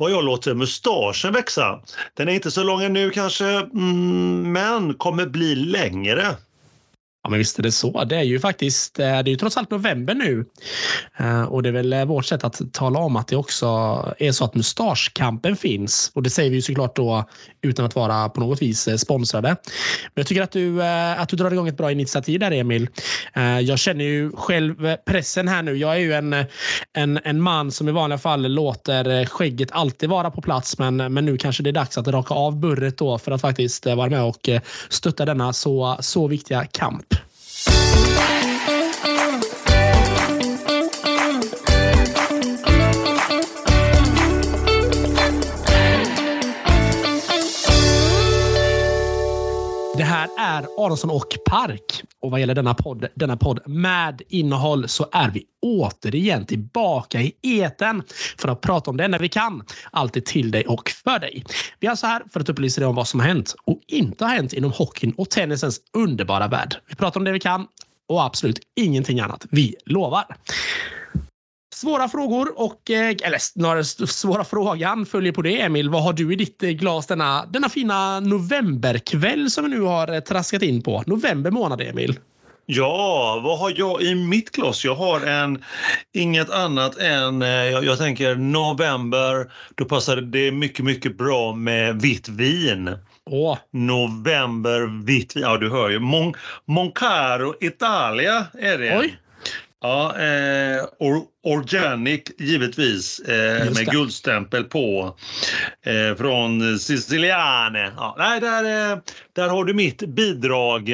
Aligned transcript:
vad 0.00 0.10
jag 0.10 0.24
låter 0.24 0.54
mustaschen 0.54 1.32
växa. 1.32 1.80
Den 2.14 2.28
är 2.28 2.32
inte 2.32 2.50
så 2.50 2.62
lång 2.62 2.92
nu 2.92 3.10
kanske, 3.10 3.44
mm, 3.44 4.52
men 4.52 4.94
kommer 4.94 5.26
bli 5.26 5.54
längre. 5.54 6.26
Men 7.30 7.38
visst 7.38 7.58
är 7.58 7.62
det 7.62 7.72
så. 7.72 8.04
Det 8.04 8.16
är 8.16 8.22
ju 8.22 8.40
faktiskt, 8.40 8.98
eh, 8.98 9.04
det 9.04 9.12
är 9.12 9.28
ju 9.28 9.36
trots 9.36 9.56
allt 9.56 9.70
november 9.70 10.14
nu. 10.14 10.44
Eh, 11.18 11.42
och 11.42 11.62
det 11.62 11.68
är 11.68 11.72
väl 11.72 11.92
eh, 11.92 12.04
vårt 12.04 12.24
sätt 12.24 12.44
att 12.44 12.72
tala 12.72 12.98
om 12.98 13.16
att 13.16 13.28
det 13.28 13.36
också 13.36 13.66
är 14.18 14.32
så 14.32 14.44
att 14.44 14.54
mustaschkampen 14.54 15.56
finns. 15.56 16.10
Och 16.14 16.22
det 16.22 16.30
säger 16.30 16.50
vi 16.50 16.56
ju 16.56 16.62
såklart 16.62 16.96
då 16.96 17.28
utan 17.62 17.84
att 17.86 17.94
vara 17.94 18.28
på 18.28 18.40
något 18.40 18.62
vis 18.62 19.00
sponsrade. 19.00 19.48
Men 19.48 20.12
jag 20.14 20.26
tycker 20.26 20.42
att 20.42 20.52
du, 20.52 20.82
att 20.82 21.28
du 21.28 21.36
drar 21.36 21.50
igång 21.50 21.68
ett 21.68 21.76
bra 21.76 21.92
initiativ 21.92 22.40
där 22.40 22.50
Emil. 22.50 22.88
Jag 23.62 23.78
känner 23.78 24.04
ju 24.04 24.32
själv 24.32 24.96
pressen 24.96 25.48
här 25.48 25.62
nu. 25.62 25.76
Jag 25.76 25.92
är 25.92 25.98
ju 25.98 26.12
en, 26.12 26.44
en, 26.92 27.20
en 27.24 27.40
man 27.40 27.72
som 27.72 27.88
i 27.88 27.92
vanliga 27.92 28.18
fall 28.18 28.52
låter 28.52 29.26
skägget 29.26 29.72
alltid 29.72 30.08
vara 30.08 30.30
på 30.30 30.42
plats. 30.42 30.78
Men, 30.78 30.96
men 30.96 31.24
nu 31.24 31.36
kanske 31.36 31.62
det 31.62 31.70
är 31.70 31.72
dags 31.72 31.98
att 31.98 32.08
raka 32.08 32.34
av 32.34 32.56
burret 32.60 32.98
då 32.98 33.18
för 33.18 33.32
att 33.32 33.40
faktiskt 33.40 33.86
vara 33.86 34.10
med 34.10 34.22
och 34.22 34.48
stötta 34.88 35.24
denna 35.24 35.52
så, 35.52 35.96
så 36.00 36.26
viktiga 36.26 36.64
kamp. 36.64 37.14
Det 37.66 38.39
här 50.20 50.30
är 50.36 50.68
Aronsson 50.76 51.10
och 51.10 51.38
Park. 51.44 52.02
Och 52.20 52.30
vad 52.30 52.40
gäller 52.40 52.54
denna 52.54 52.74
podd, 52.74 53.06
denna 53.14 53.36
podd 53.36 53.60
med 53.66 54.22
innehåll 54.28 54.88
så 54.88 55.06
är 55.12 55.30
vi 55.30 55.44
återigen 55.62 56.46
tillbaka 56.46 57.20
i 57.20 57.34
eten 57.42 58.02
för 58.38 58.48
att 58.48 58.60
prata 58.60 58.90
om 58.90 58.96
det 58.96 59.04
enda 59.04 59.18
vi 59.18 59.28
kan. 59.28 59.64
Alltid 59.90 60.24
till 60.24 60.50
dig 60.50 60.66
och 60.66 60.90
för 60.90 61.18
dig. 61.18 61.44
Vi 61.80 61.86
är 61.86 61.90
alltså 61.90 62.06
här 62.06 62.22
för 62.32 62.40
att 62.40 62.48
upplysa 62.48 62.80
dig 62.80 62.88
om 62.88 62.94
vad 62.94 63.08
som 63.08 63.20
har 63.20 63.26
hänt 63.26 63.54
och 63.64 63.80
inte 63.86 64.24
har 64.24 64.34
hänt 64.34 64.52
inom 64.52 64.72
hockeyn 64.72 65.14
och 65.16 65.30
tennisens 65.30 65.80
underbara 65.92 66.48
värld. 66.48 66.76
Vi 66.86 66.94
pratar 66.94 67.20
om 67.20 67.24
det 67.24 67.32
vi 67.32 67.40
kan 67.40 67.66
och 68.08 68.24
absolut 68.24 68.60
ingenting 68.76 69.20
annat. 69.20 69.46
Vi 69.50 69.74
lovar. 69.86 70.24
Svåra 71.80 72.08
frågor 72.08 72.52
och, 72.56 72.90
eh, 72.90 73.16
eller 73.22 73.38
snarare 73.38 73.84
svåra 73.84 74.44
frågan 74.44 75.06
följer 75.06 75.32
på 75.32 75.42
det. 75.42 75.60
Emil, 75.60 75.90
vad 75.90 76.02
har 76.02 76.12
du 76.12 76.32
i 76.32 76.36
ditt 76.36 76.62
eh, 76.62 76.70
glas 76.70 77.06
denna, 77.06 77.46
denna 77.46 77.68
fina 77.68 78.20
novemberkväll 78.20 79.50
som 79.50 79.64
vi 79.64 79.70
nu 79.70 79.80
har 79.80 80.14
eh, 80.14 80.20
traskat 80.20 80.62
in 80.62 80.82
på? 80.82 81.02
November 81.06 81.50
månad, 81.50 81.80
Emil. 81.80 82.18
Ja, 82.66 83.40
vad 83.44 83.58
har 83.58 83.72
jag 83.76 84.02
i 84.02 84.14
mitt 84.14 84.50
glas? 84.50 84.84
Jag 84.84 84.94
har 84.94 85.20
en, 85.20 85.64
inget 86.14 86.50
annat 86.50 86.98
än, 86.98 87.40
jag, 87.40 87.84
jag 87.84 87.98
tänker 87.98 88.34
november, 88.34 89.52
då 89.74 89.84
passar 89.84 90.16
det 90.16 90.52
mycket, 90.52 90.84
mycket 90.84 91.18
bra 91.18 91.52
med 91.54 92.02
vitt 92.02 92.28
vin. 92.28 92.96
Åh. 93.30 93.58
November, 93.72 95.04
vitt 95.04 95.36
vin, 95.36 95.42
ja 95.42 95.56
du 95.56 95.70
hör 95.70 95.90
ju. 95.90 95.98
Mon, 95.98 96.34
Moncaro 96.64 97.54
Italia 97.60 98.46
är 98.58 98.78
det. 98.78 98.98
Oj. 98.98 99.18
Ja, 99.82 100.16
eh, 100.16 100.84
or, 100.98 101.22
Organic 101.42 102.22
givetvis 102.38 103.20
eh, 103.20 103.70
med 103.74 103.90
guldstämpel 103.90 104.64
på. 104.64 105.16
Eh, 105.86 106.16
från 106.16 106.78
Siciliane. 106.78 107.92
Ja, 107.96 108.14
nej, 108.18 108.40
där, 108.40 108.92
eh, 108.92 108.98
där 109.32 109.48
har 109.48 109.64
du 109.64 109.74
mitt 109.74 110.02
bidrag. 110.02 110.90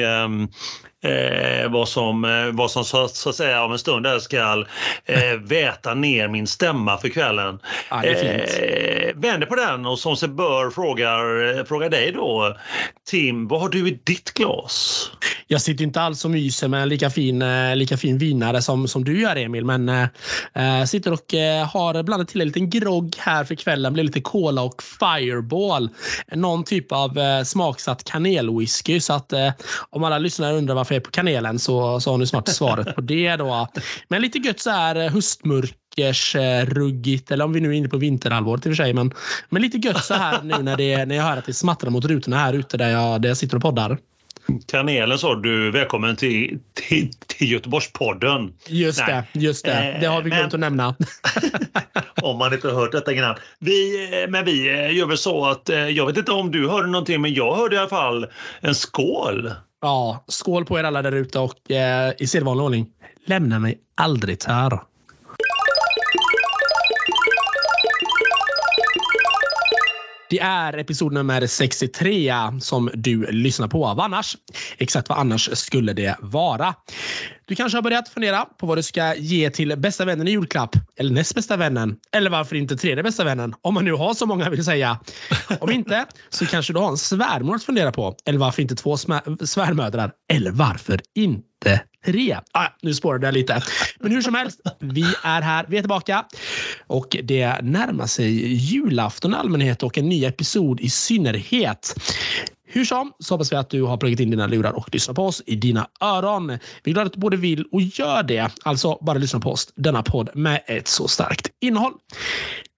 Eh, 1.07 1.69
vad 1.69 1.89
som, 1.89 2.25
eh, 2.25 2.51
vad 2.51 2.71
som 2.71 2.85
så, 2.85 3.07
så 3.07 3.29
att 3.29 3.35
säga 3.35 3.63
om 3.63 3.71
en 3.71 3.79
stund 3.79 4.05
där 4.05 4.19
ska 4.19 4.65
eh, 5.05 5.33
väta 5.39 5.93
ner 5.93 6.27
min 6.27 6.47
stämma 6.47 6.97
för 6.97 7.09
kvällen. 7.09 7.59
Ja, 7.89 8.03
eh, 8.03 9.15
vänder 9.15 9.45
på 9.45 9.55
den 9.55 9.85
och 9.85 9.99
som 9.99 10.15
sig 10.15 10.29
bör 10.29 10.69
frågar, 10.69 11.65
frågar 11.65 11.89
dig 11.89 12.11
då 12.11 12.57
Tim, 13.09 13.47
vad 13.47 13.61
har 13.61 13.69
du 13.69 13.87
i 13.87 13.99
ditt 14.03 14.33
glas? 14.33 15.11
Jag 15.47 15.61
sitter 15.61 15.83
inte 15.83 16.01
alls 16.01 16.25
och 16.25 16.31
myser 16.31 16.67
med 16.67 16.81
en 16.81 16.89
lika 16.89 17.09
fin, 17.09 17.41
eh, 17.41 17.75
lika 17.75 17.97
fin 17.97 18.17
vinare 18.17 18.61
som, 18.61 18.87
som 18.87 19.03
du 19.03 19.21
gör 19.21 19.35
Emil, 19.35 19.65
men 19.65 19.89
eh, 19.89 20.07
eh 20.53 20.85
sitter 20.85 21.13
och 21.13 21.33
eh, 21.33 21.67
har 21.67 22.03
blandat 22.03 22.27
till 22.27 22.41
en 22.41 22.47
liten 22.47 22.69
grogg 22.69 23.15
här 23.17 23.43
för 23.43 23.55
kvällen. 23.55 23.93
Blir 23.93 24.03
lite 24.03 24.21
cola 24.21 24.61
och 24.61 24.83
fireball. 24.83 25.89
Någon 26.31 26.63
typ 26.63 26.91
av 26.91 27.17
eh, 27.17 27.43
smaksatt 27.43 28.03
kanelwhisky. 28.03 28.99
Så 28.99 29.13
att 29.13 29.33
eh, 29.33 29.49
om 29.89 30.03
alla 30.03 30.17
lyssnare 30.17 30.53
undrar 30.53 30.75
varför 30.75 30.95
är 30.97 31.01
på 31.01 31.11
kanelen 31.11 31.59
så, 31.59 31.99
så 31.99 32.11
har 32.11 32.17
ni 32.17 32.27
snart 32.27 32.47
svaret 32.47 32.95
på 32.95 33.01
det. 33.01 33.35
Då. 33.35 33.67
Men 34.07 34.21
lite 34.21 34.37
gött 34.37 34.59
så 34.59 34.69
här 34.69 35.09
höstmörkers 35.09 36.35
ruggigt, 36.63 37.31
eller 37.31 37.45
om 37.45 37.53
vi 37.53 37.59
nu 37.59 37.69
är 37.69 37.73
inne 37.73 37.89
på 37.89 37.97
vinterhalvåret 37.97 38.65
i 38.65 38.69
och 38.69 38.75
för 38.75 38.83
sig. 38.83 38.93
Men, 38.93 39.13
men 39.49 39.61
lite 39.61 39.77
gött 39.77 40.05
så 40.05 40.13
här 40.13 40.41
nu 40.43 40.57
när, 40.57 40.77
det, 40.77 41.05
när 41.05 41.15
jag 41.15 41.23
hör 41.23 41.37
att 41.37 41.45
det 41.45 41.53
smattrar 41.53 41.89
mot 41.89 42.05
rutorna 42.05 42.37
här 42.37 42.53
ute 42.53 42.77
där 42.77 42.89
jag, 42.89 43.21
där 43.21 43.29
jag 43.29 43.37
sitter 43.37 43.55
och 43.55 43.61
poddar. 43.61 43.97
Kanelen 44.67 45.17
sa 45.17 45.35
du. 45.35 45.71
Välkommen 45.71 46.15
till, 46.15 46.59
till, 46.73 47.11
till 47.27 47.51
Göteborgspodden. 47.51 48.53
Just 48.67 49.03
Nej. 49.07 49.23
det, 49.33 49.39
just 49.39 49.65
det. 49.65 49.97
Det 50.01 50.05
har 50.05 50.21
vi 50.21 50.29
glömt 50.29 50.53
att 50.53 50.59
nämna. 50.59 50.95
om 52.21 52.37
man 52.37 52.53
inte 52.53 52.67
har 52.67 52.75
hört 52.75 52.91
detta 52.91 53.13
innan. 53.13 53.35
Vi, 53.59 54.09
men 54.29 54.45
vi 54.45 54.63
gör 54.93 55.05
väl 55.05 55.17
så 55.17 55.45
att, 55.45 55.69
eh, 55.69 55.77
jag 55.77 56.05
vet 56.05 56.17
inte 56.17 56.31
om 56.31 56.51
du 56.51 56.69
hörde 56.69 56.87
någonting, 56.87 57.21
men 57.21 57.33
jag 57.33 57.55
hörde 57.55 57.75
i 57.75 57.79
alla 57.79 57.89
fall 57.89 58.27
en 58.61 58.75
skål. 58.75 59.51
Ja, 59.81 60.23
skål 60.27 60.65
på 60.65 60.79
er 60.79 60.83
alla 60.83 61.01
där 61.01 61.11
ute 61.11 61.39
och 61.39 61.71
eh, 61.71 62.13
i 62.19 62.27
sedvanlig 62.27 62.65
ordning, 62.65 62.89
lämna 63.25 63.59
mig 63.59 63.79
aldrig 63.95 64.39
tär. 64.39 64.79
Det 70.29 70.39
är 70.39 70.77
episod 70.77 71.13
nummer 71.13 71.47
63 71.47 72.33
som 72.61 72.89
du 72.93 73.31
lyssnar 73.31 73.67
på. 73.67 73.79
Vad 73.79 73.99
annars? 73.99 74.37
Exakt 74.77 75.09
vad 75.09 75.17
annars 75.17 75.49
skulle 75.53 75.93
det 75.93 76.15
vara? 76.19 76.75
Du 77.45 77.55
kanske 77.55 77.77
har 77.77 77.83
börjat 77.83 78.09
fundera 78.09 78.45
på 78.45 78.67
vad 78.67 78.77
du 78.77 78.83
ska 78.83 79.15
ge 79.15 79.49
till 79.49 79.77
bästa 79.77 80.05
vännen 80.05 80.27
i 80.27 80.31
julklapp 80.31 80.75
eller 80.99 81.13
näst 81.13 81.35
bästa 81.35 81.57
vännen 81.57 81.95
eller 82.11 82.29
varför 82.29 82.55
inte 82.55 82.77
tredje 82.77 83.03
bästa 83.03 83.23
vännen 83.23 83.53
om 83.61 83.73
man 83.73 83.85
nu 83.85 83.93
har 83.93 84.13
så 84.13 84.25
många 84.25 84.49
vill 84.49 84.65
säga. 84.65 84.99
Om 85.59 85.71
inte 85.71 86.05
så 86.29 86.45
kanske 86.45 86.73
du 86.73 86.79
har 86.79 86.89
en 86.89 86.97
svärmor 86.97 87.55
att 87.55 87.63
fundera 87.63 87.91
på 87.91 88.15
eller 88.25 88.39
varför 88.39 88.61
inte 88.61 88.75
två 88.75 88.97
svärmödrar 88.97 90.11
eller 90.33 90.51
varför 90.51 91.01
inte 91.15 91.81
tre. 92.07 92.37
Ah, 92.51 92.67
nu 92.81 92.93
spårade 92.93 93.27
jag 93.27 93.33
lite. 93.33 93.61
Men 93.99 94.11
hur 94.11 94.21
som 94.21 94.35
helst, 94.35 94.61
vi 94.79 95.05
är 95.23 95.41
här, 95.41 95.65
vi 95.69 95.77
är 95.77 95.81
tillbaka. 95.81 96.25
Och 96.87 97.17
det 97.23 97.61
närmar 97.61 98.07
sig 98.07 98.53
julafton 98.53 99.33
i 99.33 99.35
allmänhet 99.35 99.83
och 99.83 99.97
en 99.97 100.09
ny 100.09 100.25
episod 100.25 100.79
i 100.79 100.89
synnerhet. 100.89 101.95
Hur 102.69 102.85
som 102.85 103.13
så 103.19 103.33
hoppas 103.33 103.51
vi 103.51 103.55
att 103.55 103.69
du 103.69 103.83
har 103.83 103.97
pluggat 103.97 104.19
in 104.19 104.31
dina 104.31 104.47
lurar 104.47 104.71
och 104.71 104.93
lyssnat 104.93 105.15
på 105.15 105.25
oss 105.25 105.43
i 105.45 105.55
dina 105.55 105.87
öron. 106.01 106.47
Vi 106.83 106.91
är 106.91 106.93
glada 106.93 107.07
att 107.07 107.13
du 107.13 107.19
både 107.19 107.37
vill 107.37 107.65
och 107.71 107.81
gör 107.81 108.23
det. 108.23 108.51
Alltså 108.63 108.97
bara 109.01 109.17
lyssna 109.17 109.39
på 109.39 109.51
oss, 109.51 109.73
denna 109.75 110.03
podd 110.03 110.29
med 110.33 110.61
ett 110.67 110.87
så 110.87 111.07
starkt 111.07 111.47
innehåll. 111.59 111.93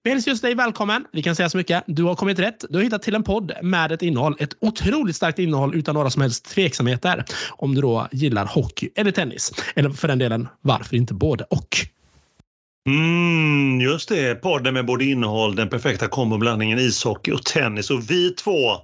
Vi 0.02 0.10
hälsar 0.10 0.30
just 0.30 0.42
dig 0.42 0.54
välkommen. 0.54 1.04
Vi 1.12 1.22
kan 1.22 1.36
säga 1.36 1.48
så 1.48 1.56
mycket. 1.56 1.84
Du 1.86 2.02
har 2.02 2.14
kommit 2.14 2.38
rätt. 2.38 2.64
Du 2.68 2.78
har 2.78 2.82
hittat 2.82 3.02
till 3.02 3.14
en 3.14 3.22
podd 3.22 3.52
med 3.62 3.92
ett 3.92 4.02
innehåll. 4.02 4.36
Ett 4.38 4.56
otroligt 4.60 5.16
starkt 5.16 5.38
innehåll 5.38 5.74
utan 5.74 5.94
några 5.94 6.10
som 6.10 6.22
helst 6.22 6.44
tveksamheter. 6.44 7.24
Om 7.50 7.74
du 7.74 7.80
då 7.80 8.08
gillar 8.12 8.46
hockey 8.46 8.88
eller 8.96 9.10
tennis. 9.10 9.52
Eller 9.74 9.90
för 9.90 10.08
den 10.08 10.18
delen, 10.18 10.48
varför 10.60 10.96
inte 10.96 11.14
både 11.14 11.44
och? 11.44 11.86
Mm, 12.86 13.80
just 13.80 14.08
det, 14.08 14.34
podden 14.34 14.74
med 14.74 14.86
både 14.86 15.04
innehåll, 15.04 15.56
den 15.56 15.68
perfekta 15.68 16.08
komboblandningen 16.08 16.78
ishockey 16.78 17.32
och 17.32 17.44
tennis. 17.44 17.90
Och 17.90 18.10
vi 18.10 18.30
två, 18.30 18.76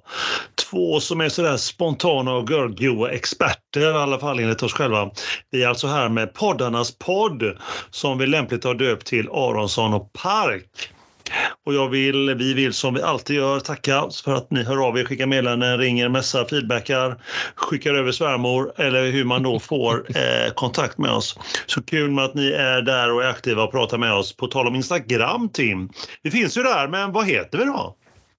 två 0.71 1.01
som 1.01 1.21
är 1.21 1.29
sådär 1.29 1.57
spontana 1.57 2.33
och 2.33 2.51
görgoa 2.51 3.11
experter, 3.11 3.81
i 3.81 3.87
alla 3.87 4.19
fall 4.19 4.39
enligt 4.39 4.62
oss 4.62 4.73
själva. 4.73 5.11
Vi 5.51 5.62
är 5.62 5.69
alltså 5.69 5.87
här 5.87 6.09
med 6.09 6.35
poddarnas 6.35 6.99
podd 6.99 7.56
som 7.91 8.19
vi 8.19 8.27
lämpligt 8.27 8.65
har 8.65 8.75
döpt 8.75 9.06
till 9.06 9.29
Aronsson 9.29 9.95
och 9.95 10.12
Park. 10.12 10.91
Och 11.66 11.75
jag 11.75 11.88
vill, 11.88 12.34
vi 12.34 12.54
vill 12.54 12.72
som 12.72 12.94
vi 12.94 13.03
alltid 13.03 13.37
gör 13.37 13.61
tacka 13.61 14.05
för 14.25 14.34
att 14.34 14.50
ni 14.50 14.62
hör 14.62 14.87
av 14.88 14.99
er, 14.99 15.05
skickar 15.05 15.26
meddelanden, 15.26 15.78
ringer, 15.78 16.08
messar, 16.08 16.44
feedbackar, 16.44 17.23
skickar 17.55 17.94
över 17.94 18.12
svärmor 18.12 18.73
eller 18.76 19.11
hur 19.11 19.25
man 19.25 19.43
då 19.43 19.58
får 19.58 20.06
eh, 20.17 20.52
kontakt 20.55 20.99
med 20.99 21.11
oss. 21.11 21.38
Så 21.67 21.82
kul 21.82 22.11
med 22.11 22.25
att 22.25 22.34
ni 22.34 22.50
är 22.50 22.82
där 22.82 23.12
och 23.12 23.25
är 23.25 23.28
aktiva 23.28 23.62
och 23.62 23.70
pratar 23.70 23.99
med 23.99 24.12
oss. 24.12 24.37
På 24.37 24.46
tal 24.46 24.67
om 24.67 24.75
Instagram 24.75 25.49
Tim, 25.49 25.90
vi 26.23 26.31
finns 26.31 26.58
ju 26.58 26.62
där, 26.62 26.88
men 26.88 27.12
vad 27.12 27.26
heter 27.26 27.58
vi 27.58 27.64
då? 27.64 27.96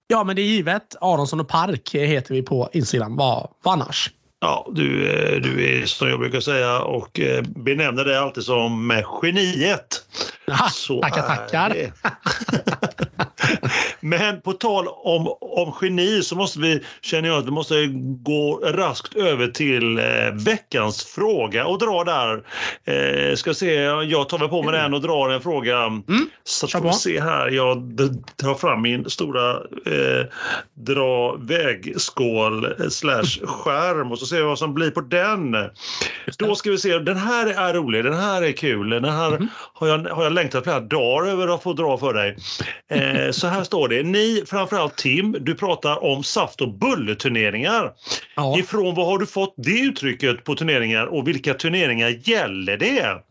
Ja, 0.08 0.24
men 0.24 0.36
det 0.36 0.42
är 0.42 0.44
givet. 0.44 0.96
Aronsson 1.02 1.40
och 1.40 1.48
Park 1.48 1.96
heter 1.96 2.34
vi 2.34 2.42
på 2.42 2.70
Instagram. 2.74 3.16
Vad, 3.16 3.50
vad 3.64 3.74
annars? 3.74 4.12
Ja, 4.40 4.68
du, 4.72 5.12
eh, 5.12 5.42
du 5.42 5.82
är 5.82 5.86
som 5.86 6.10
jag 6.10 6.20
brukar 6.20 6.40
säga 6.40 6.80
och 6.80 7.20
eh, 7.20 7.42
benämner 7.42 8.06
det 8.06 8.22
alltid 8.22 8.44
som 8.44 9.04
geniet. 9.22 10.06
Aha, 10.52 10.70
tackar, 11.02 11.22
tackar. 11.22 11.92
Men 14.00 14.42
på 14.42 14.54
tal 14.54 14.88
om, 14.88 15.28
om 15.42 15.74
geni 15.82 16.22
så 16.24 16.36
måste 16.36 16.60
vi, 16.60 16.84
känner 17.02 17.30
jag 17.30 17.38
att 17.38 17.46
vi 17.46 17.52
måste 17.52 17.88
gå 18.24 18.60
raskt 18.64 19.16
över 19.16 19.48
till 19.48 20.00
eh, 20.00 20.06
veckans 20.34 21.06
fråga 21.06 21.66
och 21.66 21.80
dra 21.80 22.04
där. 22.04 22.44
Eh, 22.86 23.36
ska 23.36 23.54
se, 23.54 23.74
jag 23.84 24.30
tar 24.30 24.40
väl 24.40 24.48
på 24.48 24.64
mig 24.64 24.74
den 24.74 24.94
och 24.94 25.02
drar 25.02 25.30
en 25.30 25.42
fråga. 25.42 25.78
Mm. 25.78 26.30
Så 26.44 26.68
får 26.68 26.82
vi 26.82 26.94
se 26.94 27.22
här, 27.22 27.50
jag 27.50 27.98
tar 28.36 28.56
fram 28.56 28.82
min 28.82 29.10
stora 29.10 29.52
eh, 29.86 30.26
dra 30.74 31.36
vägskål 31.36 32.66
eh, 32.66 32.90
slash 32.90 33.46
skärm 33.46 34.12
och 34.12 34.20
så 34.20 34.26
ser 34.26 34.38
vi 34.38 34.42
vad 34.42 34.60
som 34.60 34.74
blir 34.74 34.92
på 34.92 35.02
den. 35.02 35.56
Då 36.38 36.56
ska 36.56 36.72
vi 36.72 36.78
se, 36.78 37.00
den 37.00 37.18
här 37.18 37.48
är 37.48 37.74
rolig, 37.74 38.04
den 38.04 38.14
här 38.14 38.42
är 38.42 38.52
kul, 38.52 38.90
den 38.90 39.06
här 39.06 39.28
mm. 39.28 39.48
har, 39.74 39.88
jag, 39.88 39.98
har 39.98 40.24
jag 40.24 40.34
längtat 40.34 40.64
flera 40.64 40.80
dagar 40.80 41.28
över 41.28 41.56
att 41.56 41.64
få 41.64 41.74
dra 41.74 41.98
för 41.98 42.14
dig. 42.14 42.38
Eh, 42.90 43.27
så 43.34 43.48
här 43.48 43.64
står 43.64 43.88
det, 43.88 44.04
ni, 44.04 44.44
framförallt 44.48 44.96
Tim, 44.96 45.38
du 45.40 45.56
pratar 45.56 46.04
om 46.04 46.24
saft 46.24 46.62
och 46.62 46.74
bulleturneringar. 46.74 47.94
Ja. 48.36 48.60
Ifrån 48.60 48.96
vad 48.96 49.06
har 49.06 49.18
du 49.18 49.26
fått 49.26 49.54
det 49.58 49.80
uttrycket 49.80 50.44
på 50.44 50.56
turneringar 50.56 51.06
och 51.06 51.28
vilka 51.28 51.54
turneringar 51.54 52.10
gäller 52.10 52.78
det? 52.78 53.24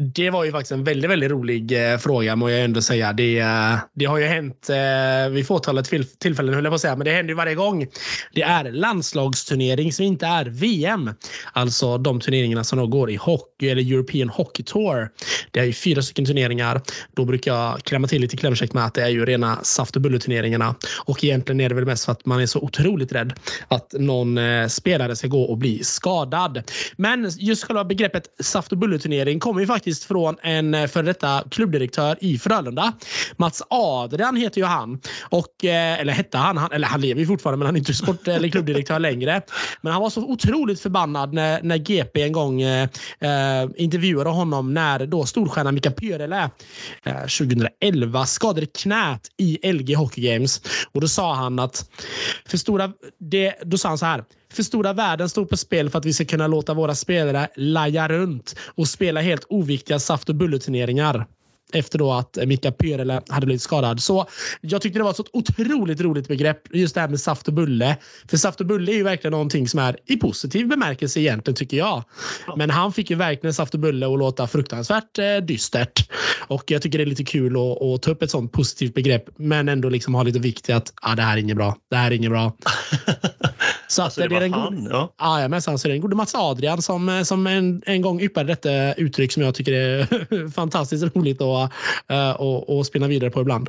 Det 0.00 0.30
var 0.30 0.44
ju 0.44 0.52
faktiskt 0.52 0.72
en 0.72 0.84
väldigt, 0.84 1.10
väldigt 1.10 1.30
rolig 1.30 1.92
eh, 1.92 1.98
fråga 1.98 2.36
må 2.36 2.50
jag 2.50 2.64
ändå 2.64 2.82
säga. 2.82 3.12
Det, 3.12 3.38
eh, 3.38 3.76
det 3.94 4.04
har 4.04 4.18
ju 4.18 4.24
hänt 4.24 4.70
eh, 4.70 5.30
vid 5.30 5.46
fåtalet 5.46 5.90
tillfällen 6.18 6.54
höll 6.54 6.64
jag 6.64 6.70
på 6.70 6.74
att 6.74 6.80
säga, 6.80 6.96
men 6.96 7.04
det 7.04 7.12
händer 7.12 7.30
ju 7.30 7.36
varje 7.36 7.54
gång. 7.54 7.86
Det 8.34 8.42
är 8.42 8.72
landslagsturnering 8.72 9.92
som 9.92 10.04
inte 10.04 10.26
är 10.26 10.44
VM. 10.44 11.10
Alltså 11.52 11.98
de 11.98 12.20
turneringarna 12.20 12.64
som 12.64 12.78
då 12.78 12.86
går 12.86 13.10
i 13.10 13.16
hockey 13.16 13.68
eller 13.68 13.92
European 13.92 14.28
Hockey 14.28 14.62
Tour. 14.62 15.08
Det 15.50 15.60
är 15.60 15.64
ju 15.64 15.72
fyra 15.72 16.02
stycken 16.02 16.24
turneringar. 16.24 16.80
Då 17.14 17.24
brukar 17.24 17.54
jag 17.54 17.82
klämma 17.82 18.08
till 18.08 18.20
lite 18.20 18.36
klämkäckt 18.36 18.72
med 18.72 18.84
att 18.84 18.94
det 18.94 19.02
är 19.02 19.08
ju 19.08 19.26
rena 19.26 19.58
saft 19.62 19.96
och 19.96 20.02
bulleturneringarna. 20.02 20.74
Och 21.04 21.24
egentligen 21.24 21.60
är 21.60 21.68
det 21.68 21.74
väl 21.74 21.86
mest 21.86 22.04
för 22.04 22.12
att 22.12 22.26
man 22.26 22.40
är 22.40 22.46
så 22.46 22.60
otroligt 22.60 23.12
rädd 23.12 23.32
att 23.68 23.92
någon 23.92 24.38
eh, 24.38 24.66
spelare 24.66 25.16
ska 25.16 25.28
gå 25.28 25.42
och 25.42 25.58
bli 25.58 25.84
skadad. 25.84 26.62
Men 26.96 27.30
just 27.38 27.64
själva 27.64 27.84
begreppet 27.84 28.24
saft 28.40 28.72
och 28.72 28.78
bulleturnering 28.78 29.40
kommer 29.40 29.60
ju 29.60 29.66
faktiskt 29.66 29.89
faktiskt 29.90 30.04
från 30.04 30.36
en 30.42 30.74
eh, 30.74 30.86
före 30.86 31.02
detta 31.02 31.44
klubbdirektör 31.50 32.16
i 32.20 32.38
Frölunda. 32.38 32.92
Mats 33.36 33.62
Adrian 33.70 34.36
heter 34.36 34.60
ju 34.60 34.66
han. 34.66 35.00
Och, 35.30 35.64
eh, 35.64 36.00
eller 36.00 36.12
hette 36.12 36.38
han, 36.38 36.56
han 36.56 36.72
eller 36.72 36.86
han 36.86 37.00
lever 37.00 37.20
ju 37.20 37.26
fortfarande 37.26 37.58
men 37.58 37.66
han 37.66 37.74
är 37.74 37.78
inte 37.78 37.94
sport 37.94 38.28
eller 38.28 38.48
klubbdirektör 38.48 38.98
längre. 38.98 39.42
Men 39.82 39.92
han 39.92 40.02
var 40.02 40.10
så 40.10 40.20
otroligt 40.20 40.80
förbannad 40.80 41.32
när, 41.34 41.62
när 41.62 41.76
GP 41.76 42.22
en 42.22 42.32
gång 42.32 42.62
eh, 42.62 42.88
eh, 43.20 43.68
intervjuade 43.76 44.30
honom 44.30 44.74
när 44.74 45.06
då 45.06 45.26
storstjärnan 45.26 45.74
Mika 45.74 45.90
Pyörälä 45.90 46.50
eh, 47.04 47.20
2011 47.20 48.26
skadade 48.26 48.66
knät 48.66 49.28
i 49.38 49.72
LG 49.72 49.94
Hockey 49.94 50.20
Games. 50.20 50.62
Och 50.92 51.00
då 51.00 51.08
sa 51.08 51.34
han 51.34 51.58
att 51.58 51.90
för 52.46 52.58
stora, 52.58 52.92
det, 53.18 53.54
då 53.62 53.78
sa 53.78 53.88
han 53.88 53.98
så 53.98 54.06
här 54.06 54.24
för 54.52 54.62
stora 54.62 54.92
värden 54.92 55.28
står 55.28 55.44
på 55.44 55.56
spel 55.56 55.90
för 55.90 55.98
att 55.98 56.04
vi 56.04 56.12
ska 56.12 56.24
kunna 56.24 56.46
låta 56.46 56.74
våra 56.74 56.94
spelare 56.94 57.48
laja 57.56 58.08
runt 58.08 58.56
och 58.74 58.88
spela 58.88 59.20
helt 59.20 59.46
oviktiga 59.48 59.98
saft 59.98 60.28
och 60.28 60.34
bulleturneringar 60.34 61.26
efter 61.72 61.98
då 61.98 62.12
att 62.12 62.38
Mika 62.46 62.72
Pyrele 62.72 63.22
hade 63.28 63.46
blivit 63.46 63.62
skadad. 63.62 64.02
Så 64.02 64.26
jag 64.60 64.82
tyckte 64.82 64.98
det 64.98 65.02
var 65.02 65.10
ett 65.10 65.16
så 65.16 65.24
otroligt 65.32 66.00
roligt 66.00 66.28
begrepp, 66.28 66.74
just 66.74 66.94
det 66.94 67.00
här 67.00 67.08
med 67.08 67.20
saft 67.20 67.48
och 67.48 67.54
bulle. 67.54 67.96
För 68.28 68.36
saft 68.36 68.60
och 68.60 68.66
bulle 68.66 68.92
är 68.92 68.96
ju 68.96 69.02
verkligen 69.02 69.32
någonting 69.32 69.68
som 69.68 69.80
är 69.80 69.96
i 70.06 70.16
positiv 70.16 70.68
bemärkelse 70.68 71.20
egentligen, 71.20 71.56
tycker 71.56 71.76
jag. 71.76 72.04
Men 72.56 72.70
han 72.70 72.92
fick 72.92 73.10
ju 73.10 73.16
verkligen 73.16 73.54
saft 73.54 73.74
och 73.74 73.80
bulle 73.80 74.06
att 74.06 74.18
låta 74.18 74.46
fruktansvärt 74.46 75.18
eh, 75.18 75.36
dystert. 75.36 76.10
Och 76.48 76.70
jag 76.70 76.82
tycker 76.82 76.98
det 76.98 77.04
är 77.04 77.06
lite 77.06 77.24
kul 77.24 77.56
att, 77.56 77.82
att, 77.82 78.02
ta 78.02 78.10
upp 78.10 78.22
ett 78.22 78.30
sånt 78.30 78.52
positivt 78.52 78.94
begrepp, 78.94 79.24
men 79.36 79.68
ändå 79.68 79.88
liksom 79.88 80.14
ha 80.14 80.22
lite 80.22 80.38
vikt 80.38 80.68
i 80.68 80.72
att 80.72 80.92
ah, 81.02 81.14
det 81.14 81.22
här 81.22 81.36
är 81.36 81.40
inget 81.40 81.56
bra. 81.56 81.76
Det 81.90 81.96
här 81.96 82.10
är 82.10 82.14
inget 82.14 82.30
bra. 82.30 82.56
Så 83.90 84.02
alltså, 84.02 84.20
det, 84.20 84.28
det 84.28 84.36
är 84.36 84.40
den 84.40 84.52
han, 84.52 84.84
gode, 84.84 84.90
ja. 84.90 85.14
Ja, 85.18 85.48
men 85.48 85.62
så 85.62 85.70
är 85.70 85.78
det 85.82 85.88
den 85.88 86.00
gode 86.00 86.16
Mats 86.16 86.34
Adrian 86.34 86.82
som, 86.82 87.08
eh, 87.08 87.22
som 87.22 87.46
en, 87.46 87.82
en 87.86 88.02
gång 88.02 88.20
yppade 88.20 88.46
detta 88.46 88.94
uttryck 88.94 89.32
som 89.32 89.42
jag 89.42 89.54
tycker 89.54 89.72
är 89.72 90.50
fantastiskt 90.54 91.16
roligt 91.16 91.40
att 91.40 91.72
uh, 92.12 92.30
och, 92.30 92.78
och 92.78 92.86
spinna 92.86 93.08
vidare 93.08 93.30
på 93.30 93.40
ibland. 93.40 93.68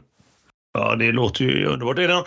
Ja, 0.74 0.96
det 0.96 1.12
låter 1.12 1.46
ju 1.46 1.66
underbart. 1.66 2.00
Är, 2.00 2.08
det, 2.08 2.24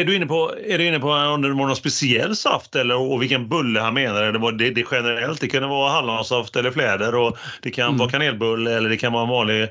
är, 0.00 0.04
du 0.04 0.16
inne 0.16 0.26
på, 0.26 0.54
är 0.66 0.78
du 0.78 0.86
inne 0.86 0.98
på 0.98 1.08
om 1.10 1.42
det 1.42 1.48
var 1.48 1.66
någon 1.66 1.76
speciell 1.76 2.36
saft 2.36 2.76
eller 2.76 2.96
och 2.96 3.22
vilken 3.22 3.48
bulle 3.48 3.80
han 3.80 3.94
menar? 3.94 4.22
Eller 4.22 4.38
var 4.38 4.52
det, 4.52 4.70
det 4.70 4.84
generellt? 4.90 5.40
Det 5.40 5.48
kan 5.48 5.68
vara 5.68 5.90
hallonsaft 5.90 6.56
eller 6.56 6.70
fläder 6.70 7.14
och 7.14 7.36
det 7.62 7.70
kan 7.70 7.86
mm. 7.86 7.98
vara 7.98 8.10
kanelbulle 8.10 8.76
eller 8.76 8.88
det 8.88 8.96
kan 8.96 9.12
vara 9.12 9.22
en 9.22 9.28
vanlig 9.28 9.68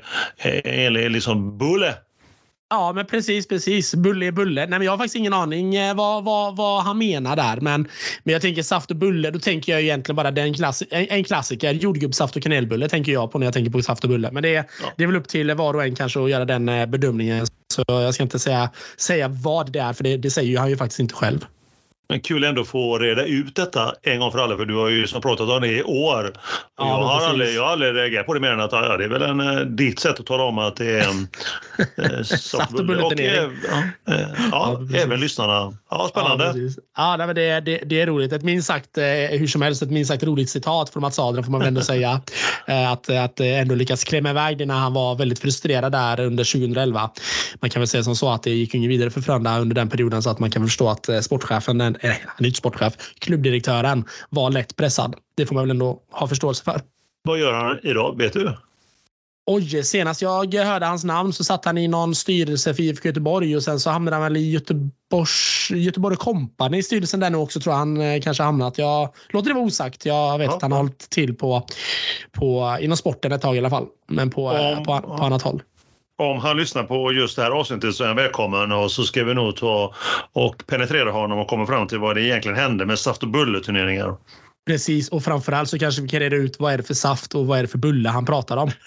eh, 0.64 0.90
liksom 0.90 1.58
bulle. 1.58 1.94
Ja, 2.72 2.92
men 2.92 3.06
precis, 3.06 3.48
precis. 3.48 3.94
Bulle 3.94 4.26
är 4.26 4.32
bulle. 4.32 4.60
Nej, 4.60 4.78
men 4.78 4.82
jag 4.82 4.92
har 4.92 4.98
faktiskt 4.98 5.16
ingen 5.16 5.32
aning 5.32 5.74
eh, 5.74 5.94
vad, 5.94 6.24
vad, 6.24 6.56
vad 6.56 6.82
han 6.82 6.98
menar 6.98 7.36
där. 7.36 7.60
Men, 7.60 7.88
men 8.22 8.32
jag 8.32 8.42
tänker 8.42 8.62
saft 8.62 8.90
och 8.90 8.96
bulle. 8.96 9.30
Då 9.30 9.38
tänker 9.38 9.72
jag 9.72 9.82
egentligen 9.82 10.16
bara 10.16 10.30
den 10.30 10.54
klassi 10.54 10.86
en, 10.90 11.06
en 11.10 11.24
klassiker. 11.24 11.72
Jordgubbssaft 11.72 12.36
och 12.36 12.42
kanelbulle 12.42 12.88
tänker 12.88 13.12
jag 13.12 13.32
på 13.32 13.38
när 13.38 13.46
jag 13.46 13.54
tänker 13.54 13.70
på 13.70 13.82
saft 13.82 14.04
och 14.04 14.10
bulle. 14.10 14.30
Men 14.32 14.42
det, 14.42 14.50
ja. 14.52 14.64
det 14.96 15.02
är 15.02 15.06
väl 15.06 15.16
upp 15.16 15.28
till 15.28 15.54
var 15.54 15.74
och 15.74 15.84
en 15.84 15.94
kanske 15.94 16.24
att 16.24 16.30
göra 16.30 16.44
den 16.44 16.68
eh, 16.68 16.86
bedömningen. 16.86 17.46
Så 17.74 17.84
jag 17.86 18.14
ska 18.14 18.22
inte 18.22 18.38
säga, 18.38 18.70
säga 18.96 19.28
vad 19.28 19.72
det 19.72 19.78
är, 19.78 19.92
för 19.92 20.04
det, 20.04 20.16
det 20.16 20.30
säger 20.30 20.58
han 20.58 20.70
ju 20.70 20.76
faktiskt 20.76 21.00
inte 21.00 21.14
själv. 21.14 21.46
Men 22.08 22.20
kul 22.20 22.44
ändå 22.44 22.60
att 22.60 22.68
få 22.68 22.98
reda 22.98 23.24
ut 23.24 23.56
detta 23.56 23.94
en 24.02 24.20
gång 24.20 24.32
för 24.32 24.38
alla, 24.38 24.56
för 24.56 24.64
du 24.64 24.74
har 24.74 24.88
ju 24.88 25.06
som 25.06 25.22
pratat 25.22 25.48
om 25.48 25.60
det 25.60 25.68
i 25.68 25.82
år. 25.82 26.32
Ja, 26.78 26.88
jag, 26.88 27.06
har 27.06 27.26
aldrig, 27.28 27.54
jag 27.54 27.62
har 27.62 27.72
aldrig 27.72 27.94
reagerat 27.94 28.26
på 28.26 28.34
det 28.34 28.40
mer 28.40 28.50
än 28.50 28.60
att 28.60 28.72
ja, 28.72 28.96
det 28.96 29.04
är 29.04 29.08
väl 29.08 29.22
en, 29.22 29.40
eh, 29.40 29.60
ditt 29.60 29.98
sätt 29.98 30.20
att 30.20 30.26
tala 30.26 30.42
om 30.42 30.58
att 30.58 30.76
det 30.76 31.00
är 31.00 31.08
en 31.08 31.28
eh, 32.18 32.22
Saft 32.22 32.72
och 32.72 32.80
och, 32.80 33.20
eh, 33.20 33.50
ja, 33.68 33.82
ja, 34.04 34.26
ja 34.52 34.80
även 34.96 35.20
lyssnarna. 35.20 35.74
Ja, 35.90 36.08
spännande. 36.10 36.54
Ja, 36.96 37.16
ja 37.18 37.26
det, 37.26 37.60
det, 37.60 37.82
det, 37.86 38.00
är 38.00 38.06
roligt. 38.06 38.32
Ett 38.32 38.42
minst 38.42 38.66
sagt, 38.68 38.98
hur 39.30 39.46
som 39.46 39.62
helst, 39.62 39.82
ett 39.82 39.90
minst 39.90 40.08
sagt 40.08 40.22
roligt 40.22 40.50
citat 40.50 40.90
från 40.90 41.00
Mats 41.00 41.18
Adrian 41.18 41.44
får 41.44 41.52
man 41.52 41.60
väl 41.60 41.68
ändå 41.68 41.80
säga. 41.80 42.20
att, 42.92 43.10
att 43.10 43.40
ändå 43.40 43.74
lyckas 43.74 44.04
klämma 44.04 44.30
iväg 44.30 44.58
det 44.58 44.66
när 44.66 44.74
han 44.74 44.92
var 44.92 45.14
väldigt 45.14 45.38
frustrerad 45.38 45.92
där 45.92 46.20
under 46.20 46.44
2011. 46.44 47.10
Man 47.60 47.70
kan 47.70 47.80
väl 47.80 47.88
säga 47.88 48.02
som 48.02 48.16
så 48.16 48.30
att 48.30 48.42
det 48.42 48.50
gick 48.50 48.74
inget 48.74 48.90
vidare 48.90 49.10
för 49.10 49.20
Frölunda 49.20 49.58
under 49.58 49.74
den 49.74 49.88
perioden 49.88 50.22
så 50.22 50.30
att 50.30 50.38
man 50.38 50.50
kan 50.50 50.62
förstå 50.62 50.88
att 50.88 51.08
sportchefen, 51.24 51.91
eh, 52.00 52.10
han 52.10 52.44
är 52.44 52.46
inte 52.46 52.58
sportchef, 52.58 52.94
klubbdirektören 53.18 54.04
var 54.30 54.50
lätt 54.50 54.76
pressad. 54.76 55.14
Det 55.34 55.46
får 55.46 55.54
man 55.54 55.64
väl 55.64 55.70
ändå 55.70 56.02
ha 56.10 56.26
förståelse 56.26 56.64
för. 56.64 56.80
Vad 57.22 57.38
gör 57.38 57.52
han 57.52 57.78
idag? 57.82 58.18
Vet 58.18 58.32
du? 58.32 58.56
Oj, 59.46 59.84
senast 59.84 60.22
jag 60.22 60.54
hörde 60.54 60.86
hans 60.86 61.04
namn 61.04 61.32
så 61.32 61.44
satt 61.44 61.64
han 61.64 61.78
i 61.78 61.88
någon 61.88 62.14
styrelse 62.14 62.74
för 62.74 62.82
IFK 62.82 63.08
Göteborg 63.08 63.56
och 63.56 63.62
sen 63.62 63.80
så 63.80 63.90
hamnade 63.90 64.16
han 64.16 64.22
väl 64.22 64.36
i 64.36 64.50
Göteborgs, 64.50 65.70
Göteborg 65.70 66.16
Company 66.16 66.82
styrelsen 66.82 67.20
där 67.20 67.30
nu 67.30 67.36
också 67.36 67.60
tror 67.60 67.72
jag 67.72 67.78
han 67.78 68.00
eh, 68.00 68.20
kanske 68.20 68.42
hamnat. 68.42 68.78
Jag 68.78 69.14
låter 69.28 69.48
det 69.48 69.54
vara 69.54 69.64
osagt. 69.64 70.06
Jag 70.06 70.38
vet 70.38 70.46
ja. 70.46 70.56
att 70.56 70.62
han 70.62 70.72
har 70.72 70.78
hållit 70.78 71.10
till 71.10 71.34
på, 71.34 71.66
på, 72.32 72.78
inom 72.80 72.96
sporten 72.96 73.32
ett 73.32 73.42
tag 73.42 73.56
i 73.56 73.58
alla 73.58 73.70
fall. 73.70 73.86
Men 74.08 74.30
på, 74.30 74.46
Om, 74.46 74.84
på, 74.84 75.00
på, 75.00 75.16
på 75.16 75.24
annat 75.24 75.42
håll 75.42 75.62
om 76.30 76.38
han 76.38 76.56
lyssnar 76.56 76.84
på 76.84 77.12
just 77.12 77.36
det 77.36 77.42
här 77.42 77.50
avsnittet 77.50 77.94
så 77.94 78.04
är 78.04 78.08
han 78.08 78.16
välkommen 78.16 78.72
och 78.72 78.90
så 78.90 79.02
ska 79.02 79.24
vi 79.24 79.34
nog 79.34 79.56
ta 79.56 79.94
och 80.32 80.66
penetrera 80.66 81.10
honom 81.10 81.38
och 81.38 81.48
komma 81.48 81.66
fram 81.66 81.86
till 81.88 81.98
vad 81.98 82.16
det 82.16 82.22
egentligen 82.22 82.56
hände 82.56 82.86
med 82.86 82.98
saft 82.98 83.22
och 83.22 83.28
bulleturneringar. 83.28 84.16
Precis, 84.66 85.08
och 85.08 85.24
framförallt 85.24 85.68
så 85.68 85.78
kanske 85.78 86.02
vi 86.02 86.08
kan 86.08 86.20
reda 86.20 86.36
ut 86.36 86.56
vad 86.58 86.72
är 86.72 86.76
det 86.76 86.82
för 86.82 86.94
saft 86.94 87.34
och 87.34 87.46
vad 87.46 87.58
är 87.58 87.62
det 87.62 87.68
för 87.68 87.78
bulle 87.78 88.08
han 88.08 88.24
pratar 88.24 88.56
om. 88.56 88.70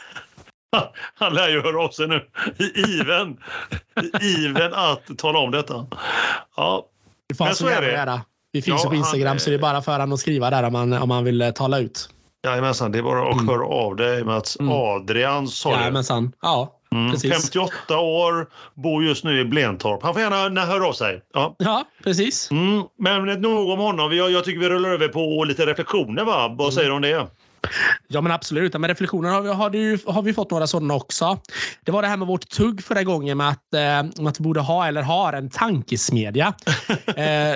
Han 1.16 1.34
lär 1.34 1.50
ju 1.50 1.62
höra 1.62 1.84
av 1.84 1.90
sig 1.90 2.08
nu 2.08 2.28
i 2.58 2.82
iven, 2.82 3.38
i 4.22 4.28
iven 4.28 4.74
att 4.74 5.18
tala 5.18 5.40
om 5.40 5.52
detta. 5.52 5.88
Ja, 6.58 6.86
det 7.30 7.40
men 7.40 7.56
så 7.56 7.68
är 7.68 7.82
det. 7.82 7.92
Göra. 7.92 8.22
Vi 8.52 8.62
finns 8.62 8.84
ja, 8.84 8.90
på 8.90 8.96
Instagram 8.96 9.28
han, 9.28 9.40
så 9.40 9.50
det 9.50 9.56
är 9.56 9.60
bara 9.60 9.82
för 9.82 9.92
honom 9.92 10.12
att 10.14 10.20
skriva 10.20 10.50
där 10.50 10.64
om 10.64 10.74
man, 10.74 10.94
om 10.94 11.10
man 11.10 11.24
vill 11.24 11.42
eh, 11.42 11.52
tala 11.52 11.80
ut. 11.80 12.10
Jajamensan, 12.46 12.92
det 12.92 12.98
är 12.98 13.04
bara 13.04 13.30
att 13.30 13.34
mm. 13.34 13.48
höra 13.48 13.66
av 13.66 13.96
dig 13.96 14.24
Mats. 14.24 14.60
Mm. 14.60 14.72
Adrian 14.74 15.48
sa. 15.48 15.72
Jajamensan, 15.72 16.32
ja. 16.42 16.80
Mm, 16.96 17.20
58 17.20 17.98
år, 17.98 18.48
bor 18.74 19.04
just 19.04 19.24
nu 19.24 19.40
i 19.40 19.46
Blentorp. 19.46 20.04
Han 20.04 20.14
får 20.14 20.22
gärna 20.22 20.66
höra 20.66 20.88
av 20.88 20.94
sig. 20.94 21.22
Ja, 21.34 21.56
ja 21.60 21.86
precis. 22.04 22.52
Mm, 22.52 22.84
men 23.00 23.42
nog 23.42 23.70
om 23.70 23.80
honom. 23.80 24.16
Jag, 24.18 24.32
jag 24.32 24.46
tycker 24.46 24.60
vi 24.60 24.70
rullar 24.70 24.90
över 24.90 25.08
på 25.08 25.44
lite 25.44 25.66
reflektioner. 25.66 26.24
Va? 26.24 26.56
Vad 26.58 26.74
säger 26.74 26.90
du 26.90 26.96
om 26.96 27.02
det? 27.02 27.28
Ja, 28.08 28.22
men 28.22 28.32
absolut. 28.32 28.74
Med 28.74 28.88
reflektioner 28.88 29.30
har 29.30 29.42
vi, 29.42 29.50
har, 29.50 29.70
du, 29.70 30.00
har 30.06 30.22
vi 30.22 30.34
fått 30.34 30.52
några 30.52 30.68
sådana 30.68 30.94
också. 30.94 31.40
Det 31.84 31.92
var 31.92 32.02
det 32.02 32.08
här 32.08 32.18
med 32.18 32.28
vårt 32.28 32.50
tugg 32.50 32.84
förra 32.84 33.04
gången 33.04 33.38
med 33.38 33.50
att, 33.50 33.74
eh, 33.74 34.28
att 34.28 34.40
vi 34.40 34.44
borde 34.44 34.60
ha 34.60 34.88
eller 34.88 35.02
har 35.02 35.34
en 35.34 35.50
tankesmedja. 35.50 36.48
eh, 37.08 37.14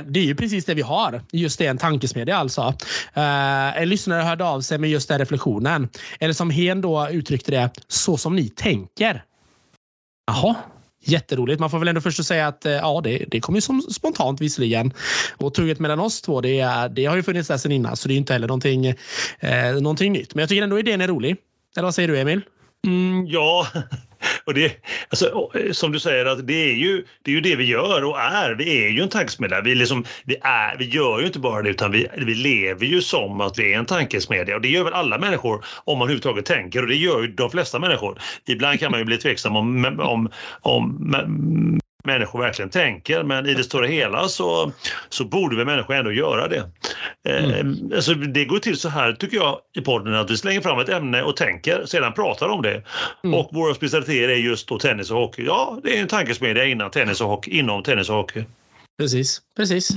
det 0.07 0.19
är 0.19 0.25
ju 0.25 0.35
precis 0.35 0.65
det 0.65 0.73
vi 0.73 0.81
har. 0.81 1.21
Just 1.31 1.59
det, 1.59 1.65
en 1.65 1.77
tankesmedja 1.77 2.37
alltså. 2.37 2.61
Eh, 3.13 3.81
en 3.81 3.89
lyssnare 3.89 4.21
hörde 4.21 4.45
av 4.45 4.61
sig 4.61 4.77
med 4.77 4.89
just 4.89 5.09
den 5.09 5.19
reflektionen. 5.19 5.89
Eller 6.19 6.33
som 6.33 6.49
Hen 6.49 6.81
då 6.81 7.09
uttryckte 7.09 7.51
det, 7.51 7.69
så 7.87 8.17
som 8.17 8.35
ni 8.35 8.49
tänker. 8.49 9.23
Jaha, 10.29 10.55
Jätteroligt. 11.01 11.59
Man 11.59 11.69
får 11.69 11.79
väl 11.79 11.87
ändå 11.87 12.01
först 12.01 12.25
säga 12.25 12.47
att 12.47 12.65
eh, 12.65 12.71
ja, 12.71 13.01
det, 13.03 13.25
det 13.27 13.39
kommer 13.39 13.59
som 13.59 13.81
spontant 13.81 14.41
visserligen. 14.41 14.93
Och 15.37 15.53
tugget 15.53 15.79
mellan 15.79 15.99
oss 15.99 16.21
två, 16.21 16.41
det, 16.41 16.59
är 16.59 16.89
det 16.89 17.05
har 17.05 17.15
ju 17.15 17.23
funnits 17.23 17.47
där 17.47 17.57
sedan 17.57 17.71
innan, 17.71 17.95
så 17.97 18.07
det 18.07 18.13
är 18.13 18.17
inte 18.17 18.33
heller 18.33 18.47
någonting, 18.47 18.85
eh, 18.85 19.73
någonting 19.81 20.13
nytt. 20.13 20.35
Men 20.35 20.41
jag 20.41 20.49
tycker 20.49 20.63
ändå 20.63 20.79
idén 20.79 21.01
är 21.01 21.07
rolig. 21.07 21.37
Eller 21.75 21.85
vad 21.85 21.95
säger 21.95 22.07
du, 22.07 22.19
Emil? 22.19 22.41
Mm, 22.87 23.27
ja, 23.27 23.67
och 24.49 24.55
det, 24.55 24.71
alltså, 25.09 25.49
eh, 25.55 25.71
som 25.71 25.91
du 25.91 25.99
säger, 25.99 26.25
att 26.25 26.47
det 26.47 26.71
är, 26.71 26.73
ju, 26.73 27.05
det 27.23 27.31
är 27.31 27.35
ju 27.35 27.41
det 27.41 27.55
vi 27.55 27.63
gör 27.63 28.03
och 28.03 28.19
är. 28.19 28.55
Vi 28.55 28.85
är 28.85 28.89
ju 28.89 29.01
en 29.01 29.09
tankesmedja. 29.09 29.61
Vi, 29.61 29.75
liksom, 29.75 30.05
vi, 30.25 30.35
är, 30.41 30.77
vi 30.77 30.89
gör 30.89 31.19
ju 31.19 31.25
inte 31.25 31.39
bara 31.39 31.61
det 31.61 31.69
utan 31.69 31.91
vi, 31.91 32.07
vi 32.17 32.35
lever 32.35 32.85
ju 32.85 33.01
som 33.01 33.41
att 33.41 33.59
vi 33.59 33.73
är 33.73 33.79
en 33.79 33.85
tankesmedja. 33.85 34.55
Och 34.55 34.61
det 34.61 34.67
gör 34.67 34.83
väl 34.83 34.93
alla 34.93 35.17
människor 35.17 35.65
om 35.83 35.97
man 35.97 36.05
överhuvudtaget 36.05 36.45
tänker 36.45 36.81
och 36.81 36.87
det 36.87 36.95
gör 36.95 37.21
ju 37.21 37.27
de 37.27 37.51
flesta 37.51 37.79
människor. 37.79 38.19
Ibland 38.47 38.79
kan 38.79 38.91
man 38.91 38.99
ju 38.99 39.05
bli 39.05 39.17
tveksam 39.17 39.55
om, 39.55 39.85
om, 39.99 40.29
om 40.61 41.79
människor 42.03 42.39
verkligen 42.39 42.69
tänker. 42.69 43.23
Men 43.23 43.45
i 43.45 43.53
det 43.53 43.63
stora 43.63 43.87
hela 43.87 44.27
så, 44.27 44.71
så 45.09 45.25
borde 45.25 45.55
väl 45.55 45.65
människor 45.65 45.95
ändå 45.95 46.11
göra 46.11 46.47
det. 46.47 46.69
Eh, 47.27 47.59
mm. 47.59 47.91
alltså 47.95 48.13
det 48.13 48.45
går 48.45 48.59
till 48.59 48.77
så 48.77 48.89
här 48.89 49.13
tycker 49.13 49.37
jag 49.37 49.59
i 49.75 49.81
podden 49.81 50.15
att 50.15 50.31
vi 50.31 50.37
slänger 50.37 50.61
fram 50.61 50.79
ett 50.79 50.89
ämne 50.89 51.23
och 51.23 51.35
tänker, 51.35 51.85
sedan 51.85 52.13
pratar 52.13 52.47
om 52.47 52.61
det. 52.61 52.83
Mm. 53.23 53.39
Och 53.39 53.49
våra 53.53 53.73
specialiteter 53.73 54.29
är 54.29 54.35
just 54.35 54.67
då 54.67 54.79
tennis 54.79 55.11
och 55.11 55.17
hockey. 55.17 55.45
Ja, 55.45 55.79
det 55.83 55.97
är 55.97 56.01
en 56.01 56.07
tankesmedja 56.07 56.65
innan 56.65 56.91
tennis 56.91 57.21
och 57.21 57.27
hockey, 57.27 57.59
inom 57.59 57.83
tennis 57.83 58.09
och 58.09 58.15
hockey. 58.15 58.43
Precis, 58.97 59.41
precis. 59.57 59.89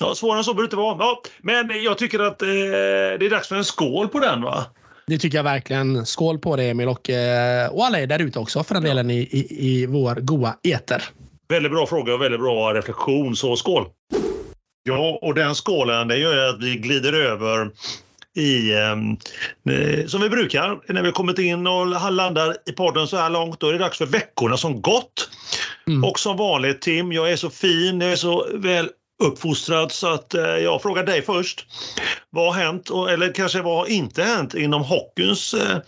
Ja, 0.00 0.14
svårare 0.14 0.38
än 0.38 0.44
så 0.44 0.54
behöver 0.54 0.62
det 0.62 0.66
inte 0.66 0.76
vara. 0.76 0.96
Ja, 0.98 1.22
men 1.42 1.82
jag 1.82 1.98
tycker 1.98 2.20
att 2.20 2.42
eh, 2.42 2.48
det 2.48 3.26
är 3.26 3.30
dags 3.30 3.48
för 3.48 3.56
en 3.56 3.64
skål 3.64 4.08
på 4.08 4.18
den 4.18 4.42
va? 4.42 4.64
Det 5.06 5.18
tycker 5.18 5.38
jag 5.38 5.44
verkligen. 5.44 6.06
Skål 6.06 6.38
på 6.38 6.56
det 6.56 6.64
Emil 6.64 6.88
och, 6.88 7.10
eh, 7.10 7.68
och 7.68 7.86
alla 7.86 8.00
är 8.00 8.06
där 8.06 8.18
ute 8.18 8.38
också 8.38 8.64
för 8.64 8.74
den 8.74 8.82
delen 8.82 9.10
i, 9.10 9.18
i, 9.18 9.68
i 9.68 9.86
vår 9.86 10.14
goa 10.14 10.56
eter. 10.62 11.02
Väldigt 11.48 11.72
bra 11.72 11.86
fråga 11.86 12.14
och 12.14 12.22
väldigt 12.22 12.40
bra 12.40 12.74
reflektion, 12.74 13.36
så 13.36 13.56
skål! 13.56 13.86
Ja, 14.82 15.18
och 15.22 15.34
den 15.34 15.54
skålen 15.54 16.08
det 16.08 16.16
gör 16.16 16.48
att 16.48 16.62
vi 16.62 16.76
glider 16.76 17.12
över 17.12 17.70
i, 18.36 18.72
eh, 18.72 20.06
som 20.06 20.20
vi 20.20 20.28
brukar 20.28 20.92
när 20.92 21.02
vi 21.02 21.12
kommit 21.12 21.38
in 21.38 21.66
och 21.66 22.12
landar 22.12 22.56
i 22.66 22.72
podden 22.72 23.06
så 23.06 23.16
här 23.16 23.30
långt. 23.30 23.60
Då 23.60 23.68
är 23.68 23.72
det 23.72 23.78
dags 23.78 23.98
för 23.98 24.06
veckorna 24.06 24.56
som 24.56 24.82
gått. 24.82 25.30
Mm. 25.86 26.04
Och 26.04 26.18
som 26.18 26.36
vanligt 26.36 26.82
Tim, 26.82 27.12
jag 27.12 27.32
är 27.32 27.36
så 27.36 27.50
fin, 27.50 28.00
jag 28.00 28.12
är 28.12 28.16
så 28.16 28.46
väl 28.54 28.88
uppfostrad 29.22 29.92
så 29.92 30.06
att 30.06 30.34
eh, 30.34 30.42
jag 30.42 30.82
frågar 30.82 31.06
dig 31.06 31.22
först. 31.22 31.66
Vad 32.30 32.54
har 32.54 32.62
hänt, 32.62 32.90
eller 32.90 33.34
kanske 33.34 33.62
vad 33.62 33.76
har 33.76 33.86
inte 33.86 34.22
hänt 34.22 34.54
inom 34.54 34.82
hockeyns 34.82 35.54
eh, 35.54 35.78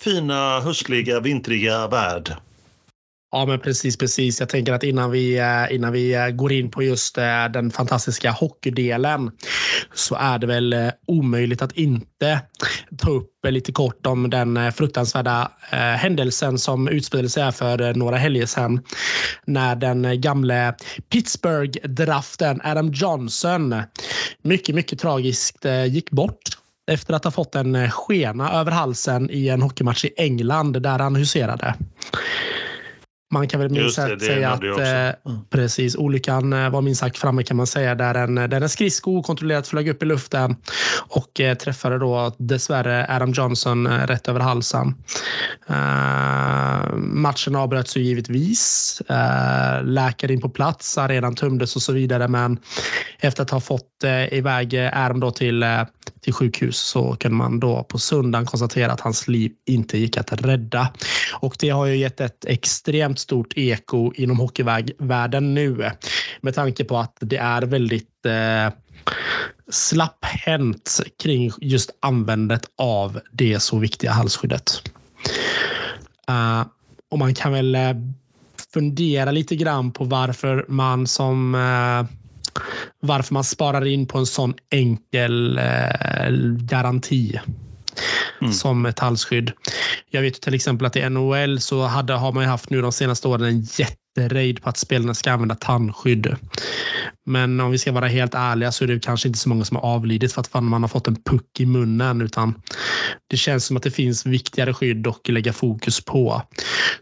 fina 0.00 0.60
höstliga, 0.60 1.20
vintriga 1.20 1.88
värld? 1.88 2.32
Ja, 3.36 3.46
men 3.46 3.60
precis, 3.60 3.96
precis. 3.96 4.40
Jag 4.40 4.48
tänker 4.48 4.72
att 4.72 4.82
innan 4.82 5.10
vi, 5.10 5.38
eh, 5.38 5.74
innan 5.74 5.92
vi 5.92 6.14
eh, 6.14 6.28
går 6.28 6.52
in 6.52 6.70
på 6.70 6.82
just 6.82 7.18
eh, 7.18 7.44
den 7.52 7.70
fantastiska 7.70 8.30
hockeydelen 8.30 9.30
så 9.94 10.14
är 10.14 10.38
det 10.38 10.46
väl 10.46 10.90
omöjligt 11.06 11.62
att 11.62 11.72
inte 11.72 12.40
ta 12.98 13.10
upp 13.10 13.30
lite 13.48 13.72
kort 13.72 14.06
om 14.06 14.30
den 14.30 14.72
fruktansvärda 14.72 15.50
händelsen 15.96 16.58
som 16.58 16.88
utspelade 16.88 17.28
sig 17.28 17.52
för 17.52 17.94
några 17.94 18.16
helger 18.16 18.46
sedan 18.46 18.82
när 19.46 19.76
den 19.76 20.20
gamle 20.20 20.74
Pittsburgh-draften 21.12 22.60
Adam 22.64 22.92
Johnson 22.92 23.74
mycket, 24.42 24.74
mycket 24.74 24.98
tragiskt 24.98 25.66
gick 25.88 26.10
bort 26.10 26.58
efter 26.90 27.14
att 27.14 27.24
ha 27.24 27.30
fått 27.30 27.54
en 27.54 27.90
skena 27.90 28.52
över 28.52 28.72
halsen 28.72 29.30
i 29.30 29.48
en 29.48 29.62
hockeymatch 29.62 30.04
i 30.04 30.10
England 30.16 30.82
där 30.82 30.98
han 30.98 31.16
huserade. 31.16 31.74
Man 33.30 33.48
kan 33.48 33.60
väl 33.60 33.70
minst 33.70 33.96
sagt 33.96 34.22
säga 34.22 34.50
att 34.50 34.62
eh, 34.62 34.72
mm. 34.72 35.14
precis, 35.50 35.96
olyckan 35.96 36.52
eh, 36.52 36.70
var 36.70 36.82
minst 36.82 37.00
sagt 37.00 37.18
framme 37.18 37.42
kan 37.42 37.56
man 37.56 37.66
säga. 37.66 37.94
Där 37.94 38.14
en, 38.14 38.34
där 38.34 38.60
en 38.60 38.68
skridsko 38.68 39.18
okontrollerat 39.18 39.68
flög 39.68 39.88
upp 39.88 40.02
i 40.02 40.06
luften 40.06 40.56
och 41.08 41.40
eh, 41.40 41.54
träffade 41.54 41.98
då 41.98 42.34
dessvärre 42.38 43.06
Adam 43.08 43.32
Johnson 43.32 43.86
eh, 43.86 44.06
rätt 44.06 44.28
över 44.28 44.40
halsen. 44.40 44.94
Uh, 45.70 46.96
matchen 46.96 47.56
avbröts 47.56 47.96
ju 47.96 48.00
givetvis. 48.00 49.02
Uh, 49.10 49.84
läkare 49.84 50.32
in 50.32 50.40
på 50.40 50.48
plats, 50.48 50.98
arenan 50.98 51.34
tömdes 51.34 51.76
och 51.76 51.82
så 51.82 51.92
vidare. 51.92 52.28
Men 52.28 52.58
efter 53.18 53.42
att 53.42 53.50
ha 53.50 53.60
fått 53.60 54.04
uh, 54.04 54.34
iväg 54.34 54.90
Adam 54.92 55.20
då 55.20 55.30
till, 55.30 55.64
till 56.20 56.32
sjukhus 56.32 56.76
så 56.78 57.16
kunde 57.16 57.36
man 57.36 57.60
då 57.60 57.82
på 57.82 57.98
söndagen 57.98 58.46
konstatera 58.46 58.92
att 58.92 59.00
hans 59.00 59.28
liv 59.28 59.52
inte 59.66 59.98
gick 59.98 60.16
att 60.16 60.32
rädda. 60.32 60.88
Och 61.40 61.56
det 61.58 61.68
har 61.68 61.86
ju 61.86 61.96
gett 61.96 62.20
ett 62.20 62.44
extremt 62.44 63.15
extremt 63.16 63.18
stort 63.18 63.52
eko 63.56 64.12
inom 64.14 64.38
hockeyvärlden 64.38 65.54
nu 65.54 65.90
med 66.42 66.54
tanke 66.54 66.84
på 66.84 66.98
att 66.98 67.16
det 67.20 67.36
är 67.36 67.62
väldigt 67.62 68.26
eh, 68.26 68.72
slapphänt 69.70 71.00
kring 71.22 71.50
just 71.60 71.90
användandet 72.02 72.70
av 72.78 73.20
det 73.32 73.60
så 73.60 73.78
viktiga 73.78 74.12
halsskyddet. 74.12 74.82
Uh, 76.30 76.66
och 77.10 77.18
man 77.18 77.34
kan 77.34 77.52
väl 77.52 77.74
eh, 77.74 77.94
fundera 78.72 79.30
lite 79.30 79.56
grann 79.56 79.92
på 79.92 80.04
varför 80.04 80.64
man 80.68 81.06
som 81.06 81.54
uh, 81.54 82.04
varför 83.00 83.34
man 83.34 83.44
sparar 83.44 83.86
in 83.86 84.06
på 84.06 84.18
en 84.18 84.26
sån 84.26 84.54
enkel 84.70 85.60
garanti 86.58 87.40
mm. 88.40 88.52
som 88.52 88.86
ett 88.86 88.98
halsskydd. 88.98 89.52
Jag 90.10 90.22
vet 90.22 90.40
till 90.40 90.54
exempel 90.54 90.86
att 90.86 90.96
i 90.96 91.08
NHL 91.08 91.60
så 91.60 91.82
hade, 91.82 92.12
har 92.12 92.32
man 92.32 92.44
haft 92.44 92.70
nu 92.70 92.82
de 92.82 92.92
senaste 92.92 93.28
åren 93.28 93.44
en 93.44 93.66
jätteraid 94.16 94.62
på 94.62 94.68
att 94.68 94.76
spelarna 94.76 95.14
ska 95.14 95.32
använda 95.32 95.54
tandskydd. 95.54 96.36
Men 97.26 97.60
om 97.60 97.70
vi 97.70 97.78
ska 97.78 97.92
vara 97.92 98.06
helt 98.06 98.34
ärliga 98.34 98.72
så 98.72 98.84
är 98.84 98.88
det 98.88 99.00
kanske 99.00 99.28
inte 99.28 99.38
så 99.38 99.48
många 99.48 99.64
som 99.64 99.76
har 99.76 99.84
avlidit 99.84 100.32
för 100.32 100.40
att 100.40 100.54
man 100.54 100.82
har 100.82 100.88
fått 100.88 101.08
en 101.08 101.22
puck 101.22 101.60
i 101.60 101.66
munnen 101.66 102.22
utan 102.22 102.54
det 103.30 103.36
känns 103.36 103.64
som 103.64 103.76
att 103.76 103.82
det 103.82 103.90
finns 103.90 104.26
viktigare 104.26 104.74
skydd 104.74 105.06
och 105.06 105.28
lägga 105.28 105.52
fokus 105.52 106.04
på. 106.04 106.42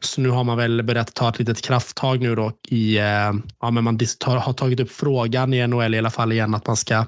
Så 0.00 0.20
nu 0.20 0.28
har 0.28 0.44
man 0.44 0.56
väl 0.56 0.82
börjat 0.82 1.14
ta 1.14 1.28
ett 1.28 1.38
litet 1.38 1.62
krafttag 1.62 2.20
nu 2.20 2.34
då 2.34 2.52
i, 2.68 2.98
eh, 2.98 3.32
ja 3.60 3.70
men 3.70 3.84
man 3.84 3.98
har 4.20 4.52
tagit 4.52 4.80
upp 4.80 4.90
frågan 4.90 5.54
i 5.54 5.66
NHL 5.66 5.94
i 5.94 5.98
alla 5.98 6.10
fall 6.10 6.32
igen 6.32 6.54
att 6.54 6.66
man 6.66 6.76
ska 6.76 7.06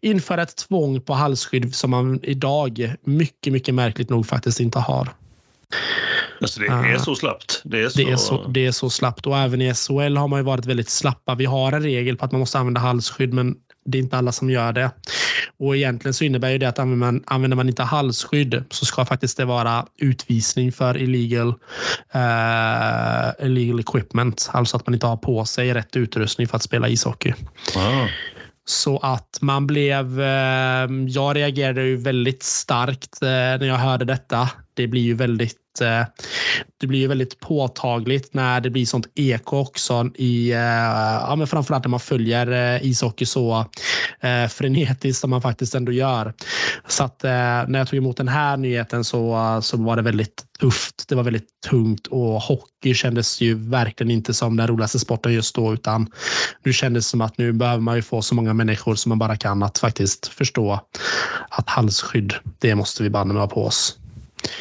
införa 0.00 0.42
ett 0.42 0.56
tvång 0.56 1.00
på 1.00 1.14
halsskydd 1.14 1.74
som 1.74 1.90
man 1.90 2.20
idag 2.22 2.94
mycket, 3.04 3.52
mycket 3.52 3.74
märkligt 3.74 4.10
nog 4.10 4.26
faktiskt 4.26 4.60
inte 4.60 4.78
har. 4.78 5.08
Alltså 6.44 6.60
det 6.60 6.66
är 6.66 6.98
så 6.98 7.14
slappt. 7.14 7.62
Det 7.64 7.82
är 7.82 7.88
så... 7.88 7.98
Det, 7.98 8.12
är 8.12 8.16
så, 8.16 8.46
det 8.48 8.66
är 8.66 8.72
så 8.72 8.90
slappt 8.90 9.26
och 9.26 9.38
även 9.38 9.62
i 9.62 9.74
SHL 9.74 10.16
har 10.16 10.28
man 10.28 10.40
ju 10.40 10.44
varit 10.44 10.66
väldigt 10.66 10.90
slappa. 10.90 11.34
Vi 11.34 11.44
har 11.44 11.72
en 11.72 11.82
regel 11.82 12.16
på 12.16 12.24
att 12.24 12.32
man 12.32 12.38
måste 12.38 12.58
använda 12.58 12.80
halsskydd 12.80 13.32
men 13.32 13.54
det 13.86 13.98
är 13.98 14.02
inte 14.02 14.16
alla 14.16 14.32
som 14.32 14.50
gör 14.50 14.72
det. 14.72 14.90
Och 15.58 15.76
egentligen 15.76 16.14
så 16.14 16.24
innebär 16.24 16.50
ju 16.50 16.58
det 16.58 16.68
att 16.68 16.78
använder 16.78 17.06
man, 17.06 17.22
använder 17.26 17.56
man 17.56 17.68
inte 17.68 17.82
halsskydd 17.82 18.64
så 18.70 18.86
ska 18.86 19.04
faktiskt 19.04 19.36
det 19.36 19.44
vara 19.44 19.86
utvisning 19.98 20.72
för 20.72 21.02
illegal, 21.02 21.48
uh, 22.14 23.46
illegal 23.46 23.80
equipment. 23.80 24.50
Alltså 24.52 24.76
att 24.76 24.86
man 24.86 24.94
inte 24.94 25.06
har 25.06 25.16
på 25.16 25.44
sig 25.44 25.74
rätt 25.74 25.96
utrustning 25.96 26.48
för 26.48 26.56
att 26.56 26.62
spela 26.62 26.88
ishockey. 26.88 27.34
Wow. 27.74 28.08
Så 28.66 28.98
att 28.98 29.38
man 29.40 29.66
blev... 29.66 30.20
Eh, 30.20 30.88
jag 31.08 31.36
reagerade 31.36 31.82
ju 31.82 31.96
väldigt 31.96 32.42
starkt 32.42 33.22
eh, 33.22 33.28
när 33.28 33.66
jag 33.66 33.76
hörde 33.76 34.04
detta. 34.04 34.50
Det 34.74 34.86
blir 34.86 35.02
ju 35.02 35.14
väldigt 35.14 35.80
eh, 35.80 36.06
det 36.80 36.86
blir 36.86 37.08
väldigt 37.08 37.40
påtagligt 37.40 38.34
när 38.34 38.60
det 38.60 38.70
blir 38.70 38.86
sånt 38.86 39.06
eko 39.14 39.56
också 39.56 40.10
i, 40.14 40.52
eh, 40.52 40.58
ja, 40.58 41.34
men 41.36 41.46
framförallt 41.46 41.84
när 41.84 41.90
man 41.90 42.00
följer 42.00 42.50
eh, 42.50 42.86
ishockey 42.86 43.26
så 43.26 43.66
frenetiskt 44.50 45.20
som 45.20 45.30
man 45.30 45.42
faktiskt 45.42 45.74
ändå 45.74 45.92
gör. 45.92 46.34
Så 46.88 47.04
att 47.04 47.22
när 47.22 47.78
jag 47.78 47.88
tog 47.88 47.96
emot 47.96 48.16
den 48.16 48.28
här 48.28 48.56
nyheten 48.56 49.04
så, 49.04 49.58
så 49.62 49.76
var 49.76 49.96
det 49.96 50.02
väldigt 50.02 50.44
tufft. 50.60 51.08
Det 51.08 51.14
var 51.14 51.22
väldigt 51.22 51.48
tungt 51.70 52.06
och 52.06 52.42
hockey 52.42 52.94
kändes 52.94 53.40
ju 53.40 53.54
verkligen 53.54 54.10
inte 54.10 54.34
som 54.34 54.56
den 54.56 54.66
roligaste 54.66 54.98
sporten 54.98 55.32
just 55.32 55.54
då 55.54 55.74
utan 55.74 56.10
nu 56.64 56.72
kändes 56.72 57.06
det 57.06 57.10
som 57.10 57.20
att 57.20 57.38
nu 57.38 57.52
behöver 57.52 57.80
man 57.80 57.96
ju 57.96 58.02
få 58.02 58.22
så 58.22 58.34
många 58.34 58.54
människor 58.54 58.94
som 58.94 59.08
man 59.08 59.18
bara 59.18 59.36
kan 59.36 59.62
att 59.62 59.78
faktiskt 59.78 60.26
förstå 60.26 60.80
att 61.48 61.68
halsskydd, 61.68 62.34
det 62.58 62.74
måste 62.74 63.02
vi 63.02 63.10
banne 63.10 63.34
ha 63.34 63.46
på 63.46 63.64
oss. 63.64 63.98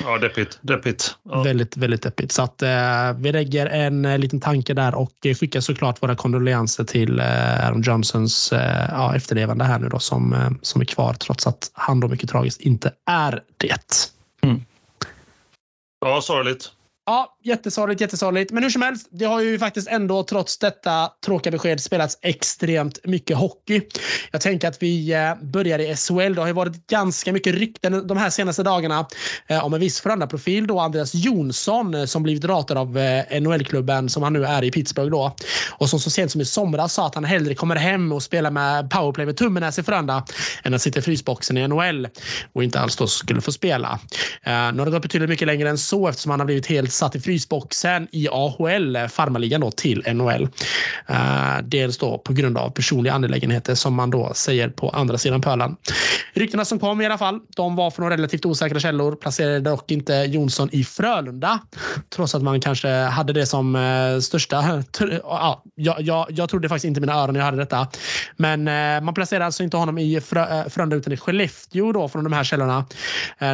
Ja, 0.04 0.18
deppigt. 0.18 0.60
deppigt. 0.62 1.16
Ja. 1.24 1.44
Väldigt, 1.44 1.78
väldigt 1.78 2.02
deppigt. 2.02 2.32
Så 2.32 2.42
att, 2.42 2.62
eh, 2.62 3.14
vi 3.18 3.32
lägger 3.32 3.66
en 3.66 4.06
eh, 4.06 4.18
liten 4.18 4.40
tanke 4.40 4.74
där 4.74 4.96
och 4.96 5.12
skickar 5.22 5.62
såklart 5.62 6.04
våra 6.04 6.16
kondolenser 6.16 6.84
till 6.84 7.20
eh, 7.20 7.66
Aaron 7.66 7.82
Johnsons 7.82 8.54
eh, 8.54 8.88
ja, 8.90 9.16
efterlevande 9.16 9.66
här 9.66 9.80
nu 9.80 9.90
då 9.90 10.00
som, 10.00 10.34
eh, 10.34 10.50
som 10.62 10.82
är 10.82 10.86
kvar 10.86 11.14
trots 11.14 11.48
att 11.48 11.72
han 11.74 12.00
då 12.00 12.08
mycket 12.08 12.30
tragiskt 12.30 12.62
inte 12.62 12.94
är 13.06 13.44
det. 13.58 14.12
Mm. 14.42 14.62
Ja, 16.06 16.22
sorgligt. 16.22 16.72
Ja, 17.06 17.38
jättesorgligt, 17.44 18.02
jättesorgligt. 18.02 18.52
Men 18.52 18.64
hur 18.64 18.70
som 18.70 18.82
helst, 18.82 19.08
det 19.12 19.26
har 19.26 19.42
ju 19.42 19.60
faktiskt 19.60 19.88
ändå 19.88 20.24
trots 20.24 20.58
detta 20.58 21.12
tråkiga 21.26 21.52
besked 21.52 21.82
spelats 21.82 22.18
extremt 22.22 23.00
mycket 23.04 23.38
hockey. 23.38 23.82
Jag 24.32 24.42
tänker 24.42 24.68
att 24.68 24.84
vi 24.84 25.14
eh, 25.14 25.36
börjar 25.42 25.80
i 25.80 25.96
SHL. 25.96 26.34
Det 26.36 26.42
har 26.42 26.48
ju 26.48 26.54
varit 26.54 26.88
ganska 26.88 27.34
mycket 27.34 27.56
rykten 27.56 28.08
de 28.08 28.18
här 28.18 28.30
senaste 28.30 28.64
dagarna 28.64 29.08
eh, 29.48 29.66
om 29.66 29.74
en 29.74 29.80
viss 29.80 30.02
profil 30.30 30.68
då 30.68 30.80
Andreas 30.80 31.16
Jonsson 31.16 31.94
eh, 31.94 32.06
som 32.06 32.24
blivit 32.24 32.46
ratad 32.46 32.78
av 32.78 32.98
NHL-klubben 33.42 34.10
som 34.10 34.24
han 34.24 34.34
nu 34.34 34.46
är 34.46 34.64
i 34.64 34.72
Pittsburgh 34.72 35.12
då 35.12 35.36
och 35.72 35.90
som 35.90 36.00
så 36.00 36.10
sent 36.10 36.32
som 36.32 36.42
i 36.42 36.46
somras 36.46 36.94
sa 36.94 37.08
att 37.08 37.16
han 37.16 37.26
hellre 37.26 37.56
kommer 37.56 37.76
hem 37.76 38.12
och 38.12 38.24
spelar 38.24 38.52
med 38.52 38.90
powerplay 38.90 39.26
med 39.26 39.38
tummen 39.38 39.64
i 39.64 39.84
Frölunda 39.84 40.26
än 40.64 40.74
att 40.74 40.82
sitta 40.82 41.00
i 41.00 41.02
frysboxen 41.02 41.58
i 41.58 41.68
NHL 41.68 42.08
och 42.54 42.64
inte 42.64 42.80
alls 42.80 42.96
då 42.96 43.08
skulle 43.08 43.42
få 43.42 43.52
spela. 43.52 44.00
Nu 44.46 44.52
har 44.52 44.86
det 44.86 44.92
gått 44.92 45.02
betydligt 45.02 45.30
mycket 45.30 45.48
längre 45.48 45.70
än 45.70 45.78
så 45.78 46.08
eftersom 46.08 46.32
han 46.32 46.40
har 46.40 46.46
blivit 46.46 46.68
helt 46.68 46.93
satt 46.94 47.16
i 47.16 47.20
frysboxen 47.20 48.08
i 48.12 48.28
AHL, 48.32 48.96
eh, 48.96 49.08
farmarligan 49.08 49.62
då, 49.62 49.72
till 49.72 50.04
NHL. 50.14 50.44
Uh, 51.10 51.58
eh, 51.58 51.64
dels 51.64 51.98
då 51.98 52.18
på 52.18 52.34
grund 52.34 52.58
av 52.58 52.70
personliga 52.70 53.14
angelägenheter 53.14 53.76
som 53.76 53.94
man 53.94 54.10
då 54.10 54.32
säger 54.34 54.70
på 54.70 54.90
andra 54.90 55.18
sidan 55.18 55.42
pölen. 55.42 55.76
Ryktena 56.34 56.66
som 56.66 56.80
kom 56.80 57.02
i 57.02 57.06
alla 57.06 57.18
fall, 57.18 57.40
de 57.56 57.76
var 57.76 57.92
från 57.92 58.10
relativt 58.10 58.46
osäkra 58.46 58.80
källor, 58.80 59.16
placerade 59.16 59.60
dock 59.60 59.92
inte 59.92 60.14
Jonsson 60.14 60.70
i 60.72 60.84
Frölunda, 60.84 61.60
trots 62.16 62.36
att 62.36 62.44
man 62.44 62.62
kanske 62.62 62.90
hade 62.90 63.34
det 63.34 63.46
som 63.46 63.76
uh, 63.76 64.20
största. 64.20 64.84
Ja, 65.24 65.64
jag, 65.76 66.26
jag, 66.30 66.50
trodde 66.50 66.70
faktiskt 66.70 66.86
inte 66.86 67.02
mina 67.02 67.14
öron 67.14 67.34
när 67.34 67.40
jag 67.40 67.46
hörde 67.46 67.58
detta. 67.58 67.88
Men 68.36 68.68
uh, 68.68 69.04
man 69.04 69.14
placerade 69.14 69.46
alltså 69.46 69.64
inte 69.64 69.78
honom 69.78 69.98
i 69.98 70.22
Frö, 70.22 70.70
Frölunda 70.70 70.96
utan 70.96 71.14
i 71.14 71.18
Skellefteå 71.18 71.92
då 71.92 72.08
från 72.08 72.24
de 72.24 72.34
här 72.34 72.44
källorna. 72.44 72.86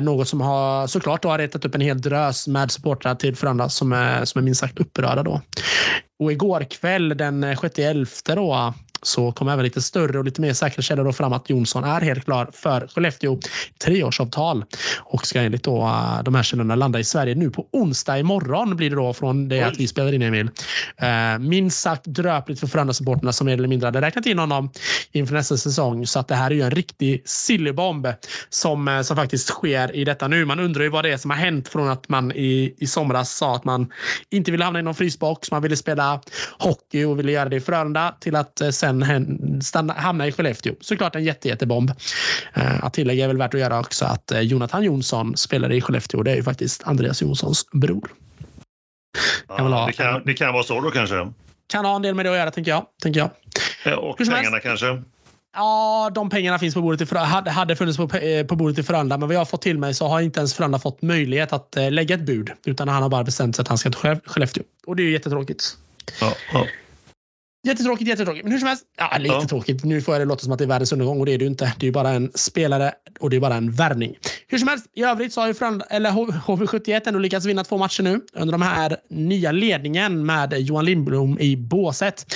något 0.02 0.28
som 0.28 0.42
har 0.42 0.88
såklart 0.88 1.24
då 1.24 1.30
har 1.30 1.38
retat 1.38 1.66
upp 1.66 1.76
en 1.76 1.82
hel 1.82 2.02
drös 2.02 2.48
med 2.48 2.72
supportrar 2.72 3.16
till 3.16 3.29
Frölunda 3.38 3.70
som 3.70 3.94
är, 3.94 4.26
som 4.26 4.40
är 4.40 4.44
minst 4.44 4.62
sagt 4.62 4.80
upprörda 4.80 5.24
då. 5.24 5.42
Och 6.20 6.32
igår 6.32 6.64
kväll 6.70 7.18
den 7.18 7.44
6.11 7.46 8.36
då 8.36 8.74
så 9.02 9.32
kom 9.32 9.48
även 9.48 9.64
lite 9.64 9.82
större 9.82 10.20
och 10.20 10.26
lite 10.26 10.42
mer 10.42 10.54
säkra 10.54 10.82
källor 10.82 11.04
då 11.04 11.14
fram 11.14 11.34
att 11.34 11.50
Jonsson 11.50 11.84
är 11.84 12.02
helt 12.02 12.26
klar 12.26 12.50
för 12.54 12.88
Skellefteå 12.88 13.40
treårsavtal 13.84 14.66
och 15.00 15.28
ska 15.28 15.42
enligt 15.42 15.64
då 15.64 15.82
uh, 15.82 16.24
de 16.24 16.36
här 16.36 16.44
källorna 16.44 16.76
landa 16.76 17.00
i 17.00 17.04
Sverige 17.04 17.36
nu 17.36 17.50
på 17.50 17.68
onsdag 17.72 18.20
imorgon 18.20 18.76
blir 18.76 18.90
det 18.90 18.96
då 18.96 19.14
från 19.14 19.50
det 19.50 19.56
Oj. 19.56 19.64
att 19.64 19.80
vi 19.80 19.88
spelar 19.88 20.14
in 20.14 20.22
Emil. 20.22 20.46
Uh, 20.46 21.40
minst 21.40 21.80
sagt 21.80 22.06
dröpligt 22.06 22.60
för 22.60 22.68
Frölunda-supporterna 22.68 23.32
som 23.32 23.46
mer 23.46 23.54
eller 23.54 23.68
mindre 23.68 23.88
hade 23.88 24.02
räknat 24.02 24.26
in 24.26 24.40
honom 24.40 24.72
inför 25.12 25.34
nästa 25.34 25.58
säsong. 25.58 26.08
Så 26.08 26.20
att 26.20 26.28
det 26.28 26.36
här 26.36 26.52
är 26.52 26.56
ju 26.56 26.62
en 26.62 26.72
riktig 26.72 27.22
sillybomb 27.26 28.08
som, 28.50 28.88
uh, 28.88 29.02
som 29.02 29.16
faktiskt 29.18 29.48
sker 29.48 29.96
i 29.96 30.04
detta 30.04 30.28
nu. 30.28 30.46
Man 30.46 30.60
undrar 30.60 30.84
ju 30.84 30.90
vad 30.90 31.06
det 31.06 31.12
är 31.12 31.18
som 31.18 31.32
har 31.32 31.38
hänt 31.38 31.68
från 31.68 31.90
att 31.90 32.10
man 32.10 32.32
i, 32.32 32.76
i 32.78 32.88
somras 32.88 33.38
sa 33.38 33.56
att 33.56 33.66
man 33.66 33.92
inte 34.30 34.52
ville 34.52 34.64
hamna 34.64 34.80
i 34.80 34.84
någon 34.84 34.96
frysbox. 34.96 35.52
Man 35.52 35.62
ville 35.62 35.76
spela 35.76 36.22
hockey 36.60 37.04
och 37.04 37.20
ville 37.20 37.32
göra 37.32 37.50
det 37.50 37.56
i 37.56 37.62
Frölunda 37.62 38.16
till 38.20 38.36
att 38.36 38.62
sen 38.72 38.89
sen 38.90 39.62
stanna, 39.62 39.94
hamna 39.94 40.28
i 40.28 40.32
Skellefteå. 40.32 40.74
Såklart 40.82 41.16
en 41.16 41.24
jätte, 41.24 41.48
jättebomb. 41.48 41.92
Uh, 42.58 42.86
att 42.86 42.94
tillägga 42.94 43.24
är 43.24 43.28
väl 43.28 43.38
värt 43.38 43.54
att 43.54 43.60
göra 43.60 43.80
också 43.80 44.06
att 44.06 44.32
uh, 44.32 44.40
Jonathan 44.40 44.84
Jonsson 44.84 45.38
spelade 45.38 45.76
i 45.76 45.82
Skellefteå. 45.82 46.24
Det 46.24 46.32
är 46.32 46.36
ju 46.36 46.44
faktiskt 46.44 46.84
Andreas 46.84 47.22
Jonssons 47.22 47.66
bror. 47.72 48.10
Kan 49.58 49.72
ja, 49.72 49.86
det, 49.86 49.94
kan, 49.94 50.22
det 50.26 50.34
kan 50.34 50.54
vara 50.54 50.64
så 50.64 50.82
då 50.82 50.92
kanske? 50.92 51.32
Kan 51.68 51.86
ha 51.86 51.96
en 51.96 52.02
del 52.02 52.16
med 52.16 52.26
det 52.26 52.32
att 52.32 52.38
göra, 52.38 52.52
tänker 52.52 52.72
jag. 52.72 52.86
Tänker 53.04 53.20
jag. 53.20 53.30
Ja, 53.86 53.98
och 53.98 54.18
pengarna 54.18 54.60
kanske? 54.60 55.04
Ja, 55.56 56.12
de 56.16 56.30
pengarna 56.30 56.60
finns 56.60 56.74
på 56.74 56.82
bordet 56.82 57.12
i 57.12 57.16
hade, 57.16 57.52
hade 57.52 57.76
funnits 57.76 57.98
på, 57.98 58.08
på 58.48 58.56
bordet 58.56 58.80
i 58.80 58.84
Frölunda, 58.84 59.18
men 59.18 59.28
vad 59.28 59.36
jag 59.36 59.40
har 59.40 59.46
fått 59.46 59.62
till 59.62 59.78
mig 59.78 59.94
så 59.94 60.08
har 60.08 60.22
inte 60.22 60.40
ens 60.40 60.54
Frölunda 60.54 60.80
fått 60.80 61.02
möjlighet 61.02 61.54
att 61.54 61.76
lägga 61.90 62.16
ett 62.16 62.22
bud, 62.22 62.52
utan 62.66 62.88
han 62.88 63.02
har 63.04 63.10
bara 63.10 63.24
bestämt 63.24 63.56
sig 63.56 63.64
att 63.64 63.68
han 63.68 63.78
ska 63.78 63.90
till 63.90 64.20
Skellefteå. 64.26 64.64
Och 64.86 64.96
det 64.96 65.04
är 65.04 65.06
ju 65.06 65.12
jättetråkigt. 65.12 65.64
Ja, 66.22 66.34
ja. 66.54 66.66
Jättetråkigt, 67.64 68.10
jättetråkigt. 68.10 68.44
Men 68.44 68.52
hur 68.52 68.60
som 68.60 68.68
helst, 68.68 68.86
ja, 68.98 69.18
lite 69.18 69.36
ja. 69.36 69.48
tråkigt. 69.48 69.84
Nu 69.84 70.02
får 70.02 70.14
jag 70.14 70.22
det 70.22 70.26
låta 70.26 70.44
som 70.44 70.52
att 70.52 70.60
det 70.60 70.66
är 70.66 70.68
världens 70.68 70.92
undergång 70.92 71.20
och 71.20 71.26
det 71.26 71.34
är 71.34 71.38
det 71.38 71.44
ju 71.44 71.50
inte. 71.50 71.74
Det 71.80 71.84
är 71.84 71.88
ju 71.88 71.92
bara 71.92 72.10
en 72.10 72.32
spelare 72.36 72.94
och 73.20 73.30
det 73.30 73.36
är 73.36 73.40
bara 73.40 73.56
en 73.56 73.72
värvning. 73.72 74.16
Hur 74.48 74.58
som 74.58 74.68
helst, 74.68 74.86
i 74.96 75.04
övrigt 75.04 75.34
så 75.34 75.42
har 75.42 75.48
ju 75.48 75.54
Frölunda, 75.54 75.86
eller 75.90 76.12
HV71 76.12 77.02
ändå 77.06 77.20
lyckats 77.20 77.46
vinna 77.46 77.64
två 77.64 77.78
matcher 77.78 78.04
nu 78.04 78.22
under 78.34 78.52
de 78.52 78.62
här 78.62 78.98
nya 79.10 79.52
ledningen 79.52 80.26
med 80.26 80.54
Johan 80.54 80.86
Lindblom 80.86 81.40
i 81.40 81.58
båset. 81.58 82.36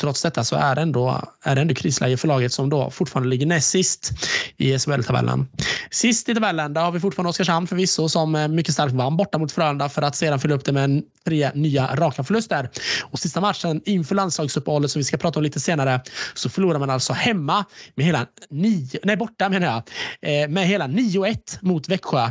Trots 0.00 0.22
detta 0.22 0.44
så 0.44 0.56
är 0.56 0.74
det 0.74 0.82
ändå, 0.82 1.22
är 1.42 1.54
det 1.54 1.60
ändå 1.60 1.74
krisläge 1.74 2.16
för 2.16 2.28
laget 2.28 2.52
som 2.52 2.70
då 2.70 2.90
fortfarande 2.90 3.28
ligger 3.28 3.46
näst 3.46 3.70
sist 3.70 4.12
i 4.56 4.78
SHL-tabellen. 4.78 5.46
Sist 5.90 6.28
i 6.28 6.34
tabellen, 6.34 6.74
där 6.74 6.80
har 6.80 6.92
vi 6.92 7.00
fortfarande 7.00 7.30
Oskarshamn 7.30 7.66
förvisso 7.66 8.08
som 8.08 8.34
eh, 8.34 8.48
mycket 8.48 8.74
starkt 8.74 8.94
vann 8.94 9.16
borta 9.16 9.38
mot 9.38 9.52
Frölunda 9.52 9.88
för 9.88 10.02
att 10.02 10.16
sedan 10.16 10.38
fylla 10.38 10.54
upp 10.54 10.64
det 10.64 10.72
med 10.72 11.02
tre 11.24 11.50
nya 11.54 11.96
raka 11.96 12.24
förluster. 12.24 12.70
Och 13.02 13.18
sista 13.18 13.40
matchen 13.40 13.82
inför 13.84 14.14
landslagsuppehållet 14.52 14.90
som 14.90 15.00
vi 15.00 15.04
ska 15.04 15.16
prata 15.16 15.38
om 15.38 15.42
lite 15.42 15.60
senare 15.60 16.00
så 16.34 16.48
förlorar 16.48 16.78
man 16.78 16.90
alltså 16.90 17.12
hemma 17.12 17.64
med 17.94 18.06
hela 18.06 18.26
nio, 18.50 19.00
nej 19.04 19.16
borta 19.16 19.48
menar 19.48 19.66
jag, 19.66 19.82
eh, 20.22 20.48
med 20.48 20.66
hela 20.66 20.86
9-1 20.86 21.58
mot 21.62 21.88
Växjö. 21.88 22.30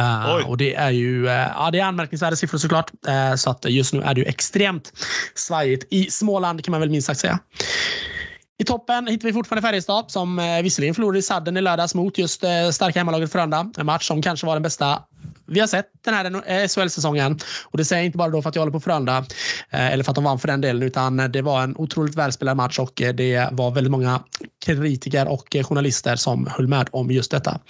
Uh, 0.00 0.48
och 0.48 0.56
det 0.56 0.74
är 0.74 0.90
ju 0.90 1.24
uh, 1.24 1.30
ja, 1.30 1.70
det 1.72 1.78
är 1.78 1.84
anmärkningsvärda 1.84 2.36
siffror 2.36 2.58
såklart. 2.58 2.90
Uh, 3.08 3.34
så 3.36 3.50
att 3.50 3.64
just 3.68 3.92
nu 3.92 4.00
är 4.00 4.14
det 4.14 4.20
ju 4.20 4.26
extremt 4.26 4.92
svajigt 5.34 5.86
i 5.90 6.10
Småland 6.10 6.64
kan 6.64 6.72
man 6.72 6.80
väl 6.80 6.90
minst 6.90 7.06
sagt 7.06 7.20
säga. 7.20 7.38
I 8.58 8.64
toppen 8.64 9.06
hittar 9.06 9.28
vi 9.28 9.32
fortfarande 9.32 9.68
Färjestad 9.68 10.10
som 10.10 10.38
eh, 10.38 10.62
visserligen 10.62 10.94
förlorade 10.94 11.18
i 11.18 11.22
sadden 11.22 11.56
i 11.56 11.60
lördags 11.60 11.94
mot 11.94 12.18
just 12.18 12.44
starka 12.72 13.00
hemmalaget 13.00 13.32
Frölunda. 13.32 13.70
En 13.78 13.86
match 13.86 14.06
som 14.06 14.22
kanske 14.22 14.46
var 14.46 14.54
den 14.54 14.62
bästa 14.62 15.02
vi 15.46 15.60
har 15.60 15.66
sett 15.66 15.86
den 16.04 16.14
här 16.14 16.24
eh, 16.46 16.68
SHL-säsongen. 16.68 17.38
Och 17.64 17.78
det 17.78 17.84
säger 17.84 18.02
jag 18.02 18.06
inte 18.06 18.18
bara 18.18 18.28
då 18.28 18.42
för 18.42 18.48
att 18.48 18.54
jag 18.54 18.62
håller 18.62 18.72
på 18.72 18.80
Frölunda 18.80 19.18
eh, 19.70 19.92
eller 19.92 20.04
för 20.04 20.10
att 20.10 20.14
de 20.14 20.24
vann 20.24 20.38
för 20.38 20.48
den 20.48 20.60
delen, 20.60 20.82
utan 20.82 21.20
eh, 21.20 21.28
det 21.28 21.42
var 21.42 21.62
en 21.62 21.76
otroligt 21.76 22.14
välspelad 22.14 22.56
match 22.56 22.78
och 22.78 22.92
det 22.94 23.48
var 23.52 23.70
väldigt 23.70 23.90
många 23.90 24.20
kritiker 24.64 25.28
och 25.28 25.56
journalister 25.64 26.16
som 26.16 26.46
höll 26.46 26.68
med 26.68 26.88
om 26.92 27.10
just 27.10 27.30
detta. 27.30 27.60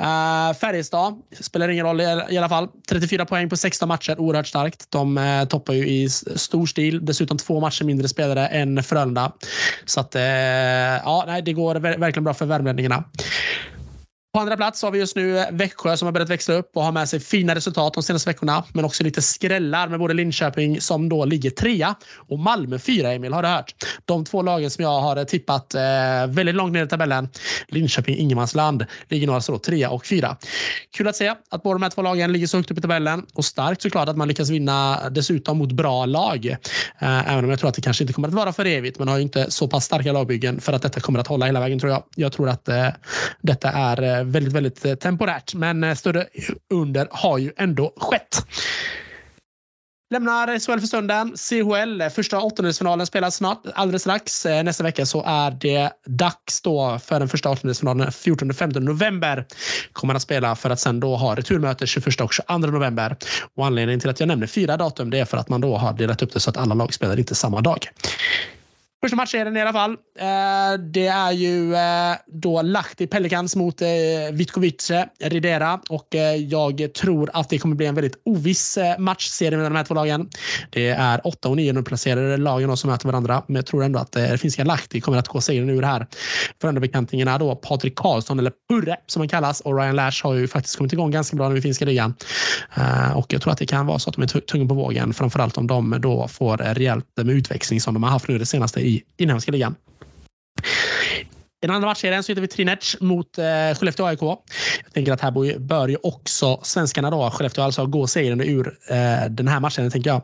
Uh, 0.00 0.54
Färjestad 0.54 1.22
spelar 1.40 1.68
ingen 1.68 1.86
roll 1.86 2.00
i, 2.00 2.38
alla 2.38 2.48
fall. 2.48 2.68
34 2.88 3.26
poäng 3.26 3.48
på 3.48 3.56
16 3.56 3.88
matcher, 3.88 4.20
oerhört 4.20 4.46
starkt. 4.46 4.90
De 4.90 5.18
uh, 5.18 5.44
toppar 5.44 5.72
ju 5.72 5.88
i 5.88 6.08
stor 6.08 6.66
stil. 6.66 7.04
Dessutom 7.04 7.38
två 7.38 7.60
matcher 7.60 7.84
mindre 7.84 8.08
spelare 8.08 8.46
än 8.46 8.82
Frölunda. 8.82 9.32
Så 9.84 10.00
att, 10.00 10.16
uh, 10.16 10.22
ja, 10.22 11.24
nej, 11.26 11.42
det 11.42 11.52
går 11.52 11.74
verkligen 11.74 12.24
bra 12.24 12.34
för 12.34 12.46
värmlänningarna. 12.46 13.04
På 14.34 14.40
andra 14.40 14.56
plats 14.56 14.82
har 14.82 14.90
vi 14.90 14.98
just 14.98 15.16
nu 15.16 15.44
Växjö 15.52 15.96
som 15.96 16.06
har 16.06 16.12
börjat 16.12 16.28
växla 16.28 16.54
upp 16.54 16.70
och 16.74 16.84
har 16.84 16.92
med 16.92 17.08
sig 17.08 17.20
fina 17.20 17.54
resultat 17.54 17.94
de 17.94 18.02
senaste 18.02 18.30
veckorna. 18.30 18.64
Men 18.72 18.84
också 18.84 19.04
lite 19.04 19.22
skrällar 19.22 19.88
med 19.88 19.98
både 19.98 20.14
Linköping 20.14 20.80
som 20.80 21.08
då 21.08 21.24
ligger 21.24 21.50
trea 21.50 21.94
och 22.16 22.38
Malmö 22.38 22.78
fyra, 22.78 23.12
Emil. 23.12 23.32
Har 23.32 23.42
du 23.42 23.48
hört? 23.48 23.74
De 24.04 24.24
två 24.24 24.42
lagen 24.42 24.70
som 24.70 24.84
jag 24.84 25.00
har 25.00 25.16
eh, 25.16 25.24
tippat 25.24 25.74
eh, 25.74 25.80
väldigt 26.28 26.54
långt 26.54 26.72
ner 26.72 26.84
i 26.84 26.88
tabellen. 26.88 27.28
Linköping, 27.68 28.16
ingenmansland, 28.16 28.86
ligger 29.08 29.26
nu 29.26 29.32
alltså 29.32 29.52
då 29.52 29.58
trea 29.58 29.90
och 29.90 30.06
fyra. 30.06 30.36
Kul 30.96 31.08
att 31.08 31.16
se 31.16 31.34
att 31.50 31.62
båda 31.62 31.74
de 31.74 31.82
här 31.82 31.90
två 31.90 32.02
lagen 32.02 32.32
ligger 32.32 32.46
så 32.46 32.56
högt 32.56 32.70
upp 32.70 32.78
i 32.78 32.80
tabellen 32.80 33.26
och 33.34 33.44
starkt 33.44 33.82
såklart 33.82 34.08
att 34.08 34.16
man 34.16 34.28
lyckas 34.28 34.50
vinna 34.50 35.08
dessutom 35.10 35.58
mot 35.58 35.72
bra 35.72 36.06
lag. 36.06 36.46
Eh, 36.98 37.32
även 37.32 37.44
om 37.44 37.50
jag 37.50 37.58
tror 37.58 37.68
att 37.68 37.74
det 37.74 37.82
kanske 37.82 38.04
inte 38.04 38.12
kommer 38.12 38.28
att 38.28 38.34
vara 38.34 38.52
för 38.52 38.64
evigt. 38.64 38.98
Man 38.98 39.08
har 39.08 39.16
ju 39.16 39.22
inte 39.22 39.50
så 39.50 39.68
pass 39.68 39.84
starka 39.84 40.12
lagbyggen 40.12 40.60
för 40.60 40.72
att 40.72 40.82
detta 40.82 41.00
kommer 41.00 41.18
att 41.18 41.26
hålla 41.26 41.46
hela 41.46 41.60
vägen 41.60 41.78
tror 41.78 41.92
jag. 41.92 42.02
Jag 42.14 42.32
tror 42.32 42.48
att 42.48 42.68
eh, 42.68 42.88
detta 43.42 43.70
är 43.70 44.02
eh, 44.02 44.23
väldigt, 44.24 44.52
väldigt 44.52 44.84
eh, 44.84 44.94
temporärt. 44.94 45.54
Men 45.54 45.84
eh, 45.84 45.94
större 45.94 46.26
under 46.72 47.08
har 47.10 47.38
ju 47.38 47.52
ändå 47.56 47.92
skett. 47.96 48.46
Lämnar 50.14 50.58
SHL 50.58 50.80
för 50.80 50.86
stunden. 50.86 51.34
CHL, 51.36 52.10
första 52.10 52.40
åttondelsfinalen 52.40 53.06
spelas 53.06 53.36
snart, 53.36 53.62
alldeles 53.74 54.02
strax. 54.02 54.46
Eh, 54.46 54.64
nästa 54.64 54.84
vecka 54.84 55.06
så 55.06 55.22
är 55.26 55.50
det 55.50 55.90
dags 56.06 56.62
då 56.62 56.98
för 56.98 57.18
den 57.18 57.28
första 57.28 57.50
åttondelsfinalen 57.50 58.08
14-15 58.08 58.80
november. 58.80 59.46
Kommer 59.92 60.14
att 60.14 60.22
spela 60.22 60.56
för 60.56 60.70
att 60.70 60.80
sen 60.80 61.00
då 61.00 61.16
ha 61.16 61.34
returmöte 61.34 61.86
21 61.86 62.20
och 62.20 62.32
22 62.32 62.58
november. 62.58 63.16
Och 63.54 63.66
anledningen 63.66 64.00
till 64.00 64.10
att 64.10 64.20
jag 64.20 64.26
nämner 64.26 64.46
fyra 64.46 64.76
datum 64.76 65.10
det 65.10 65.18
är 65.18 65.24
för 65.24 65.36
att 65.36 65.48
man 65.48 65.60
då 65.60 65.76
har 65.76 65.92
delat 65.92 66.22
upp 66.22 66.32
det 66.32 66.40
så 66.40 66.50
att 66.50 66.56
alla 66.56 66.74
lag 66.74 66.94
spelar 66.94 67.18
inte 67.18 67.34
samma 67.34 67.60
dag. 67.60 67.88
Första 69.04 69.16
matchen 69.16 69.56
i 69.56 69.60
alla 69.60 69.72
fall. 69.72 69.90
Eh, 70.18 70.80
det 70.92 71.06
är 71.06 71.32
ju 71.32 71.74
eh, 71.74 72.16
då 72.26 72.62
Lahti 72.62 73.06
Pelicans 73.06 73.56
mot 73.56 73.82
eh, 73.82 73.88
Vitkovice 74.32 74.90
Ridera 75.20 75.80
och 75.88 76.14
eh, 76.14 76.36
jag 76.36 76.94
tror 76.94 77.30
att 77.32 77.48
det 77.48 77.58
kommer 77.58 77.76
bli 77.76 77.86
en 77.86 77.94
väldigt 77.94 78.22
oviss 78.24 78.78
matchserie 78.98 79.56
mellan 79.56 79.72
de 79.72 79.76
här 79.76 79.84
två 79.84 79.94
lagen. 79.94 80.28
Det 80.70 80.88
är 80.88 81.26
åtta 81.26 81.48
och 81.48 81.56
nio 81.56 81.82
placerade 81.82 82.36
lagen 82.36 82.76
som 82.76 82.90
möter 82.90 83.06
varandra, 83.06 83.42
men 83.46 83.56
jag 83.56 83.66
tror 83.66 83.84
ändå 83.84 83.98
att 83.98 84.16
finska 84.40 84.64
Lahti 84.64 85.00
kommer 85.00 85.18
att 85.18 85.28
gå 85.28 85.40
segern 85.40 85.70
ur 85.70 85.80
det 85.80 85.86
här. 85.86 86.06
Frölunda-bekantingarna 86.62 87.38
då 87.38 87.56
Patrik 87.56 87.94
Karlsson, 87.96 88.38
eller 88.38 88.52
Purre 88.68 88.96
som 89.06 89.20
han 89.20 89.28
kallas, 89.28 89.60
och 89.60 89.78
Ryan 89.78 89.96
Lash 89.96 90.24
har 90.24 90.34
ju 90.34 90.48
faktiskt 90.48 90.76
kommit 90.76 90.92
igång 90.92 91.10
ganska 91.10 91.36
bra 91.36 91.48
nu 91.48 91.58
i 91.58 91.60
finska 91.60 91.84
ligan. 91.84 92.14
Och 93.14 93.32
jag 93.32 93.42
tror 93.42 93.52
att 93.52 93.58
det 93.58 93.66
kan 93.66 93.86
vara 93.86 93.98
så 93.98 94.10
att 94.10 94.16
de 94.16 94.22
är 94.22 94.40
tunga 94.40 94.68
på 94.68 94.74
vågen, 94.74 95.14
framförallt 95.14 95.58
om 95.58 95.66
de 95.66 95.96
då 96.00 96.28
får 96.28 96.56
rejält 96.56 97.06
med 97.16 97.30
utväxling 97.30 97.80
som 97.80 97.94
de 97.94 98.02
har 98.02 98.10
haft 98.10 98.28
nu 98.28 98.38
det 98.38 98.46
senaste 98.46 98.80
i 98.80 98.93
inhemska 99.16 99.52
ligan. 99.52 99.76
I 101.64 101.66
den 101.66 101.76
andra 101.76 101.88
matchserien 101.88 102.22
så 102.22 102.32
hittar 102.32 102.42
vi 102.42 102.48
Trinec 102.48 102.96
mot 103.00 103.38
eh, 103.38 103.44
Skellefteå 103.78 104.06
AIK. 104.06 104.22
Jag 104.22 104.92
tänker 104.92 105.12
att 105.12 105.20
här 105.20 105.58
bör 105.58 105.88
ju 105.88 105.96
också 106.02 106.60
svenskarna 106.62 107.10
då, 107.10 107.30
Skellefteå 107.30 107.64
alltså, 107.64 107.86
gå 107.86 108.06
segrande 108.06 108.46
ur 108.46 108.78
eh, 108.90 109.30
den 109.30 109.48
här 109.48 109.60
matchen, 109.60 109.90
tänker 109.90 110.10
jag. 110.10 110.22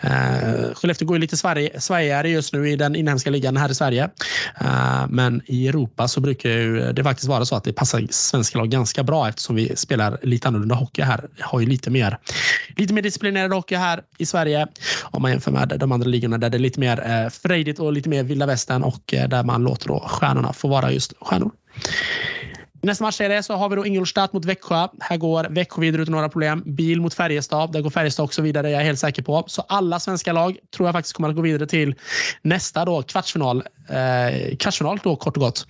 Eh, 0.00 0.74
Skellefteå 0.74 1.08
går 1.08 1.16
ju 1.16 1.20
lite 1.20 1.36
svajigare 1.80 2.30
just 2.30 2.52
nu 2.52 2.70
i 2.70 2.76
den 2.76 2.96
inhemska 2.96 3.30
ligan 3.30 3.56
här 3.56 3.70
i 3.70 3.74
Sverige. 3.74 4.10
Eh, 4.60 5.06
men 5.08 5.42
i 5.46 5.68
Europa 5.68 6.08
så 6.08 6.20
brukar 6.20 6.50
ju 6.50 6.92
det 6.92 7.04
faktiskt 7.04 7.28
vara 7.28 7.44
så 7.44 7.56
att 7.56 7.64
det 7.64 7.72
passar 7.72 8.06
svenska 8.10 8.58
lag 8.58 8.70
ganska 8.70 9.02
bra 9.02 9.28
eftersom 9.28 9.56
vi 9.56 9.76
spelar 9.76 10.18
lite 10.22 10.48
annorlunda 10.48 10.74
hockey 10.74 11.02
här. 11.02 11.28
Har 11.40 11.60
ju 11.60 11.66
lite 11.66 11.90
mer, 11.90 12.18
lite 12.76 12.94
mer 12.94 13.02
disciplinerad 13.02 13.52
hockey 13.52 13.74
här 13.76 14.00
i 14.18 14.26
Sverige 14.26 14.66
om 15.02 15.22
man 15.22 15.30
jämför 15.30 15.50
med 15.50 15.74
de 15.78 15.92
andra 15.92 16.08
ligorna 16.08 16.38
där 16.38 16.50
det 16.50 16.56
är 16.56 16.58
lite 16.58 16.80
mer 16.80 17.10
eh, 17.10 17.30
frejdigt 17.30 17.80
och 17.80 17.92
lite 17.92 18.08
mer 18.08 18.22
vilda 18.22 18.46
västern 18.46 18.82
och 18.82 19.14
eh, 19.14 19.28
där 19.28 19.42
man 19.42 19.64
låter 19.64 19.88
då 19.88 20.00
stjärnorna 20.08 20.52
få 20.52 20.68
vara 20.68 20.81
just 20.90 21.12
stjärnor. 21.20 21.50
Nästa 22.84 23.04
match 23.04 23.20
är 23.20 23.28
det 23.28 23.42
så 23.42 23.54
har 23.54 23.68
vi 23.68 23.76
då 23.76 23.86
Ingolstadt 23.86 24.32
mot 24.32 24.44
Växjö. 24.44 24.88
Här 25.00 25.16
går 25.16 25.46
Växjö 25.50 25.80
vidare 25.80 26.02
utan 26.02 26.12
några 26.12 26.28
problem. 26.28 26.62
Bil 26.66 27.00
mot 27.00 27.14
Färjestad. 27.14 27.72
Där 27.72 27.80
går 27.80 27.90
Färjestad 27.90 28.24
också 28.24 28.42
vidare, 28.42 28.70
jag 28.70 28.80
är 28.80 28.84
helt 28.84 28.98
säker 28.98 29.22
på. 29.22 29.44
Så 29.46 29.62
alla 29.62 30.00
svenska 30.00 30.32
lag 30.32 30.56
tror 30.76 30.88
jag 30.88 30.94
faktiskt 30.94 31.16
kommer 31.16 31.28
att 31.28 31.36
gå 31.36 31.42
vidare 31.42 31.66
till 31.66 31.94
nästa 32.42 32.84
då 32.84 33.02
kvartsfinal. 33.02 33.62
Eh, 33.88 34.56
kvartsfinal 34.56 34.98
då 35.02 35.16
kort 35.16 35.36
och 35.36 35.42
gott. 35.42 35.66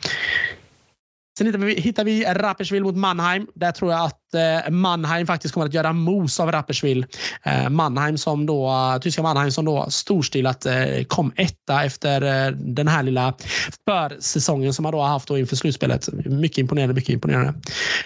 Sen 1.39 1.47
hittar 1.47 1.59
vi, 1.59 1.81
hittar 1.81 2.05
vi 2.05 2.25
Rapperswil 2.25 2.83
mot 2.83 2.97
Mannheim. 2.97 3.47
Där 3.55 3.73
tror 3.73 3.93
jag 3.93 4.05
att 4.05 4.35
eh, 4.35 4.71
Mannheim 4.71 5.27
faktiskt 5.27 5.55
kommer 5.55 5.67
att 5.67 5.75
göra 5.75 5.93
mos 5.93 6.41
av 6.41 6.53
Rapperswil. 6.53 7.07
Eh, 7.43 7.69
Mannheim 7.69 8.19
som 8.19 8.47
då, 8.47 8.73
tyska 9.03 9.23
Mannheim 9.23 9.51
som 9.51 9.65
då 9.65 9.87
storstilat 9.91 10.67
eh, 10.67 11.05
kom 11.09 11.33
etta 11.37 11.85
efter 11.85 12.47
eh, 12.47 12.53
den 12.53 12.89
här 12.89 13.03
lilla 13.03 13.35
försäsongen 13.89 14.75
som 14.75 14.83
man 14.83 14.93
då 14.93 15.01
har 15.01 15.09
haft 15.09 15.29
då 15.29 15.39
inför 15.39 15.57
slutspelet. 15.57 16.09
Mycket 16.13 16.59
imponerande, 16.59 16.95
mycket 16.95 17.11
imponerande. 17.11 17.55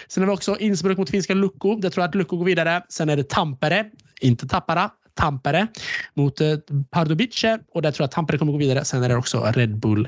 Sen 0.07 0.23
har 0.23 0.27
vi 0.27 0.35
också 0.35 0.57
Innsbruck 0.57 0.97
mot 0.97 1.09
finska 1.09 1.33
Lukko. 1.33 1.75
Där 1.75 1.89
tror 1.89 2.01
jag 2.03 2.09
att 2.09 2.15
Lukko 2.15 2.37
går 2.37 2.45
vidare. 2.45 2.83
Sen 2.89 3.09
är 3.09 3.17
det 3.17 3.29
Tampere, 3.29 3.85
inte 4.21 4.47
Tappara, 4.47 4.89
Tampere 5.17 5.67
mot 6.13 6.41
eh, 6.41 6.57
Pardubice 6.91 7.59
och 7.73 7.81
där 7.81 7.91
tror 7.91 8.03
jag 8.03 8.07
att 8.07 8.11
Tampere 8.11 8.37
kommer 8.37 8.51
gå 8.51 8.57
vidare. 8.57 8.85
Sen 8.85 9.03
är 9.03 9.09
det 9.09 9.15
också 9.15 9.51
Red 9.55 9.79
Bull 9.79 10.07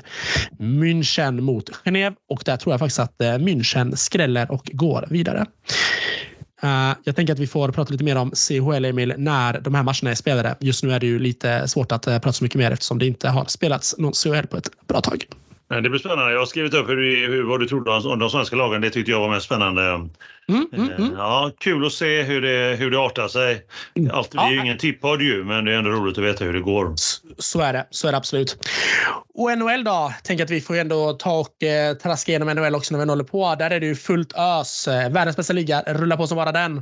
München 0.58 1.40
mot 1.40 1.70
Genève 1.84 2.14
och 2.28 2.42
där 2.44 2.56
tror 2.56 2.72
jag 2.72 2.80
faktiskt 2.80 2.98
att 2.98 3.20
eh, 3.20 3.26
München 3.26 3.96
skräller 3.96 4.50
och 4.50 4.70
går 4.72 5.06
vidare. 5.10 5.46
Uh, 6.64 6.94
jag 7.04 7.16
tänker 7.16 7.32
att 7.32 7.38
vi 7.38 7.46
får 7.46 7.72
prata 7.72 7.92
lite 7.92 8.04
mer 8.04 8.16
om 8.16 8.30
CHL, 8.30 8.84
Emil, 8.84 9.14
när 9.18 9.60
de 9.60 9.74
här 9.74 9.82
matcherna 9.82 10.10
är 10.10 10.14
spelade. 10.14 10.56
Just 10.60 10.84
nu 10.84 10.92
är 10.92 11.00
det 11.00 11.06
ju 11.06 11.18
lite 11.18 11.68
svårt 11.68 11.92
att 11.92 12.08
uh, 12.08 12.12
prata 12.12 12.32
så 12.32 12.44
mycket 12.44 12.58
mer 12.58 12.70
eftersom 12.70 12.98
det 12.98 13.06
inte 13.06 13.28
har 13.28 13.44
spelats 13.44 13.94
någon 13.98 14.12
CHL 14.12 14.46
på 14.46 14.56
ett 14.56 14.70
bra 14.86 15.00
tag. 15.00 15.24
Det 15.70 15.88
blir 15.88 15.98
spännande. 15.98 16.32
Jag 16.32 16.38
har 16.38 16.46
skrivit 16.46 16.74
upp 16.74 16.88
hur, 16.88 17.28
hur, 17.28 17.42
vad 17.42 17.60
du 17.60 17.66
trodde 17.66 17.90
om 17.90 18.18
de 18.18 18.30
svenska 18.30 18.56
lagen. 18.56 18.80
Det 18.80 18.90
tyckte 18.90 19.10
jag 19.10 19.20
var 19.20 19.28
mest 19.28 19.46
spännande. 19.46 19.82
Mm, 20.48 20.68
mm, 20.72 20.92
mm. 20.92 21.12
Ja, 21.16 21.50
kul 21.58 21.86
att 21.86 21.92
se 21.92 22.22
hur 22.22 22.40
det, 22.42 22.76
hur 22.76 22.90
det 22.90 22.98
artar 22.98 23.28
sig. 23.28 23.64
Allt, 24.12 24.30
ja. 24.34 24.42
Det 24.42 24.48
är 24.48 24.52
ju 24.52 24.60
ingen 24.60 24.78
tippodd 24.78 25.22
ju, 25.22 25.44
men 25.44 25.64
det 25.64 25.72
är 25.72 25.76
ändå 25.76 25.90
roligt 25.90 26.18
att 26.18 26.24
veta 26.24 26.44
hur 26.44 26.52
det 26.52 26.60
går. 26.60 26.94
Så 27.38 27.60
är 27.60 27.72
det, 27.72 27.86
så 27.90 28.08
är 28.08 28.12
det 28.12 28.18
absolut. 28.18 28.56
Och 29.34 29.58
NHL 29.58 29.84
då? 29.84 30.12
Tänker 30.22 30.44
att 30.44 30.50
vi 30.50 30.60
får 30.60 30.76
ändå 30.76 31.12
ta 31.12 31.38
och 31.38 31.62
eh, 31.62 31.94
traska 31.94 32.32
igenom 32.32 32.48
NHL 32.48 32.74
också 32.74 32.94
när 32.94 33.04
vi 33.04 33.10
håller 33.10 33.24
på. 33.24 33.54
Där 33.58 33.70
är 33.70 33.80
det 33.80 33.86
ju 33.86 33.96
fullt 33.96 34.32
ös. 34.32 34.88
Världens 34.88 35.36
bästa 35.36 35.52
liga 35.52 35.82
rullar 35.86 36.16
på 36.16 36.26
som 36.26 36.36
bara 36.36 36.52
den. 36.52 36.74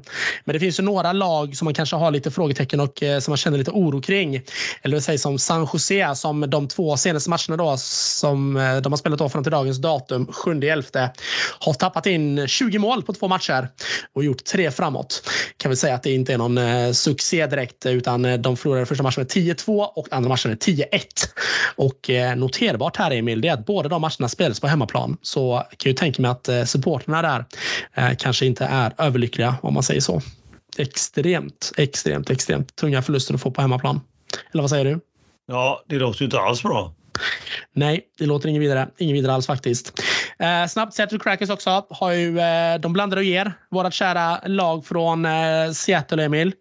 Men 0.45 0.53
det 0.53 0.61
finns 0.61 0.81
ju 0.81 0.85
några 0.85 1.13
lag 1.13 1.57
som 1.57 1.65
man 1.65 1.75
kanske 1.75 1.97
har 1.97 2.11
lite 2.11 2.31
frågetecken 2.31 2.81
och 2.81 3.03
eh, 3.03 3.19
som 3.19 3.31
man 3.31 3.37
känner 3.37 3.59
lite 3.59 3.71
oro 3.71 4.01
kring. 4.01 4.43
Eller 4.83 5.01
sägs 5.01 5.23
som 5.23 5.39
San 5.39 5.69
Jose 5.73 6.15
som 6.15 6.51
de 6.51 6.69
två 6.69 6.97
senaste 6.97 7.31
matcherna 7.31 7.57
då 7.57 7.77
som 7.77 8.57
eh, 8.57 8.77
Eh, 8.79 8.83
de 8.83 8.93
har 8.93 8.97
spelat 8.97 9.21
av 9.21 9.29
fram 9.29 9.43
till 9.43 9.53
dagens 9.53 9.79
datum, 9.79 10.27
7.11. 10.27 11.11
har 11.61 11.75
tappat 11.75 12.07
in 12.07 12.49
20 12.49 12.79
mål 12.79 13.03
på 13.03 13.13
två 13.13 13.29
matcher 13.29 13.69
och 14.13 14.25
gjort 14.25 14.45
tre 14.45 14.71
framåt. 14.71 15.23
Kan 15.57 15.71
vi 15.71 15.77
säga 15.77 15.95
att 15.95 16.03
det 16.03 16.13
inte 16.13 16.33
är 16.33 16.39
någon 16.39 16.59
eh, 16.59 16.93
succé 16.93 17.47
direkt 17.47 17.87
eh, 17.87 17.93
utan 17.93 18.43
de 18.43 18.57
förlorade 18.57 18.87
första 18.87 19.03
matchen 19.03 19.21
med 19.21 19.31
10-2 19.31 19.85
och 19.85 20.09
andra 20.11 20.29
matchen 20.29 20.51
med 20.51 20.59
10-1. 20.59 20.85
Och 21.77 22.11
noterbart 22.37 22.97
här 22.97 23.11
Emil, 23.11 23.41
det 23.41 23.49
är 23.49 23.53
att 23.53 23.67
båda 23.67 23.89
de 23.89 24.01
matcherna 24.01 24.29
spelas 24.29 24.61
på 24.61 24.67
hemmaplan. 24.67 25.17
Så 25.23 25.65
jag 25.71 25.79
kan 25.79 25.91
ju 25.91 25.97
tänka 25.97 26.23
mig 26.23 26.31
att 26.31 26.69
supporterna 26.69 27.23
där 27.23 28.15
kanske 28.15 28.47
inte 28.47 28.65
är 28.65 28.93
överlyckliga 28.99 29.57
om 29.63 29.75
man 29.75 29.83
säger 29.83 30.01
så. 30.01 30.23
Extremt, 30.79 31.73
extremt, 31.77 32.31
extremt 32.31 32.77
tunga 32.77 33.03
förluster 33.03 33.35
att 33.35 33.41
få 33.41 33.51
på 33.51 33.61
hemmaplan. 33.61 34.01
Eller 34.53 34.63
vad 34.63 34.71
säger 34.71 34.85
du? 34.85 35.01
Ja, 35.47 35.85
det 35.87 35.97
låter 35.97 36.21
ju 36.21 36.25
inte 36.25 36.41
alls 36.41 36.63
bra. 36.63 36.95
Nej, 37.73 38.01
det 38.19 38.27
låter 38.27 38.49
inget 38.49 38.63
vidare. 38.63 38.89
Inget 38.99 39.17
vidare 39.17 39.33
alls 39.33 39.47
faktiskt. 39.47 40.03
Eh, 40.39 40.67
snabbt, 40.69 40.95
Seattle 40.95 41.19
Crackers 41.19 41.51
också 41.51 41.87
har 41.91 42.13
ju, 42.13 42.41
eh, 42.41 42.81
de 42.81 42.93
blandar 42.93 43.17
och 43.17 43.25
ger. 43.25 43.53
Vårt 43.71 43.95
kära 43.95 44.41
lag 44.47 44.87
från 44.87 45.25
eh, 45.25 45.71
Seattle, 45.73 46.25
Emil. 46.25 46.53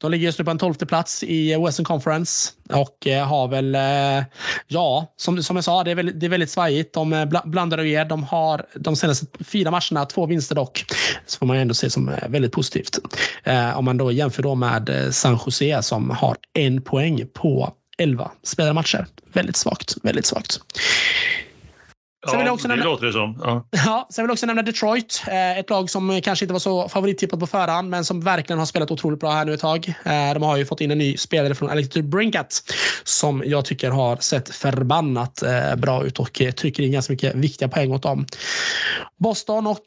De 0.00 0.10
ligger 0.10 0.24
just 0.24 0.38
nu 0.38 0.44
på 0.44 0.50
en 0.50 0.58
tolfte 0.58 0.86
plats 0.86 1.22
i 1.22 1.56
Western 1.56 1.84
Conference 1.84 2.50
och 2.72 3.06
eh, 3.06 3.26
har 3.26 3.48
väl, 3.48 3.74
eh, 3.74 4.24
ja, 4.66 5.14
som, 5.16 5.42
som 5.42 5.56
jag 5.56 5.64
sa, 5.64 5.84
det 5.84 5.90
är, 5.90 5.94
väldigt, 5.94 6.20
det 6.20 6.26
är 6.26 6.30
väldigt 6.30 6.50
svajigt. 6.50 6.94
De 6.94 7.12
eh, 7.12 7.26
blandar 7.44 7.78
och 7.78 7.86
ger. 7.86 8.04
De 8.04 8.24
har 8.24 8.66
de 8.74 8.96
senaste 8.96 9.26
fyra 9.44 9.70
matcherna, 9.70 10.06
två 10.06 10.26
vinster 10.26 10.54
dock. 10.54 10.84
Så 11.26 11.38
får 11.38 11.46
man 11.46 11.56
ändå 11.56 11.74
se 11.74 11.90
som 11.90 12.08
eh, 12.08 12.28
väldigt 12.28 12.52
positivt. 12.52 12.98
Eh, 13.44 13.78
om 13.78 13.84
man 13.84 13.96
då 13.96 14.12
jämför 14.12 14.42
då 14.42 14.54
med 14.54 15.08
San 15.10 15.38
Jose 15.46 15.82
som 15.82 16.10
har 16.10 16.36
en 16.54 16.82
poäng 16.82 17.26
på 17.34 17.74
11 18.00 18.30
spelade 18.42 18.74
matcher. 18.74 19.06
Väldigt 19.32 19.56
svagt. 19.56 19.96
Väldigt 20.02 20.26
svagt. 20.26 20.60
Sen 22.28 22.38
vill 22.38 22.46
jag 22.46 22.54
också 22.54 22.68
nämna, 22.68 22.84
det 22.84 22.90
låter 22.90 23.06
det 23.06 23.12
som. 23.12 23.40
Ja. 23.44 23.66
Ja, 23.70 24.06
sen 24.10 24.24
vill 24.24 24.28
jag 24.28 24.32
också 24.32 24.46
nämna 24.46 24.62
Detroit. 24.62 25.22
Eh, 25.26 25.58
ett 25.58 25.70
lag 25.70 25.90
som 25.90 26.20
kanske 26.22 26.44
inte 26.44 26.52
var 26.52 26.60
så 26.60 26.88
favorittippat 26.88 27.40
på 27.40 27.46
förhand, 27.46 27.90
men 27.90 28.04
som 28.04 28.20
verkligen 28.20 28.58
har 28.58 28.66
spelat 28.66 28.90
otroligt 28.90 29.20
bra 29.20 29.30
här 29.30 29.44
nu 29.44 29.54
ett 29.54 29.60
tag. 29.60 29.94
Eh, 30.04 30.34
de 30.34 30.42
har 30.42 30.56
ju 30.56 30.66
fått 30.66 30.80
in 30.80 30.90
en 30.90 30.98
ny 30.98 31.16
spelare 31.16 31.54
från 31.54 31.70
Electric 31.70 32.04
Brinkat 32.04 32.62
som 33.04 33.42
jag 33.46 33.64
tycker 33.64 33.90
har 33.90 34.16
sett 34.16 34.54
förbannat 34.54 35.42
eh, 35.42 35.76
bra 35.76 36.04
ut 36.04 36.18
och 36.18 36.32
trycker 36.32 36.82
in 36.82 36.92
ganska 36.92 37.12
mycket 37.12 37.34
viktiga 37.34 37.68
poäng 37.68 37.92
åt 37.92 38.02
dem. 38.02 38.26
Boston 39.16 39.66
och 39.66 39.86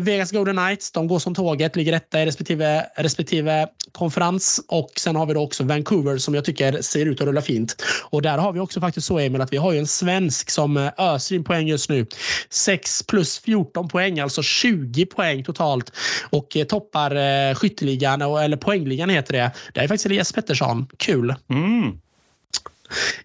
Vegas 0.00 0.32
Golden 0.32 0.56
Knights, 0.56 0.92
de 0.92 1.08
går 1.08 1.18
som 1.18 1.34
tåget, 1.34 1.76
ligger 1.76 1.92
etta 1.92 2.22
i 2.22 2.26
respektive, 2.26 2.86
respektive 2.96 3.68
konferens 3.92 4.60
och 4.68 4.90
sen 4.96 5.16
har 5.16 5.26
vi 5.26 5.34
då 5.34 5.40
också 5.40 5.64
Vancouver 5.64 6.18
som 6.18 6.34
jag 6.34 6.44
tycker 6.44 6.82
ser 6.82 7.06
ut 7.06 7.20
att 7.20 7.26
rulla 7.26 7.42
fint. 7.42 7.82
Och 8.10 8.22
där 8.22 8.38
har 8.38 8.52
vi 8.52 8.60
också 8.60 8.80
faktiskt 8.80 9.06
så 9.06 9.18
Emil 9.18 9.40
att 9.40 9.52
vi 9.52 9.56
har 9.56 9.72
ju 9.72 9.78
en 9.78 9.86
svensk 9.86 10.50
som 10.50 10.90
öser 10.98 11.34
in 11.34 11.44
poäng 11.44 11.69
just 11.70 11.90
nu. 11.90 12.06
6 12.48 13.02
plus 13.02 13.38
14 13.38 13.88
poäng, 13.88 14.20
alltså 14.20 14.42
20 14.42 15.06
poäng 15.06 15.44
totalt 15.44 15.92
och 16.30 16.56
eh, 16.56 16.64
toppar 16.64 17.16
eh, 17.16 17.54
skytteligan, 17.54 18.22
eller 18.22 18.56
poängligan 18.56 19.10
heter 19.10 19.32
det. 19.32 19.50
Det 19.74 19.80
är 19.80 19.88
faktiskt 19.88 20.06
Elias 20.06 20.32
Pettersson. 20.32 20.86
Kul! 20.96 21.34
Mm. 21.50 21.98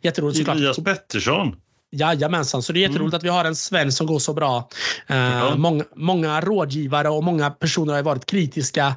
Jätteroligt 0.02 0.38
såklart. 0.38 0.58
Elias 0.58 0.78
Pettersson. 0.78 1.56
Jajamensan, 1.96 2.62
så 2.62 2.74
det 2.74 2.80
är 2.80 2.82
jätteroligt 2.82 3.14
mm. 3.14 3.18
att 3.18 3.24
vi 3.24 3.30
har 3.30 3.46
en 3.46 3.56
svensk 3.56 3.98
som 3.98 4.08
går 4.08 4.20
så 4.20 4.34
bra. 4.34 4.70
Eh, 5.08 5.18
ja. 5.18 5.56
många, 5.56 5.84
många 5.96 6.42
rådgivare 6.42 7.10
och 7.10 7.24
många 7.24 7.50
personer 7.50 7.94
har 7.94 8.04
varit 8.04 8.26
kritiska 8.26 8.96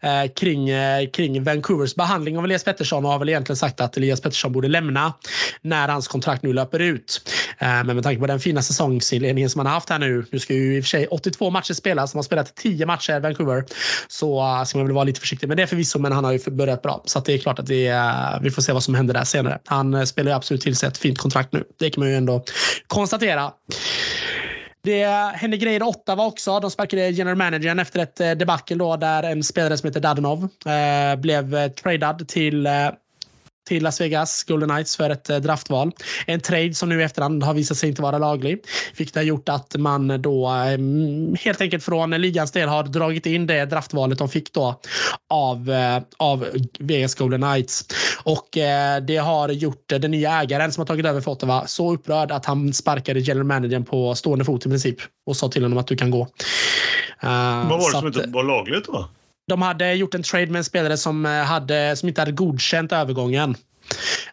eh, 0.00 0.32
kring, 0.36 0.68
eh, 0.68 1.10
kring 1.10 1.44
Vancouvers 1.44 1.94
behandling 1.94 2.38
av 2.38 2.44
Elias 2.44 2.64
Pettersson 2.64 3.04
och 3.04 3.10
har 3.10 3.18
väl 3.18 3.28
egentligen 3.28 3.56
sagt 3.56 3.80
att 3.80 3.96
Elias 3.96 4.20
Pettersson 4.20 4.52
borde 4.52 4.68
lämna 4.68 5.12
när 5.62 5.88
hans 5.88 6.08
kontrakt 6.08 6.42
nu 6.42 6.52
löper 6.52 6.78
ut. 6.78 7.30
Eh, 7.58 7.68
men 7.68 7.86
med 7.86 8.02
tanke 8.02 8.20
på 8.20 8.26
den 8.26 8.40
fina 8.40 8.62
säsongsinledningen 8.62 9.50
som 9.50 9.58
han 9.58 9.66
har 9.66 9.74
haft 9.74 9.90
här 9.90 9.98
nu. 9.98 10.24
Nu 10.30 10.38
ska 10.38 10.54
ju 10.54 10.76
i 10.76 10.80
och 10.80 10.84
för 10.84 10.88
sig 10.88 11.06
82 11.06 11.50
matcher 11.50 11.74
spelas. 11.74 12.12
Han 12.12 12.18
har 12.18 12.22
spelat 12.22 12.54
10 12.54 12.86
matcher 12.86 13.16
i 13.16 13.20
Vancouver. 13.20 13.64
Så 14.08 14.42
uh, 14.42 14.64
ska 14.64 14.78
man 14.78 14.86
väl 14.86 14.94
vara 14.94 15.04
lite 15.04 15.20
försiktig 15.20 15.48
med 15.48 15.56
det 15.56 15.66
förvisso, 15.66 15.98
men 15.98 16.12
han 16.12 16.24
har 16.24 16.32
ju 16.32 16.50
börjat 16.50 16.82
bra. 16.82 17.02
Så 17.04 17.20
det 17.20 17.34
är 17.34 17.38
klart 17.38 17.58
att 17.58 17.66
det, 17.66 17.92
uh, 17.92 18.42
vi 18.42 18.50
får 18.50 18.62
se 18.62 18.72
vad 18.72 18.82
som 18.82 18.94
händer 18.94 19.14
där 19.14 19.24
senare. 19.24 19.58
Han 19.64 20.06
spelar 20.06 20.30
ju 20.30 20.36
absolut 20.36 20.62
till 20.62 20.76
sig 20.76 20.88
ett 20.88 20.98
fint 20.98 21.18
kontrakt 21.18 21.52
nu. 21.52 21.64
Det 21.78 21.90
kan 21.90 22.00
man 22.00 22.10
ju 22.10 22.16
ändå 22.16 22.39
konstatera. 22.86 23.52
Det 24.82 25.04
hände 25.34 25.56
grejer 25.56 25.80
i 25.80 25.82
Ottawa 25.82 26.26
också. 26.26 26.60
De 26.60 26.70
sparkade 26.70 27.10
general 27.10 27.36
managern 27.36 27.78
efter 27.78 28.00
ett 28.00 28.20
eh, 28.20 28.30
debacle 28.30 28.76
då 28.76 28.96
där 28.96 29.22
en 29.22 29.42
spelare 29.42 29.76
som 29.76 29.86
heter 29.86 30.00
Dadenov 30.00 30.48
eh, 30.66 31.20
blev 31.20 31.54
eh, 31.54 31.68
tradad 31.68 32.28
till 32.28 32.66
eh, 32.66 32.72
till 33.70 33.82
Las 33.82 34.00
Vegas 34.00 34.44
Golden 34.44 34.68
Knights 34.68 34.96
för 34.96 35.10
ett 35.10 35.30
eh, 35.30 35.36
draftval. 35.36 35.92
En 36.26 36.40
trade 36.40 36.74
som 36.74 36.88
nu 36.88 37.00
i 37.00 37.04
efterhand 37.04 37.42
har 37.42 37.54
visat 37.54 37.76
sig 37.76 37.88
inte 37.88 38.02
vara 38.02 38.18
laglig. 38.18 38.64
Vilket 38.96 39.16
har 39.16 39.22
gjort 39.22 39.48
att 39.48 39.76
man 39.78 40.22
då 40.22 40.48
ehm, 40.48 41.36
helt 41.40 41.60
enkelt 41.60 41.84
från 41.84 42.10
ligans 42.10 42.52
del 42.52 42.68
har 42.68 42.82
dragit 42.82 43.26
in 43.26 43.46
det 43.46 43.64
draftvalet 43.64 44.18
de 44.18 44.28
fick 44.28 44.52
då 44.52 44.80
av, 45.30 45.70
eh, 45.70 46.02
av 46.16 46.46
Vegas 46.78 47.14
Golden 47.14 47.40
Knights. 47.40 47.86
Och 48.22 48.56
eh, 48.56 49.00
det 49.00 49.16
har 49.16 49.48
gjort 49.48 49.84
den 49.86 50.10
nya 50.10 50.42
ägaren 50.42 50.72
som 50.72 50.80
har 50.80 50.86
tagit 50.86 51.06
över 51.06 51.20
för 51.20 51.30
Ottawa 51.30 51.66
så 51.66 51.92
upprörd 51.94 52.32
att 52.32 52.46
han 52.46 52.72
sparkade 52.72 53.20
general 53.20 53.46
managern 53.46 53.84
på 53.84 54.14
stående 54.14 54.44
fot 54.44 54.66
i 54.66 54.68
princip 54.68 54.96
och 55.26 55.36
sa 55.36 55.48
till 55.48 55.62
honom 55.62 55.78
att 55.78 55.86
du 55.86 55.96
kan 55.96 56.10
gå. 56.10 56.28
Vad 57.22 57.68
var 57.68 57.92
det 57.92 57.98
som 57.98 58.06
inte 58.06 58.24
var 58.26 58.44
lagligt 58.44 58.84
då? 58.86 59.08
De 59.50 59.62
hade 59.62 59.94
gjort 59.94 60.14
en 60.14 60.22
trade 60.22 60.46
med 60.46 60.58
en 60.58 60.64
spelare 60.64 60.96
som, 60.96 61.26
eh, 61.26 61.32
hade, 61.32 61.96
som 61.96 62.08
inte 62.08 62.20
hade 62.20 62.32
godkänt 62.32 62.92
övergången. 62.92 63.56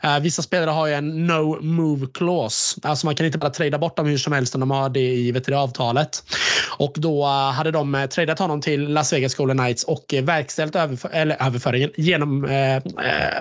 Uh, 0.03 0.19
vissa 0.19 0.41
spelare 0.41 0.69
har 0.69 0.87
ju 0.87 0.93
en 0.93 1.27
no 1.27 1.61
move 1.61 2.07
clause. 2.13 2.79
Alltså 2.83 3.05
man 3.05 3.15
kan 3.15 3.25
inte 3.25 3.37
bara 3.37 3.49
trada 3.49 3.77
bort 3.77 3.97
dem 3.97 4.05
hur 4.05 4.17
som 4.17 4.33
helst 4.33 4.55
om 4.55 4.59
de 4.59 4.71
har 4.71 4.89
det 4.89 4.99
i 4.99 5.31
du, 5.31 5.55
avtalet. 5.55 6.23
Och 6.77 6.93
då 6.95 7.23
uh, 7.23 7.29
hade 7.29 7.71
de 7.71 7.95
uh, 7.95 8.05
tradat 8.05 8.39
honom 8.39 8.61
till 8.61 8.87
Las 8.87 9.13
Vegas 9.13 9.35
Golden 9.35 9.57
Knights 9.57 9.83
och 9.83 10.13
uh, 10.13 10.21
verkställt 10.21 10.75
överför 10.75 11.09
eller, 11.09 11.45
överföringen 11.45 11.91
genom 11.95 12.41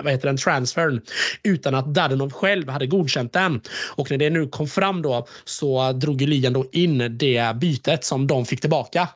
vad 0.03 0.11
heter 0.11 0.27
den, 0.27 0.37
transfern 0.37 1.01
utan 1.43 1.75
att 1.75 1.93
Dadonov 1.93 2.31
själv 2.31 2.69
hade 2.69 2.87
godkänt 2.87 3.33
den. 3.33 3.61
Och 3.95 4.11
när 4.11 4.17
det 4.17 4.29
nu 4.29 4.47
kom 4.47 4.67
fram 4.67 5.01
då 5.01 5.27
så 5.45 5.91
drog 5.91 6.21
ligan 6.21 6.53
då 6.53 6.65
in 6.71 7.17
det 7.17 7.55
bytet 7.55 8.03
som 8.03 8.27
de 8.27 8.45
fick 8.45 8.61
tillbaka. 8.61 9.09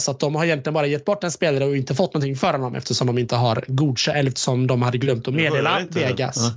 Så 0.00 0.10
att 0.10 0.20
de 0.20 0.34
har 0.34 0.44
egentligen 0.44 0.74
bara 0.74 0.86
gett 0.86 1.04
bort 1.04 1.24
en 1.24 1.30
spelare 1.30 1.64
och 1.64 1.76
inte 1.76 1.94
fått 1.94 2.14
någonting 2.14 2.36
för 2.36 2.52
honom 2.52 2.74
eftersom 2.74 3.06
de 3.06 3.18
inte 3.18 3.36
har 3.36 3.64
godkänt 3.66 4.16
eller 4.16 4.28
eftersom 4.28 4.66
de 4.66 4.82
hade 4.82 4.98
glömt 4.98 5.28
att 5.28 5.34
meddela 5.34 5.80
Vegas. 6.06 6.52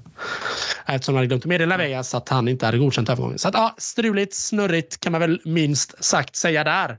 eftersom 0.86 1.16
han 1.16 1.20
hade 1.20 1.28
glömt 1.28 1.44
att 1.44 1.50
meddela 1.50 1.78
Vegas 1.78 2.16
att 2.16 2.30
han 2.30 2.48
inte 2.48 2.66
hade 2.66 2.78
godkänt 2.78 3.10
övergången. 3.10 3.40
Så 3.40 3.48
att, 3.48 3.54
ja, 3.54 3.76
struligt, 3.78 4.36
snurrigt 4.36 5.00
kan 5.00 5.12
man 5.12 5.22
väl 5.22 5.42
minst 5.46 6.04
sagt 6.04 6.36
säga 6.36 6.64
där. 6.64 6.98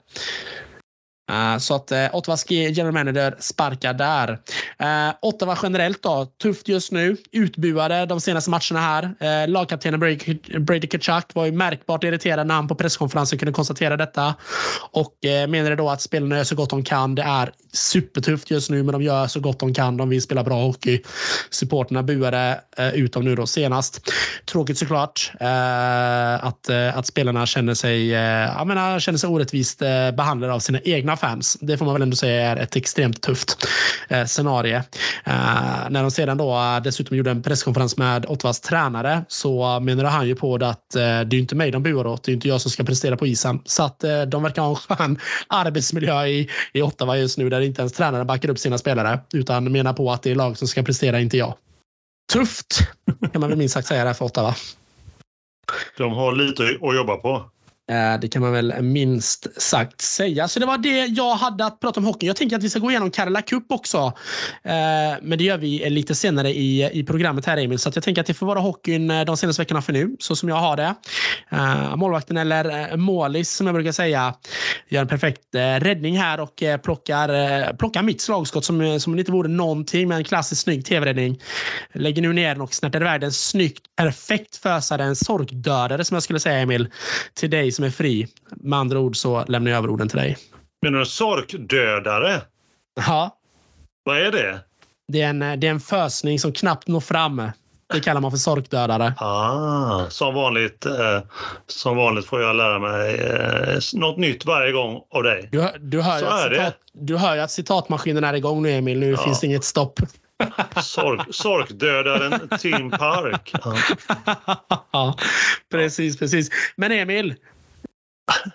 Uh, 1.31 1.59
så 1.59 1.75
att 1.75 1.93
uh, 1.93 2.15
Ottawas 2.17 2.45
general 2.51 2.93
manager 2.93 3.37
sparkar 3.39 3.95
där. 3.95 4.31
Uh, 4.31 5.15
Ottawa 5.23 5.59
generellt 5.63 6.03
då, 6.03 6.27
tufft 6.43 6.69
just 6.69 6.93
nu. 6.93 7.17
Utbuade 7.33 8.07
de 8.07 8.21
senaste 8.21 8.51
matcherna 8.51 8.81
här. 8.81 9.05
Uh, 9.05 9.49
lagkaptenen 9.53 10.01
Brady, 10.01 10.39
Brady 10.59 10.87
Kachuk 10.87 11.35
var 11.35 11.47
ju 11.47 11.53
märkbart 11.53 12.05
irriterad 12.05 12.47
när 12.47 12.55
han 12.55 12.69
på 12.69 12.75
presskonferensen 12.75 13.39
kunde 13.39 13.53
konstatera 13.53 13.97
detta. 13.97 14.35
Och 14.91 15.15
uh, 15.27 15.51
menade 15.51 15.77
då 15.77 15.91
att 15.91 16.03
spelarna 16.03 16.37
gör 16.37 16.45
så 16.45 16.55
gott 16.55 16.71
de 16.71 16.85
kan. 16.85 17.15
Det 17.15 17.23
är 17.23 17.53
supertufft 17.73 18.51
just 18.51 18.71
nu, 18.71 18.83
men 18.83 18.93
de 18.93 19.03
gör 19.03 19.27
så 19.27 19.41
gott 19.41 19.61
de 19.61 19.75
kan. 19.75 19.97
De 19.97 20.09
vill 20.09 20.23
spela 20.23 20.45
bra 20.45 20.63
hockey. 20.63 21.03
Supporterna 21.51 22.03
buade 22.03 22.61
uh, 22.79 22.95
ut 22.95 23.13
dem 23.13 23.25
nu 23.25 23.35
då 23.35 23.47
senast. 23.47 24.01
Tråkigt 24.53 24.79
såklart 24.79 25.33
att, 26.41 26.71
att 26.95 27.07
spelarna 27.07 27.47
känner 27.47 27.75
sig, 27.75 28.09
jag 28.09 28.67
menar, 28.67 29.01
känner 29.01 29.19
sig 29.19 29.31
orättvist 29.31 29.79
behandlade 30.17 30.53
av 30.53 30.59
sina 30.59 30.81
egna 30.81 31.17
fans. 31.21 31.59
Det 31.61 31.79
får 31.79 31.85
man 31.85 31.95
väl 31.95 32.03
ändå 32.03 32.17
säga 32.17 32.51
är 32.51 32.57
ett 32.57 32.77
extremt 32.77 33.23
tufft 33.23 33.67
eh, 34.09 34.25
scenario. 34.25 34.77
Eh, 34.77 35.91
när 35.91 36.03
de 36.03 36.11
sedan 36.11 36.39
då 36.39 36.55
eh, 36.55 36.83
dessutom 36.83 37.17
gjorde 37.17 37.31
en 37.31 37.43
presskonferens 37.43 37.97
med 37.97 38.27
Ottawas 38.27 38.61
tränare 38.61 39.25
så 39.29 39.81
menade 39.81 40.09
han 40.09 40.27
ju 40.29 40.35
på 40.35 40.59
det 40.59 40.69
att 40.69 40.95
eh, 40.95 41.01
det 41.01 41.37
är 41.37 41.41
inte 41.41 41.55
mig 41.55 41.71
de 41.71 41.83
buar 41.83 42.07
åt. 42.07 42.23
Det 42.23 42.33
är 42.33 42.35
inte 42.35 42.49
jag 42.49 42.61
som 42.61 42.71
ska 42.71 42.85
prestera 42.85 43.17
på 43.17 43.27
isen. 43.27 43.61
Så 43.65 43.83
att 43.83 44.05
eh, 44.05 44.23
de 44.23 44.43
verkar 44.43 44.63
ha 44.63 44.71
en 44.71 44.77
skön 44.77 45.19
arbetsmiljö 45.49 46.27
i, 46.27 46.49
i 46.73 46.83
Ottawa 46.83 47.17
just 47.17 47.39
nu 47.39 47.49
där 47.49 47.61
inte 47.61 47.83
ens 47.83 47.93
tränaren 47.93 48.27
backar 48.27 48.51
upp 48.51 48.59
sina 48.59 48.79
spelare 48.79 49.21
utan 49.33 49.73
menar 49.73 49.93
på 49.93 50.13
att 50.13 50.23
det 50.23 50.31
är 50.31 50.35
lag 50.35 50.59
som 50.59 50.69
ska 50.69 50.83
prestera, 50.83 51.21
inte 51.21 51.37
jag. 51.37 51.55
Tufft 52.33 52.89
kan 53.33 53.41
man 53.41 53.51
väl 53.51 53.59
minst 53.59 53.75
sagt 53.75 53.89
säga 53.89 54.03
det 54.03 54.09
här 54.09 54.15
för 54.15 54.25
Ottawa. 54.25 54.55
De 55.97 56.13
har 56.13 56.33
lite 56.33 56.63
att 56.63 56.97
jobba 56.97 57.17
på. 57.17 57.51
Eh, 57.91 58.21
det 58.21 58.29
kan 58.29 58.43
man 58.43 58.53
väl 58.53 58.83
minst 58.83 59.63
sagt 59.63 60.01
säga. 60.01 60.49
Så 60.49 60.61
det 60.61 60.67
var 60.67 60.79
det 60.79 61.07
jag 61.07 61.35
hade 61.35 61.65
att 61.65 61.81
prata 61.81 62.01
om 62.01 62.07
hockey. 62.07 62.27
Jag 62.27 62.37
tänker 62.37 62.57
att 62.57 62.63
vi 62.63 62.71
ska 62.71 62.79
gå 62.79 62.91
igenom 62.91 63.11
Karla 63.11 63.43
Cup 63.43 63.67
också. 63.69 63.99
Eh, 64.63 64.73
men 65.23 65.39
det 65.39 65.45
gör 65.45 65.59
vi 65.59 65.91
lite 65.91 66.15
senare 66.15 66.51
i, 66.51 66.91
i 66.93 67.05
programmet 67.05 67.47
här 67.47 67.57
Emil. 67.57 67.79
Så 67.79 67.91
jag 67.95 68.05
tänker 68.05 68.21
att 68.21 68.27
det 68.27 68.35
får 68.35 68.47
vara 68.47 68.61
hockeyn 68.61 69.11
eh, 69.11 69.25
de 69.25 69.37
senaste 69.37 69.63
veckorna 69.63 69.83
för 69.83 69.93
nu, 69.93 70.17
så 70.19 70.37
som 70.37 70.49
jag 70.49 70.57
har 70.57 70.77
det. 70.77 70.95
Målvakten 71.97 72.37
eller 72.37 72.97
målis 72.97 73.51
som 73.51 73.67
jag 73.67 73.75
brukar 73.75 73.93
säga 73.93 74.35
gör 74.89 75.01
en 75.01 75.09
perfekt 75.09 75.41
räddning 75.53 76.19
här 76.19 76.41
och 76.41 76.63
plockar, 76.83 77.77
plockar 77.77 78.03
mitt 78.03 78.21
slagskott 78.21 78.65
som, 78.65 79.01
som 79.01 79.13
det 79.13 79.21
inte 79.21 79.33
vore 79.33 79.49
någonting 79.49 80.09
med 80.09 80.17
en 80.17 80.25
klassisk 80.25 80.63
snygg 80.63 80.85
tv-räddning. 80.85 81.41
Lägger 81.93 82.23
nu 82.23 82.33
ner 82.33 82.55
den 82.55 82.61
och 82.61 82.75
snärtar 82.75 83.01
iväg 83.01 83.21
den 83.21 83.33
snyggt, 83.33 83.83
perfekt 83.97 84.57
fösare, 84.57 85.05
en 85.05 85.17
sorkdödare 85.17 86.05
som 86.05 86.15
jag 86.15 86.23
skulle 86.23 86.41
säga 86.41 86.59
Emil, 86.59 86.89
till 87.35 87.51
dig 87.51 87.73
som 87.81 87.87
är 87.87 87.91
fri. 87.91 88.27
Med 88.51 88.79
andra 88.79 88.99
ord 88.99 89.17
så 89.17 89.45
lämnar 89.45 89.71
jag 89.71 89.79
över 89.79 89.91
orden 89.91 90.09
till 90.09 90.19
dig. 90.19 90.37
Menar 90.83 90.99
du 90.99 91.07
sorkdödare? 91.07 92.41
Ja. 93.07 93.37
Vad 94.05 94.19
är 94.19 94.33
det? 94.33 94.61
Det 95.13 95.23
är, 95.23 95.31
en, 95.31 95.39
det 95.39 95.67
är 95.67 95.71
en 95.71 95.81
fösning 95.81 96.39
som 96.39 96.53
knappt 96.53 96.89
når 96.89 97.01
fram. 97.01 97.43
Det 97.93 98.01
kallar 98.01 98.21
man 98.21 98.31
för 98.31 98.39
sorkdödare. 98.39 99.15
Ah, 99.19 100.07
som, 100.09 100.35
vanligt, 100.35 100.87
eh, 100.87 101.21
som 101.67 101.97
vanligt 101.97 102.27
får 102.27 102.43
jag 102.43 102.57
lära 102.57 102.79
mig 102.79 103.15
eh, 103.15 103.79
något 103.93 104.19
nytt 104.19 104.45
varje 104.45 104.73
gång 104.73 105.01
av 105.11 105.23
dig. 105.23 105.49
Du, 105.53 105.69
du, 105.81 106.01
hör, 106.01 106.19
ju 106.19 106.27
att 106.27 106.51
citat, 106.51 106.77
du 106.93 107.17
hör 107.17 107.35
ju 107.35 107.41
att 107.41 107.51
citatmaskinen 107.51 108.25
är 108.25 108.35
igång 108.35 108.63
nu, 108.63 108.71
Emil. 108.71 108.99
Nu 108.99 109.11
ja. 109.11 109.17
finns 109.17 109.41
det 109.41 109.47
inget 109.47 109.65
stopp. 109.65 110.01
Sork, 110.83 111.21
sorkdödaren 111.31 112.49
Tim 112.59 112.91
Park. 112.91 113.53
Ja. 113.65 114.77
ja, 114.93 115.17
precis, 115.71 116.19
precis. 116.19 116.51
Men 116.77 116.93
Emil, 116.93 117.35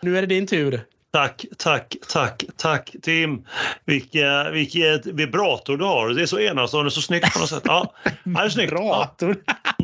nu 0.02 0.18
är 0.18 0.22
det 0.22 0.28
din 0.28 0.48
tur. 0.48 0.82
Tack, 1.16 1.46
tack, 1.58 1.96
tack, 2.08 2.44
tack 2.58 2.96
Tim. 3.02 3.46
Vilka, 3.86 4.50
vilket 4.50 5.06
vibrator 5.06 5.78
du 5.78 5.86
har. 5.86 6.10
Det 6.10 6.22
är 6.22 6.26
så 6.26 6.40
enastående, 6.40 6.92
så 6.92 7.02
snyggt 7.02 7.34
på 7.34 7.40
något 7.40 7.50
sätt. 7.50 7.64
Ja, 7.66 7.94
det 8.24 8.40
är 8.40 8.50
snyggt. 8.50 8.72
Vibrator? 8.72 9.36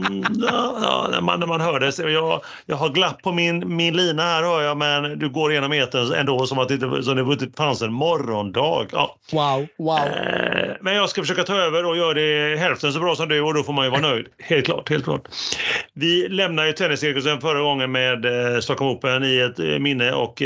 Mm, 0.07 0.23
ja, 0.39 0.77
ja, 0.81 1.07
när, 1.11 1.21
man, 1.21 1.39
när 1.39 1.47
man 1.47 1.61
hör 1.61 1.79
det. 1.79 2.11
Jag, 2.11 2.41
jag 2.65 2.75
har 2.75 2.89
glapp 2.89 3.21
på 3.21 3.31
min, 3.31 3.75
min 3.75 3.97
lina 3.97 4.23
här 4.23 4.43
hör 4.43 4.61
jag, 4.61 4.77
men 4.77 5.19
du 5.19 5.29
går 5.29 5.51
igenom 5.51 5.71
etern 5.71 6.13
ändå 6.13 6.45
som 6.45 6.59
att 6.59 6.67
det, 6.67 7.03
som 7.03 7.15
det 7.15 7.33
inte 7.33 7.57
fanns 7.57 7.81
en 7.81 7.93
morgondag. 7.93 8.87
Ja. 8.91 9.17
Wow, 9.31 9.67
wow. 9.77 9.97
Eh, 9.97 10.75
men 10.81 10.95
jag 10.95 11.09
ska 11.09 11.21
försöka 11.21 11.43
ta 11.43 11.55
över 11.55 11.85
och 11.85 11.97
göra 11.97 12.13
det 12.13 12.59
hälften 12.59 12.93
så 12.93 12.99
bra 12.99 13.15
som 13.15 13.29
du 13.29 13.41
och 13.41 13.53
då 13.53 13.63
får 13.63 13.73
man 13.73 13.85
ju 13.85 13.91
vara 13.91 14.01
nöjd. 14.01 14.25
Helt 14.37 14.65
klart, 14.65 14.89
helt 14.89 15.03
klart. 15.03 15.27
Vi 15.93 16.27
lämnar 16.29 16.65
ju 16.65 16.71
tenniscirkusen 16.73 17.41
förra 17.41 17.61
gången 17.61 17.91
med 17.91 18.25
eh, 18.25 18.59
Stockholm 18.59 18.91
Open 18.91 19.23
i 19.23 19.37
ett 19.37 19.59
eh, 19.59 19.65
minne 19.65 20.11
och 20.11 20.41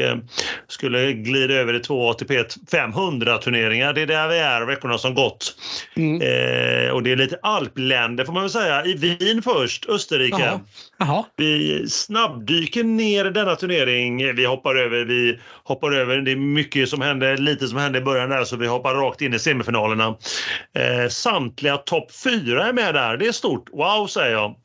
skulle 0.75 1.13
glida 1.13 1.53
över 1.53 1.73
i 1.73 1.79
två 1.79 2.09
ATP 2.09 2.43
500-turneringar. 2.71 3.93
Det 3.93 4.01
är 4.01 4.07
där 4.07 4.27
vi 4.27 4.39
är 4.39 4.65
veckorna 4.65 4.97
som 4.97 5.13
gått. 5.13 5.55
Mm. 5.95 6.21
Eh, 6.21 6.91
och 6.91 7.03
det 7.03 7.11
är 7.11 7.15
lite 7.15 7.39
alpländer 7.41 8.25
får 8.25 8.33
man 8.33 8.43
väl 8.43 8.49
säga. 8.49 8.85
I 8.85 8.93
Wien 8.93 9.41
först, 9.41 9.89
Österrike. 9.89 10.39
Jaha. 10.39 10.59
Jaha. 10.97 11.25
Vi 11.35 11.85
snabbdyker 11.89 12.83
ner 12.83 13.25
denna 13.25 13.55
turnering. 13.55 14.35
Vi 14.35 14.45
hoppar 14.45 14.75
över, 14.75 15.05
vi 15.05 15.39
hoppar 15.63 15.91
över. 15.91 16.17
Det 16.17 16.31
är 16.31 16.35
mycket 16.35 16.89
som 16.89 17.01
händer, 17.01 17.37
lite 17.37 17.67
som 17.67 17.77
hände 17.77 17.99
i 17.99 18.01
början 18.01 18.29
där, 18.29 18.43
så 18.43 18.55
vi 18.55 18.67
hoppar 18.67 18.93
rakt 18.93 19.21
in 19.21 19.33
i 19.33 19.39
semifinalerna. 19.39 20.15
Eh, 20.73 21.09
samtliga 21.09 21.77
topp 21.77 22.11
fyra 22.23 22.67
är 22.67 22.73
med 22.73 22.93
där. 22.93 23.17
Det 23.17 23.27
är 23.27 23.31
stort. 23.31 23.69
Wow, 23.73 24.07
säger 24.07 24.31
jag. 24.31 24.55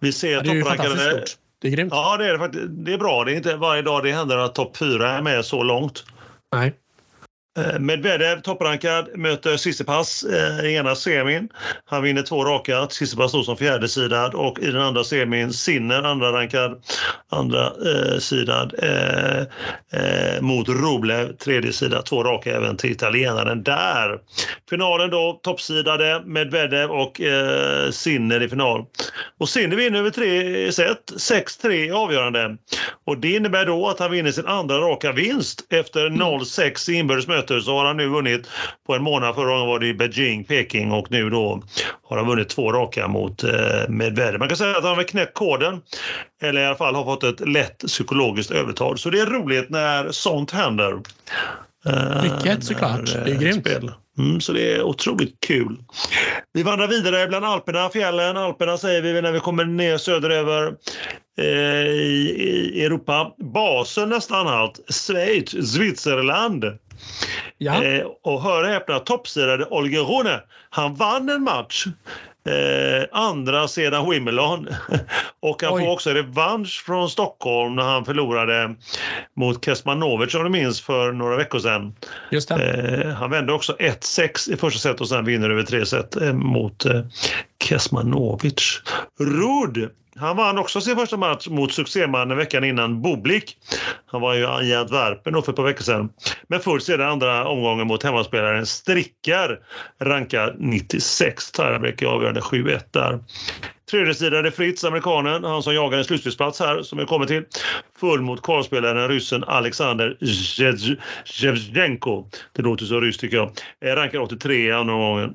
Vi 0.00 0.12
ser 0.12 0.32
ja, 0.32 0.40
topprankade... 0.40 1.24
Det 1.66 1.70
är 1.70 1.76
grymt. 1.76 1.92
Ja, 1.92 2.16
det 2.16 2.28
är 2.28 2.32
det 2.32 2.38
faktiskt. 2.38 2.64
Det 2.68 2.92
är 2.92 2.98
bra. 2.98 3.24
Det 3.24 3.32
är 3.32 3.36
inte 3.36 3.56
varje 3.56 3.82
dag 3.82 4.02
det 4.02 4.12
händer 4.12 4.36
att 4.36 4.54
topp 4.54 4.76
fyra 4.76 5.10
är 5.10 5.22
med 5.22 5.44
så 5.44 5.62
långt. 5.62 6.04
Nej. 6.52 6.74
Eh, 7.56 7.78
Medvedev, 7.78 8.40
topprankad, 8.40 9.08
möter 9.18 9.56
Sissipas 9.56 10.24
eh, 10.24 10.66
i 10.66 10.74
ena 10.74 10.94
semin. 10.94 11.48
Han 11.84 12.02
vinner 12.02 12.22
två 12.22 12.44
raka. 12.44 12.88
Sissipas 12.88 13.30
står 13.30 13.42
som 13.42 13.56
fjärdesidad 13.56 14.34
och 14.34 14.58
i 14.58 14.66
den 14.66 14.80
andra 14.82 15.04
semin 15.04 15.52
Sinner, 15.52 16.02
andra 16.02 16.32
rankad, 16.32 16.82
andra 17.30 17.66
eh, 17.66 18.18
sidad 18.18 18.74
eh, 18.82 19.40
eh, 20.00 20.40
mot 20.40 20.68
Rublev, 20.68 21.36
tredje 21.36 21.72
sida, 21.72 22.02
två 22.02 22.24
raka 22.24 22.56
även 22.56 22.76
till 22.76 22.90
italienaren 22.90 23.62
där. 23.62 24.18
Finalen 24.70 25.10
då, 25.10 25.40
toppsidade 25.42 26.22
Medvedev 26.26 26.90
och 26.90 27.20
eh, 27.20 27.90
Sinner 27.90 28.42
i 28.42 28.48
final. 28.48 28.84
Och 29.38 29.48
Sinner 29.48 29.76
vinner 29.76 29.98
över 29.98 30.10
tre 30.10 30.72
set, 30.72 31.12
6-3 31.16 31.92
avgörande. 31.92 32.56
Och 33.06 33.18
det 33.18 33.34
innebär 33.34 33.66
då 33.66 33.88
att 33.88 33.98
han 33.98 34.10
vinner 34.10 34.32
sin 34.32 34.46
andra 34.46 34.78
raka 34.78 35.12
vinst 35.12 35.66
efter 35.70 36.08
0-6 36.08 36.90
i 36.90 36.94
inbördesmöte 36.94 37.36
möten 37.36 37.62
så 37.62 37.76
har 37.76 37.84
han 37.84 37.96
nu 37.96 38.08
vunnit 38.08 38.48
på 38.86 38.94
en 38.94 39.02
månad. 39.02 39.34
Förra 39.34 39.50
gången 39.50 39.66
var 39.66 39.78
det 39.78 39.86
i 39.86 39.94
Beijing, 39.94 40.44
Peking 40.44 40.92
och 40.92 41.10
nu 41.10 41.30
då 41.30 41.62
har 42.02 42.16
han 42.16 42.26
vunnit 42.26 42.48
två 42.48 42.72
raka 42.72 43.08
mot 43.08 43.44
eh, 43.44 43.50
Medvedev. 43.88 44.38
Man 44.38 44.48
kan 44.48 44.56
säga 44.56 44.76
att 44.76 44.84
han 44.84 44.96
har 44.96 45.02
knäckt 45.02 45.34
koden 45.34 45.80
eller 46.42 46.60
i 46.60 46.66
alla 46.66 46.76
fall 46.76 46.94
har 46.94 47.04
fått 47.04 47.24
ett 47.24 47.48
lätt 47.48 47.78
psykologiskt 47.78 48.50
övertag. 48.50 48.98
Så 48.98 49.10
det 49.10 49.20
är 49.20 49.26
roligt 49.26 49.70
när 49.70 50.10
sånt 50.10 50.50
händer. 50.50 51.00
Eh, 51.86 52.22
Mycket 52.22 52.64
såklart. 52.64 53.06
Det 53.06 53.30
är 53.30 53.38
grymt. 53.38 53.66
Spel. 53.66 53.90
Mm, 54.18 54.40
så 54.40 54.52
det 54.52 54.72
är 54.72 54.82
otroligt 54.82 55.40
kul. 55.40 55.78
Vi 56.52 56.62
vandrar 56.62 56.88
vidare 56.88 57.26
bland 57.26 57.44
Alperna, 57.44 57.88
fjällen. 57.88 58.36
Alperna 58.36 58.78
säger 58.78 59.02
vi 59.02 59.22
när 59.22 59.32
vi 59.32 59.40
kommer 59.40 59.64
ner 59.64 59.98
söderöver 59.98 60.74
eh, 61.38 61.86
i, 61.86 62.70
i 62.74 62.84
Europa. 62.84 63.34
Basen 63.38 64.08
nästan 64.08 64.48
allt. 64.48 64.80
Schweiz, 64.92 65.72
Switzerland. 65.72 66.64
Ja. 67.58 67.84
Eh, 67.84 68.06
och 68.22 68.42
hör 68.42 68.62
och 68.62 68.68
häpna, 68.68 68.98
toppsidade 68.98 69.64
Olger 69.64 70.00
Rune, 70.00 70.40
han 70.70 70.94
vann 70.94 71.28
en 71.28 71.42
match. 71.42 71.86
Eh, 72.46 73.04
andra 73.12 73.68
sedan 73.68 74.10
Wimbledon. 74.10 74.68
och 75.40 75.62
han 75.62 75.74
Oj. 75.74 75.82
får 75.82 75.92
också 75.92 76.10
revansch 76.10 76.82
från 76.86 77.10
Stockholm 77.10 77.76
när 77.76 77.82
han 77.82 78.04
förlorade 78.04 78.74
mot 79.36 79.64
Kesmanovic 79.64 80.34
om 80.34 80.44
du 80.44 80.50
minns 80.50 80.80
för 80.80 81.12
några 81.12 81.36
veckor 81.36 81.58
sedan. 81.58 81.94
Just 82.30 82.50
eh, 82.50 82.56
han 83.14 83.30
vände 83.30 83.52
också 83.52 83.76
1-6 83.78 84.52
i 84.52 84.56
första 84.56 84.78
set 84.78 85.00
och 85.00 85.08
sen 85.08 85.24
vinner 85.24 85.50
över 85.50 85.62
tre 85.62 85.86
set 85.86 86.16
eh, 86.16 86.32
mot 86.32 86.84
eh, 86.84 87.02
Kesmanovic. 87.64 88.82
Rud 89.20 89.90
han 90.18 90.36
vann 90.36 90.58
också 90.58 90.80
sin 90.80 90.96
första 90.96 91.16
match 91.16 91.48
mot 91.48 91.72
succémannen 91.72 92.36
veckan 92.36 92.64
innan 92.64 93.02
Boblik. 93.02 93.56
Han 94.06 94.20
var 94.20 94.34
ju 94.34 94.68
i 94.68 94.74
Antwerpen 94.74 95.42
för 95.42 95.52
ett 95.52 95.56
par 95.56 95.64
veckor 95.64 95.82
sedan. 95.82 96.08
Men 96.48 96.60
först 96.60 96.86
sedan 96.86 97.08
andra 97.08 97.48
omgången 97.48 97.86
mot 97.86 98.02
hemmaspelaren 98.02 98.66
Strickar 98.66 99.58
rankad 100.00 100.56
96. 100.58 101.52
Tiebreaker 101.52 102.06
avgörande 102.06 102.40
7-1 102.40 102.80
där. 102.90 103.18
Tredje 103.90 104.14
sidan 104.14 104.46
är 104.46 104.50
Fritz, 104.50 104.84
amerikanen, 104.84 105.44
han 105.44 105.62
som 105.62 105.74
jagar 105.74 105.98
en 105.98 106.04
slutspelsplats 106.04 106.60
här 106.60 106.82
som 106.82 106.98
vi 106.98 107.04
kommer 107.04 107.26
till. 107.26 107.44
Full 108.00 108.20
mot 108.20 108.42
kvalspelaren 108.42 109.08
ryssen 109.08 109.44
Alexander 109.44 110.16
Zjevzjenko. 111.24 112.26
Det 112.52 112.62
låter 112.62 112.84
så 112.84 113.00
ryskt 113.00 113.20
tycker 113.20 113.36
jag. 113.36 113.50
Rankad 113.96 114.20
83 114.22 114.54
i 114.54 114.72
andra 114.72 114.94
omgången. 114.94 115.34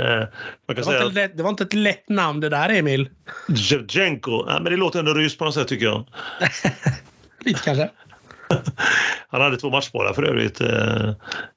Eh, 0.00 0.26
Det 0.66 0.82
var, 0.86 1.12
lätt, 1.12 1.36
det 1.36 1.42
var 1.42 1.50
inte 1.50 1.64
ett 1.64 1.74
lätt 1.74 2.08
namn 2.08 2.40
det 2.40 2.48
där, 2.48 2.68
Emil. 2.68 3.08
Shevchenko. 3.56 4.44
Ja, 4.48 4.60
men 4.60 4.72
det 4.72 4.76
låter 4.76 4.98
ändå 4.98 5.14
ryskt 5.14 5.38
på 5.38 5.44
något 5.44 5.54
sätt 5.54 5.68
tycker 5.68 5.86
jag. 5.86 6.04
Lite 7.44 7.60
kanske. 7.64 7.90
Han 9.28 9.40
hade 9.40 9.56
två 9.56 9.70
matchbollar 9.70 10.12
för 10.12 10.22
övrigt, 10.22 10.60
eh, 10.60 11.08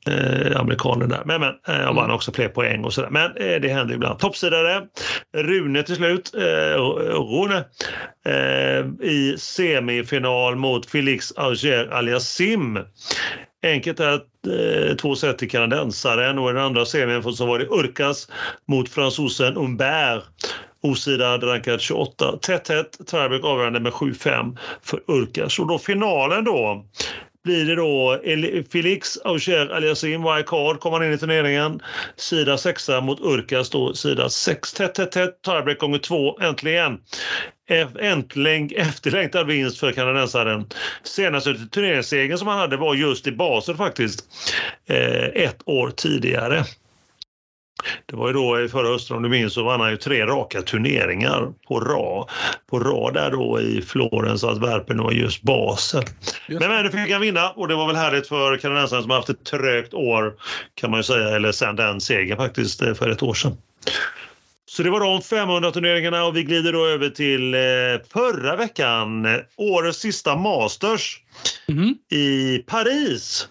eh, 0.07 0.59
amerikanen 0.59 1.09
där. 1.09 1.21
Men, 1.25 1.41
men 1.41 1.49
eh, 1.67 1.85
han 1.85 1.95
vann 1.95 2.11
också 2.11 2.31
fler 2.31 2.49
poäng 2.49 2.83
och 2.83 2.93
sådär. 2.93 3.09
Men 3.09 3.37
eh, 3.37 3.61
det 3.61 3.67
händer 3.67 3.95
ibland. 3.95 4.19
Toppsidare, 4.19 4.81
Rune 5.37 5.83
till 5.83 5.95
slut, 5.95 6.33
eh, 6.35 6.81
Rune, 7.13 7.65
eh, 8.25 9.07
i 9.09 9.35
semifinal 9.37 10.55
mot 10.55 10.85
Felix 10.85 11.33
Auger 11.35 11.87
Aliasim. 11.93 12.79
Enkelt 13.63 13.99
är 13.99 14.13
eh, 14.13 14.95
två 14.95 15.15
set 15.15 15.37
till 15.37 15.49
kanadensaren 15.49 16.39
och 16.39 16.49
i 16.49 16.53
den 16.53 16.63
andra 16.63 16.85
semin 16.85 17.33
så 17.33 17.45
var 17.45 17.59
det 17.59 17.65
Urkas 17.65 18.27
mot 18.67 18.89
fransosen 18.89 19.55
Humbert. 19.55 20.23
Osidad 20.81 21.43
rankad 21.43 21.81
28. 21.81 22.37
Tätt 22.41 22.65
tätt, 22.65 22.97
tiebreak 23.07 23.43
avgörande 23.43 23.79
med 23.79 23.93
7-5 23.93 24.57
för 24.81 24.99
Urkas. 25.07 25.59
Och 25.59 25.67
då 25.67 25.79
finalen 25.79 26.43
då 26.43 26.85
blir 27.43 27.65
det 27.65 27.75
då 27.75 28.19
Felix 28.71 29.17
Auger 29.23 29.69
Aliasim, 29.69 30.23
wildcard, 30.23 30.79
kommer 30.79 31.03
in 31.03 31.13
i 31.13 31.17
turneringen. 31.17 31.81
Sida 32.15 32.57
6 32.57 32.89
mot 33.01 33.19
Urkas 33.21 33.69
då, 33.69 33.93
sida 33.93 34.29
6. 34.29 34.73
Tätt, 34.73 34.95
tätt, 34.95 35.11
tätt, 35.11 35.41
tiebreak 35.41 35.79
gånger 35.79 35.99
2, 35.99 36.39
äntligen. 36.41 36.99
Äntligen 37.99 38.69
efterlängtad 38.75 39.47
vinst 39.47 39.79
för 39.79 39.91
kanadensaren. 39.91 40.65
Senaste 41.03 41.53
turneringssegern 41.53 42.37
som 42.37 42.47
han 42.47 42.59
hade 42.59 42.77
var 42.77 42.95
just 42.95 43.27
i 43.27 43.31
Basel 43.31 43.75
faktiskt. 43.75 44.27
Eh, 44.87 45.25
ett 45.25 45.61
år 45.65 45.89
tidigare. 45.89 46.65
Det 48.05 48.15
var 48.15 48.27
ju 48.27 48.33
då 48.33 48.61
i 48.61 48.67
förra 48.67 48.87
hösten 48.87 49.17
om 49.17 49.23
du 49.23 49.29
minns 49.29 49.53
så 49.53 49.63
vann 49.63 49.79
han 49.79 49.91
ju 49.91 49.97
tre 49.97 50.25
raka 50.25 50.61
turneringar 50.61 51.53
på 51.67 51.79
rad. 51.79 52.29
På 52.69 52.79
rad 52.79 53.13
där 53.13 53.31
då 53.31 53.61
i 53.61 53.81
Florens, 53.81 54.43
Antwerpen 54.43 54.99
och 54.99 55.13
just 55.13 55.41
Basel. 55.41 56.03
Just 56.47 56.61
Men, 56.61 56.69
men 56.69 56.85
nu 56.85 56.91
fick 56.91 57.11
han 57.11 57.21
vinna 57.21 57.49
och 57.49 57.67
det 57.67 57.75
var 57.75 57.87
väl 57.87 57.95
härligt 57.95 58.27
för 58.27 58.57
kanadensaren 58.57 59.01
som 59.01 59.11
haft 59.11 59.29
ett 59.29 59.43
trögt 59.43 59.93
år 59.93 60.33
kan 60.75 60.91
man 60.91 60.99
ju 60.99 61.03
säga, 61.03 61.35
eller 61.35 61.51
sen 61.51 61.75
den 61.75 62.01
segern 62.01 62.37
faktiskt 62.37 62.81
eh, 62.81 62.93
för 62.93 63.09
ett 63.09 63.23
år 63.23 63.33
sedan. 63.33 63.57
Så 64.79 64.83
det 64.83 64.89
var 64.89 64.99
de 64.99 65.21
500 65.21 65.71
turneringarna 65.71 66.25
och 66.25 66.35
vi 66.35 66.43
glider 66.43 66.73
då 66.73 66.85
över 66.85 67.09
till 67.09 67.53
eh, 67.53 67.59
förra 68.13 68.55
veckan, 68.55 69.27
årets 69.55 69.99
sista 69.99 70.35
Masters 70.35 71.19
Mhm. 71.67 71.95
i 72.11 72.57
Paris. 72.57 73.47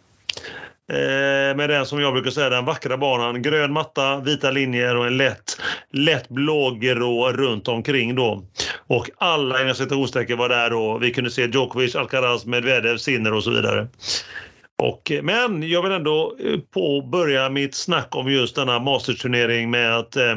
Eh, 0.92 1.56
med 1.56 1.70
den 1.70 1.86
som 1.86 2.00
jag 2.00 2.12
brukar 2.12 2.30
säga 2.30 2.50
den 2.50 2.64
vackra 2.64 2.96
banan. 2.96 3.42
Grön 3.42 3.72
matta, 3.72 4.20
vita 4.20 4.50
linjer 4.50 4.96
och 4.96 5.06
en 5.06 5.16
lätt, 5.16 5.60
lätt 5.92 6.28
blågrå 6.28 7.32
runt 7.32 7.68
omkring 7.68 8.14
då. 8.14 8.44
Och 8.86 9.10
alla 9.18 9.62
inom 9.62 9.74
citationstecken 9.74 10.38
var 10.38 10.48
där 10.48 10.70
då. 10.70 10.98
Vi 10.98 11.10
kunde 11.10 11.30
se 11.30 11.46
Djokovic, 11.46 11.96
Alcaraz, 11.96 12.46
Medvedev, 12.46 12.96
Sinner 12.96 13.32
och 13.34 13.44
så 13.44 13.50
vidare. 13.50 13.88
Och, 14.82 15.10
eh, 15.10 15.22
men 15.22 15.68
jag 15.70 15.82
vill 15.82 15.92
ändå 15.92 16.36
eh, 16.44 16.58
påbörja 16.74 17.48
mitt 17.48 17.74
snack 17.74 18.16
om 18.16 18.32
just 18.32 18.56
denna 18.56 18.78
Masters-turnering 18.78 19.70
med 19.70 19.96
att 19.96 20.16
eh, 20.16 20.36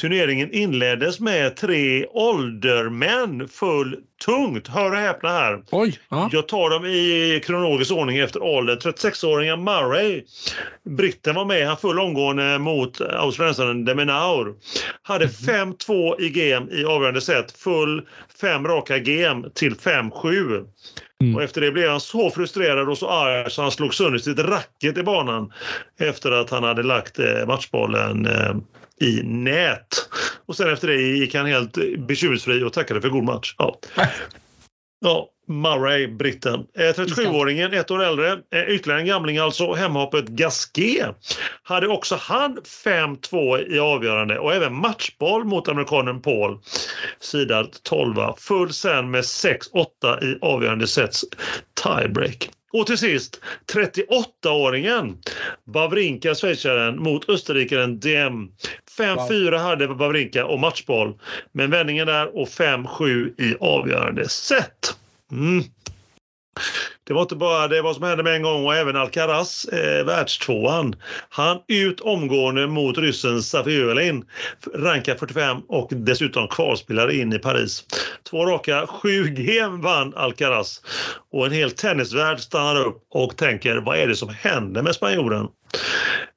turneringen 0.00 0.52
inleddes 0.52 1.20
med 1.20 1.56
tre 1.56 2.06
åldermän 2.06 3.48
full 3.48 3.96
tungt. 4.24 4.68
Hör 4.68 4.90
och 4.90 4.96
häpna 4.96 5.28
här. 5.28 5.62
Oj. 5.70 5.98
Ja. 6.08 6.28
Jag 6.32 6.48
tar 6.48 6.70
dem 6.70 6.84
i 6.84 7.40
kronologisk 7.44 7.92
ordning 7.92 8.18
efter 8.18 8.42
ålder. 8.42 8.76
36-åringen 8.76 9.64
Murray. 9.64 10.22
Britten 10.84 11.34
var 11.34 11.44
med. 11.44 11.66
Han 11.66 11.76
full 11.76 11.98
omgående 11.98 12.58
mot 12.58 13.00
australiensaren 13.00 13.84
Deminaur. 13.84 14.54
Hade 15.02 15.26
5-2 15.26 16.20
i 16.20 16.30
game 16.30 16.72
i 16.72 16.84
avgörande 16.84 17.20
set. 17.20 17.52
Full 17.52 18.06
fem 18.40 18.66
raka 18.66 18.98
game 18.98 19.50
till 19.54 19.74
5-7. 19.74 20.64
Mm. 21.22 21.36
Och 21.36 21.42
efter 21.42 21.60
det 21.60 21.70
blev 21.70 21.90
han 21.90 22.00
så 22.00 22.30
frustrerad 22.30 22.88
och 22.88 22.98
så 22.98 23.08
arg 23.08 23.50
så 23.50 23.62
han 23.62 23.70
slog 23.70 23.94
sönder 23.94 24.18
sitt 24.18 24.38
racket 24.38 24.98
i 24.98 25.02
banan 25.02 25.52
efter 26.00 26.32
att 26.32 26.50
han 26.50 26.64
hade 26.64 26.82
lagt 26.82 27.18
eh, 27.18 27.46
matchbollen 27.46 28.26
eh, 28.26 28.54
i 29.00 29.22
nät. 29.24 30.08
Och 30.46 30.56
sen 30.56 30.72
efter 30.72 30.88
det 30.88 31.00
gick 31.02 31.34
han 31.34 31.46
helt 31.46 31.78
bekymmersfri 31.98 32.62
och 32.62 32.72
tackade 32.72 33.00
för 33.00 33.08
god 33.08 33.24
match. 33.24 33.54
Ja. 33.58 33.78
Ja, 35.00 35.28
Murray, 35.48 36.06
britten. 36.06 36.66
Eh, 36.78 36.82
37-åringen, 36.82 37.72
ett 37.72 37.90
år 37.90 38.02
äldre, 38.02 38.32
eh, 38.32 38.68
ytterligare 38.68 39.00
en 39.00 39.06
gamling 39.06 39.38
alltså, 39.38 39.74
hemhoppet 39.74 40.28
Gasquet. 40.28 41.16
Hade 41.62 41.88
också 41.88 42.16
han 42.20 42.58
5-2 42.84 43.58
i 43.74 43.78
avgörande 43.78 44.38
och 44.38 44.54
även 44.54 44.74
matchboll 44.74 45.44
mot 45.44 45.68
amerikanen 45.68 46.22
Paul. 46.22 46.58
Sidan 47.20 47.68
12. 47.82 48.14
Full 48.38 48.72
sen 48.72 49.10
med 49.10 49.24
6-8 49.24 50.24
i 50.24 50.38
avgörande 50.40 50.86
sets 50.86 51.24
tiebreak. 51.82 52.50
Och 52.72 52.86
till 52.86 52.98
sist 52.98 53.40
38-åringen 53.72 55.16
Wawrinka, 55.64 56.34
schweizaren, 56.34 57.02
mot 57.02 57.28
österrikaren 57.28 58.00
DM. 58.00 58.48
5-4 58.98 59.58
hade 59.58 59.86
Wawrinka 59.86 60.46
och 60.46 60.60
matchboll. 60.60 61.18
Men 61.52 61.70
vändningen 61.70 62.06
där 62.06 62.36
och 62.36 62.48
5-7 62.48 63.40
i 63.40 63.56
avgörande 63.60 64.28
set. 64.28 64.96
Mm. 65.32 65.64
Det 67.04 67.14
var 67.14 67.22
inte 67.22 67.36
bara 67.36 67.68
det 67.68 67.82
vad 67.82 67.94
som 67.94 68.04
hände 68.04 68.22
med 68.22 68.34
en 68.34 68.42
gång 68.42 68.66
och 68.66 68.74
även 68.74 68.96
Alcaraz, 68.96 69.64
eh, 69.64 70.04
världstvåan. 70.04 70.96
Han 71.28 71.58
ut 71.68 72.00
omgående 72.00 72.66
mot 72.66 72.98
ryssen 72.98 73.42
Safiulin, 73.42 74.24
rankad 74.74 75.18
45 75.18 75.56
och 75.68 75.88
dessutom 75.90 76.48
kvalspelare 76.48 77.14
in 77.14 77.32
i 77.32 77.38
Paris. 77.38 77.84
Två 78.30 78.46
raka, 78.46 78.86
7 78.86 79.28
game 79.28 79.82
vann 79.82 80.14
Alcaraz. 80.16 80.82
Och 81.32 81.46
en 81.46 81.52
hel 81.52 81.70
tennisvärld 81.70 82.40
stannar 82.40 82.86
upp 82.86 83.06
och 83.10 83.36
tänker 83.36 83.76
vad 83.76 83.98
är 83.98 84.06
det 84.06 84.16
som 84.16 84.28
händer 84.28 84.82
med 84.82 84.94
spanjoren? 84.94 85.48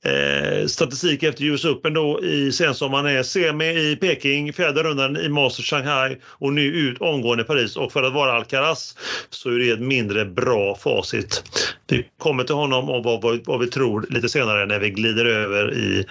Eh, 0.06 0.68
statistik 0.68 1.24
efter 1.24 1.44
US 1.44 1.66
Open 1.66 1.94
då 1.94 2.24
i 2.24 2.52
sensommaren 2.52 3.06
är 3.06 3.24
semi 3.24 3.66
i 3.66 3.96
Peking, 3.96 4.54
fjärde 4.54 4.84
rundan 4.84 5.18
i 5.18 5.30
Masters 5.30 5.70
Shanghai 5.70 6.18
och 6.24 6.54
nu 6.54 6.62
ut 6.62 7.02
omgående 7.02 7.44
i 7.44 7.48
Paris. 7.48 7.76
Och 7.76 7.92
för 7.92 8.04
att 8.04 8.14
vara 8.14 8.32
Alcaraz 8.34 8.98
så 9.30 9.50
är 9.50 9.60
det 9.60 9.70
ett 9.70 9.80
mindre 9.80 10.26
bra 10.26 10.76
facit. 10.76 11.44
Vi 11.88 12.08
kommer 12.18 12.44
till 12.44 12.56
honom 12.56 12.90
och 12.90 13.04
vad, 13.04 13.22
vad, 13.22 13.40
vad 13.46 13.60
vi 13.60 13.68
tror 13.68 14.06
lite 14.10 14.30
senare 14.30 14.66
när 14.66 14.80
vi 14.80 14.90
glider 14.90 15.26
över 15.26 15.74
i 15.74 16.06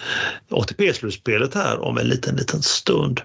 ATP-slutspelet 0.50 1.54
här 1.54 1.80
om 1.80 1.98
en 1.98 2.08
liten, 2.08 2.36
liten 2.36 2.62
stund. 2.62 3.20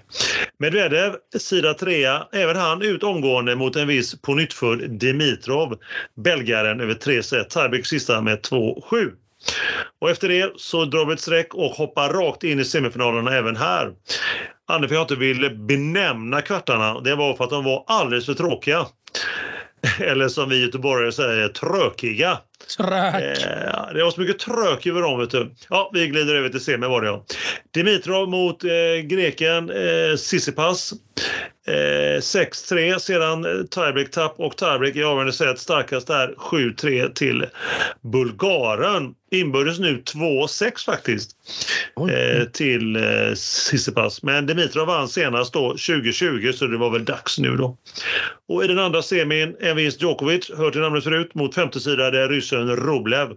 Medvedev, 0.58 1.14
sida 1.38 1.74
trea, 1.74 2.26
även 2.32 2.56
han 2.56 2.82
ut 2.82 3.02
omgående 3.02 3.56
mot 3.56 3.76
en 3.76 3.88
viss 3.88 4.20
pånyttfödd 4.20 4.90
Dimitrov, 4.90 5.78
belgaren 6.24 6.80
över 6.80 6.94
tre 6.94 7.22
set. 7.22 7.50
Tiebreak 7.50 7.86
sista 7.86 8.20
med 8.20 8.40
2-7. 8.40 9.12
Och 10.00 10.10
efter 10.10 10.28
det 10.28 10.52
så 10.56 10.84
drar 10.84 11.06
vi 11.06 11.14
ett 11.14 11.20
streck 11.20 11.54
och 11.54 11.70
hoppar 11.70 12.08
rakt 12.08 12.44
in 12.44 12.60
i 12.60 12.64
semifinalerna 12.64 13.36
även 13.36 13.56
här. 13.56 13.92
Anledningen 14.68 14.88
för 14.88 14.94
att 15.02 15.10
jag 15.10 15.18
inte 15.18 15.26
ville 15.26 15.50
benämna 15.50 16.42
kvartarna, 16.42 17.00
det 17.00 17.14
var 17.14 17.34
för 17.34 17.44
att 17.44 17.50
de 17.50 17.64
var 17.64 17.84
alldeles 17.86 18.26
för 18.26 18.34
tråkiga. 18.34 18.86
Eller 20.00 20.28
som 20.28 20.48
vi 20.48 20.62
göteborgare 20.62 21.12
säger, 21.12 21.48
trökiga. 21.48 22.38
Trök. 22.76 23.14
Eh, 23.14 23.94
det 23.94 24.04
var 24.04 24.10
så 24.10 24.20
mycket 24.20 24.38
trök 24.38 24.86
över 24.86 25.02
dem. 25.02 25.18
Vet 25.18 25.30
du. 25.30 25.54
Ja, 25.70 25.90
vi 25.94 26.06
glider 26.06 26.34
över 26.34 26.48
till 26.48 26.60
semi 26.60 26.86
var 26.86 27.02
det 27.02 27.06
ja. 27.06 27.24
Dimitrov 27.74 28.28
mot 28.28 28.64
eh, 28.64 28.70
greken 29.04 29.70
eh, 29.70 30.16
Sissipas. 30.16 30.92
Eh, 31.68 32.20
6-3, 32.20 32.98
sedan 32.98 33.44
eh, 33.44 33.64
tiebreak-tapp 33.64 34.34
och 34.40 34.56
tiebreak 34.56 34.96
i 34.96 35.02
avgörande 35.02 35.32
set. 35.32 35.58
Starkast 35.58 36.10
är 36.10 36.34
7-3 36.36 37.12
till 37.12 37.46
Bulgaren. 38.00 39.14
Inbördes 39.30 39.78
nu 39.78 40.02
2-6 40.14 40.84
faktiskt 40.84 41.35
eh, 42.10 42.44
till 42.44 42.96
eh, 42.96 43.34
Sissipas. 43.34 44.22
Men 44.22 44.46
Dimitrov 44.46 44.86
vann 44.86 45.08
senast 45.08 45.52
då 45.52 45.68
2020 45.68 46.52
så 46.54 46.66
det 46.66 46.78
var 46.78 46.90
väl 46.90 47.04
dags 47.04 47.38
nu 47.38 47.56
då. 47.56 47.78
Och 48.48 48.64
i 48.64 48.66
den 48.66 48.78
andra 48.78 49.02
semin 49.02 49.56
en 49.60 49.76
vinst 49.76 50.02
Djokovic, 50.02 50.50
hör 50.56 50.70
till 50.70 50.80
namnet 50.80 51.04
förut, 51.04 51.34
mot 51.34 51.54
femtesidade 51.54 52.28
ryssen 52.28 52.76
Rublev. 52.76 53.28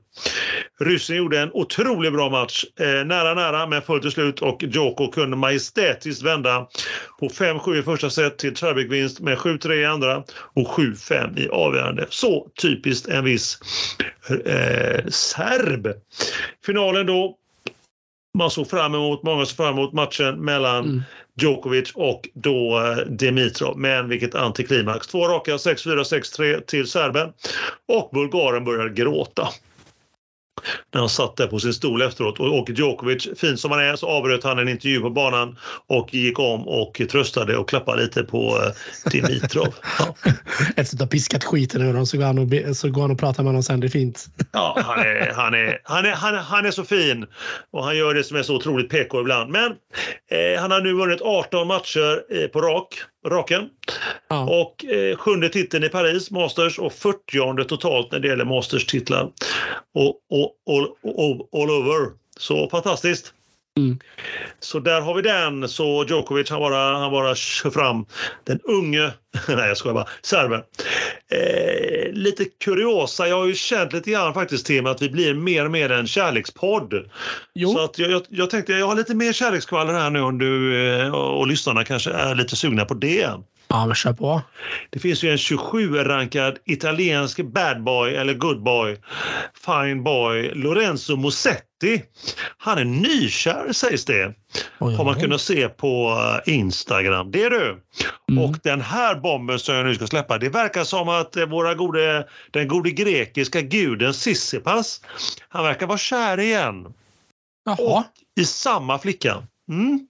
Ryssen 0.79 1.15
gjorde 1.15 1.39
en 1.39 1.49
otroligt 1.53 2.13
bra 2.13 2.29
match. 2.29 2.65
Eh, 2.79 3.05
nära, 3.05 3.33
nära, 3.33 3.67
men 3.67 3.81
fullt 3.81 4.01
till 4.01 4.11
slut 4.11 4.41
och 4.41 4.63
Djoko 4.63 5.11
kunde 5.11 5.37
majestätiskt 5.37 6.23
vända 6.23 6.67
på 7.19 7.29
5-7 7.29 7.79
i 7.79 7.83
första 7.83 8.09
set 8.09 8.37
till 8.37 8.55
tiebreak-vinst 8.55 9.19
med 9.19 9.37
7-3 9.37 9.73
i 9.73 9.85
andra 9.85 10.23
och 10.55 10.67
7-5 10.67 11.39
i 11.39 11.49
avgörande. 11.49 12.05
Så 12.09 12.47
typiskt 12.61 13.07
en 13.07 13.23
viss 13.23 13.57
eh, 14.45 15.05
serb. 15.07 15.87
Finalen 16.65 17.05
då. 17.05 17.38
Man 18.37 18.51
såg 18.51 18.69
fram 18.69 18.95
emot, 18.95 19.23
många 19.23 19.45
såg 19.45 19.57
fram 19.57 19.77
emot 19.77 19.93
matchen 19.93 20.45
mellan 20.45 20.85
Mm. 20.85 21.03
Djokovic 21.41 21.91
och 21.95 22.29
då 22.33 22.79
eh, 22.79 22.97
Dimitrov. 22.97 23.77
Men 23.77 24.09
vilket 24.09 24.35
antiklimax. 24.35 25.07
Två 25.07 25.27
raka 25.27 25.57
6-4, 25.57 26.03
6-3 26.03 26.61
till 26.61 26.87
serben. 26.87 27.33
Och 27.87 28.09
Bulgaren 28.13 28.65
börjar 28.65 28.89
gråta. 28.89 29.47
När 30.93 30.99
han 30.99 31.09
satt 31.09 31.37
där 31.37 31.47
på 31.47 31.59
sin 31.59 31.73
stol 31.73 32.01
efteråt. 32.01 32.39
Och, 32.39 32.59
och 32.59 32.69
Djokovic, 32.69 33.27
fint 33.37 33.59
som 33.59 33.71
han 33.71 33.79
är, 33.79 33.95
så 33.95 34.07
avbröt 34.07 34.43
han 34.43 34.59
en 34.59 34.69
intervju 34.69 34.99
på 34.99 35.09
banan 35.09 35.57
och 35.87 36.13
gick 36.13 36.39
om 36.39 36.67
och 36.67 37.01
tröstade 37.11 37.57
och 37.57 37.69
klappade 37.69 38.01
lite 38.01 38.23
på 38.23 38.61
eh, 39.05 39.11
Dimitrov. 39.11 39.67
Ja. 39.99 40.15
Efter 40.75 40.95
att 40.95 41.01
ha 41.01 41.07
piskat 41.07 41.43
skiten 41.43 41.81
ur 41.81 41.93
dem 41.93 42.05
så 42.05 42.17
går 42.17 42.25
han 42.25 42.39
och, 42.39 42.77
så 42.77 42.89
går 42.89 43.01
han 43.01 43.11
och 43.11 43.19
pratar 43.19 43.43
med 43.43 43.49
honom 43.49 43.63
sen. 43.63 43.79
Det 43.79 43.87
är 43.87 43.89
fint. 43.89 44.25
Ja, 44.51 44.79
han 44.85 44.99
är, 44.99 45.33
han, 45.35 45.53
är, 45.53 45.79
han, 45.83 46.05
är, 46.05 46.11
han, 46.11 46.35
är, 46.35 46.39
han 46.39 46.65
är 46.65 46.71
så 46.71 46.83
fin 46.83 47.25
och 47.71 47.83
han 47.83 47.97
gör 47.97 48.13
det 48.13 48.23
som 48.23 48.37
är 48.37 48.43
så 48.43 48.55
otroligt 48.55 48.89
PK 48.89 49.21
ibland. 49.21 49.51
Men 49.51 49.71
eh, 50.31 50.61
han 50.61 50.71
har 50.71 50.81
nu 50.81 50.93
vunnit 50.93 51.21
18 51.21 51.67
matcher 51.67 52.21
eh, 52.35 52.47
på 52.47 52.61
rak, 52.61 52.95
raken. 53.27 53.69
Ja. 54.27 54.61
Och 54.61 54.85
eh, 54.85 55.17
sjunde 55.17 55.49
titeln 55.49 55.83
i 55.83 55.89
Paris, 55.89 56.31
Masters, 56.31 56.79
och 56.79 56.93
40 56.93 57.63
totalt 57.63 58.11
när 58.11 58.19
det 58.19 58.27
gäller 58.27 58.45
Masters-titlar. 58.45 59.31
Och, 59.93 60.15
och, 60.29 60.53
och, 60.65 60.97
och, 61.03 61.61
all 61.61 61.69
over. 61.69 62.11
Så 62.37 62.69
fantastiskt. 62.69 63.33
Mm. 63.77 63.99
Så 64.59 64.79
där 64.79 65.01
har 65.01 65.13
vi 65.13 65.21
den. 65.21 65.69
Så 65.69 66.05
Djokovic 66.07 66.49
han 66.49 66.59
bara, 66.59 66.97
han 66.97 67.11
bara 67.11 67.35
kör 67.35 67.69
fram 67.69 68.05
den 68.43 68.59
unge, 68.63 69.11
nej 69.47 69.67
jag 69.67 69.77
skojar 69.77 69.93
bara, 69.93 70.07
serben. 70.21 70.61
Eh, 71.31 72.11
lite 72.11 72.45
kuriosa, 72.45 73.27
jag 73.27 73.37
har 73.37 73.45
ju 73.45 73.55
känt 73.55 73.93
lite 73.93 74.11
grann 74.11 74.33
faktiskt 74.33 74.65
Tim 74.65 74.85
att 74.85 75.01
vi 75.01 75.09
blir 75.09 75.33
mer 75.33 75.65
och 75.65 75.71
mer 75.71 75.91
en 75.91 76.07
kärlekspodd. 76.07 76.93
Jo. 77.55 77.73
Så 77.73 77.83
att 77.83 77.99
jag, 77.99 78.11
jag, 78.11 78.21
jag 78.29 78.49
tänkte 78.49 78.73
jag 78.73 78.87
har 78.87 78.95
lite 78.95 79.15
mer 79.15 79.33
kärlekskvaller 79.33 79.93
här 79.93 80.09
nu 80.09 80.21
om 80.21 80.37
du 80.37 80.83
eh, 80.85 81.15
och, 81.15 81.39
och 81.39 81.47
lyssnarna 81.47 81.83
kanske 81.83 82.11
är 82.11 82.35
lite 82.35 82.55
sugna 82.55 82.85
på 82.85 82.93
det. 82.93 83.29
Ja, 83.67 83.85
men 83.85 83.95
kör 83.95 84.13
på. 84.13 84.41
Det 84.89 84.99
finns 84.99 85.23
ju 85.23 85.31
en 85.31 85.37
27-rankad 85.37 86.57
italiensk 86.65 87.43
bad 87.43 87.83
boy 87.83 88.15
eller 88.15 88.33
good 88.33 88.63
boy, 88.63 88.97
fine 89.65 90.03
boy, 90.03 90.51
Lorenzo 90.53 91.15
Musetti. 91.15 91.68
Han 92.57 92.77
är 92.77 92.85
nykär 92.85 93.73
sägs 93.73 94.05
det. 94.05 94.33
Oj, 94.79 94.95
Har 94.95 95.05
man 95.05 95.15
oj. 95.15 95.21
kunnat 95.21 95.41
se 95.41 95.69
på 95.69 96.17
eh, 96.45 96.53
Instagram. 96.53 97.31
Det 97.31 97.43
är 97.43 97.49
du. 97.49 97.81
Mm. 98.29 98.43
Och 98.43 98.55
den 98.63 98.81
här 98.81 99.15
bomben 99.15 99.59
som 99.59 99.75
jag 99.75 99.85
nu 99.85 99.95
ska 99.95 100.07
släppa, 100.07 100.37
det 100.37 100.49
verkar 100.49 100.83
som 100.83 101.09
att 101.09 101.35
eh, 101.37 101.45
våra 101.45 101.73
gode, 101.75 102.27
den 102.51 102.67
gode 102.67 102.91
grekiska 102.91 103.61
guden 103.61 104.13
Sisypas, 104.13 105.01
han 105.49 105.63
verkar 105.63 105.87
vara 105.87 105.97
kär 105.97 106.39
igen 106.39 106.93
Jaha. 107.65 108.03
i 108.39 108.45
samma 108.45 108.99
flicka. 108.99 109.43
Mm. 109.69 110.07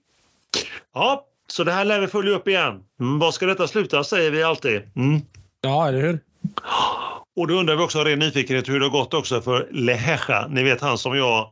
Ja, 0.94 1.26
så 1.46 1.64
det 1.64 1.72
här 1.72 1.84
lär 1.84 2.00
vi 2.00 2.06
följa 2.06 2.32
upp 2.32 2.48
igen. 2.48 2.84
Mm, 3.00 3.18
vad 3.18 3.34
ska 3.34 3.46
detta 3.46 3.68
sluta 3.68 4.04
säger 4.04 4.30
vi 4.30 4.42
alltid. 4.42 4.82
Mm. 4.96 5.20
Ja, 5.60 5.88
eller 5.88 6.00
hur? 6.00 6.18
Och 7.36 7.46
då 7.46 7.54
undrar 7.54 7.76
vi 7.76 7.82
också 7.82 7.98
av 7.98 8.04
ren 8.04 8.18
nyfikenhet 8.18 8.68
hur 8.68 8.80
det 8.80 8.86
har 8.86 8.90
gått 8.90 9.14
också 9.14 9.40
för 9.40 9.68
Lehecha. 9.70 10.46
Ni 10.50 10.62
vet 10.62 10.80
han 10.80 10.98
som 10.98 11.16
jag, 11.16 11.50